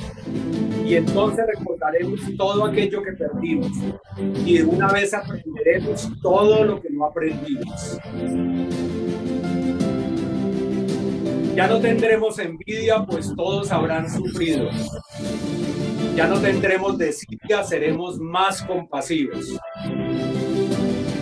Y 0.86 0.96
entonces 0.96 1.46
recordaremos 1.48 2.20
todo 2.36 2.66
aquello 2.66 3.02
que 3.02 3.14
perdimos 3.14 3.72
y 4.46 4.58
de 4.58 4.64
una 4.66 4.92
vez 4.92 5.14
aprenderemos 5.14 6.12
todo 6.22 6.66
lo 6.66 6.82
que 6.82 6.90
no 6.90 7.06
aprendimos. 7.06 7.98
Ya 11.60 11.68
no 11.68 11.82
tendremos 11.82 12.40
envidia, 12.40 13.04
pues 13.06 13.34
todos 13.36 13.70
habrán 13.74 14.10
sufrido. 14.10 14.70
Ya 16.16 16.26
no 16.26 16.40
tendremos 16.40 16.98
desidia, 16.98 17.66
seremos 17.66 18.18
más 18.18 18.64
compasivos. 18.64 19.60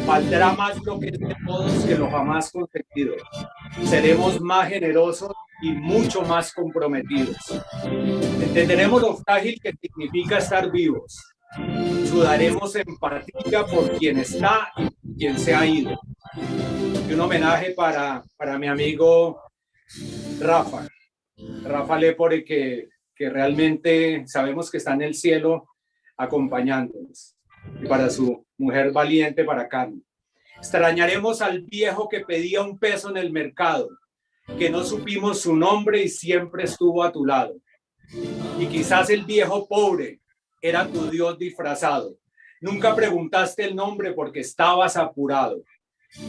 Valdrá 0.06 0.54
más 0.54 0.78
lo 0.84 1.00
que 1.00 1.08
es 1.08 1.20
de 1.20 1.36
todos 1.44 1.74
que 1.86 1.96
lo 1.96 2.12
jamás 2.12 2.52
conseguido. 2.52 3.16
Seremos 3.84 4.40
más 4.40 4.70
generosos 4.70 5.32
y 5.64 5.72
mucho 5.72 6.22
más 6.22 6.54
comprometidos. 6.54 7.36
Entenderemos 7.84 9.02
lo 9.02 9.18
frágil 9.18 9.60
que 9.60 9.74
significa 9.82 10.38
estar 10.38 10.72
vivos. 10.72 11.20
Sudaremos 12.08 12.76
empatía 12.76 13.66
por 13.66 13.90
quien 13.98 14.20
está 14.20 14.72
y 15.02 15.16
quien 15.18 15.40
se 15.40 15.56
ha 15.56 15.66
ido. 15.66 16.00
Y 17.10 17.14
un 17.14 17.22
homenaje 17.22 17.72
para, 17.72 18.24
para 18.38 18.60
mi 18.60 18.68
amigo 18.68 19.47
Rafa. 20.40 20.88
Rafa 21.64 21.98
Lepore, 21.98 22.44
que, 22.44 22.90
que 23.16 23.30
realmente 23.30 24.24
sabemos 24.28 24.72
que 24.72 24.78
está 24.78 24.94
en 24.94 25.04
el 25.04 25.16
cielo 25.16 25.68
acompañándonos. 26.18 27.36
Para 27.88 28.10
su 28.10 28.46
mujer 28.58 28.92
valiente, 28.92 29.44
para 29.44 29.68
Carmen. 29.68 30.04
Extrañaremos 30.58 31.42
al 31.42 31.62
viejo 31.62 32.08
que 32.10 32.22
pedía 32.22 32.62
un 32.62 32.80
peso 32.80 33.10
en 33.10 33.18
el 33.18 33.32
mercado, 33.32 33.90
que 34.58 34.70
no 34.70 34.84
supimos 34.84 35.42
su 35.42 35.56
nombre 35.56 36.02
y 36.02 36.10
siempre 36.10 36.64
estuvo 36.64 37.04
a 37.04 37.12
tu 37.12 37.26
lado. 37.26 37.56
Y 38.60 38.66
quizás 38.68 39.10
el 39.10 39.24
viejo 39.26 39.68
pobre 39.68 40.22
era 40.62 40.88
tu 40.88 41.10
Dios 41.10 41.38
disfrazado. 41.38 42.18
Nunca 42.60 42.96
preguntaste 42.96 43.66
el 43.66 43.76
nombre 43.76 44.14
porque 44.14 44.40
estabas 44.40 44.98
apurado. 44.98 45.62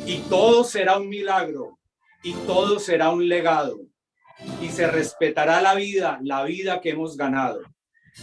Y 0.05 0.19
todo 0.29 0.65
será 0.65 0.99
un 0.99 1.09
milagro 1.09 1.78
y 2.23 2.33
todo 2.47 2.79
será 2.79 3.11
un 3.11 3.29
legado. 3.29 3.81
Y 4.63 4.69
se 4.69 4.87
respetará 4.87 5.61
la 5.61 5.75
vida, 5.75 6.19
la 6.23 6.45
vida 6.45 6.81
que 6.81 6.91
hemos 6.91 7.17
ganado. 7.17 7.61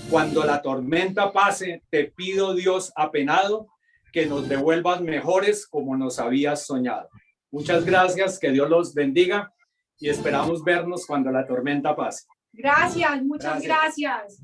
Cuando 0.09 0.43
la 0.43 0.61
tormenta 0.61 1.31
pase, 1.31 1.83
te 1.89 2.05
pido 2.05 2.53
Dios 2.53 2.91
apenado 2.95 3.67
que 4.11 4.25
nos 4.25 4.47
devuelvas 4.47 5.01
mejores 5.01 5.67
como 5.67 5.97
nos 5.97 6.19
habías 6.19 6.65
soñado. 6.65 7.09
Muchas 7.51 7.85
gracias, 7.85 8.39
que 8.39 8.51
Dios 8.51 8.69
los 8.69 8.93
bendiga 8.93 9.53
y 9.97 10.09
esperamos 10.09 10.63
vernos 10.63 11.05
cuando 11.05 11.31
la 11.31 11.45
tormenta 11.45 11.95
pase. 11.95 12.25
Gracias, 12.53 13.23
muchas 13.23 13.61
gracias. 13.61 14.41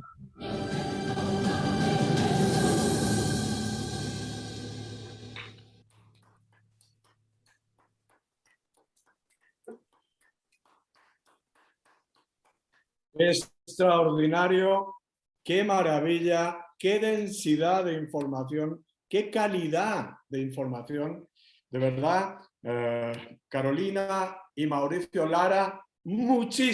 Extraordinario, 13.13 14.95
qué 15.43 15.63
maravilla, 15.63 16.65
qué 16.77 16.99
densidad 16.99 17.85
de 17.85 17.93
información 17.93 18.83
qué 19.11 19.29
calidad 19.29 20.11
de 20.29 20.39
información. 20.39 21.27
De 21.69 21.79
verdad, 21.79 22.37
eh, 22.63 23.39
Carolina 23.49 24.37
y 24.55 24.65
Mauricio 24.65 25.25
Lara, 25.25 25.85
muchísimas 26.05 26.71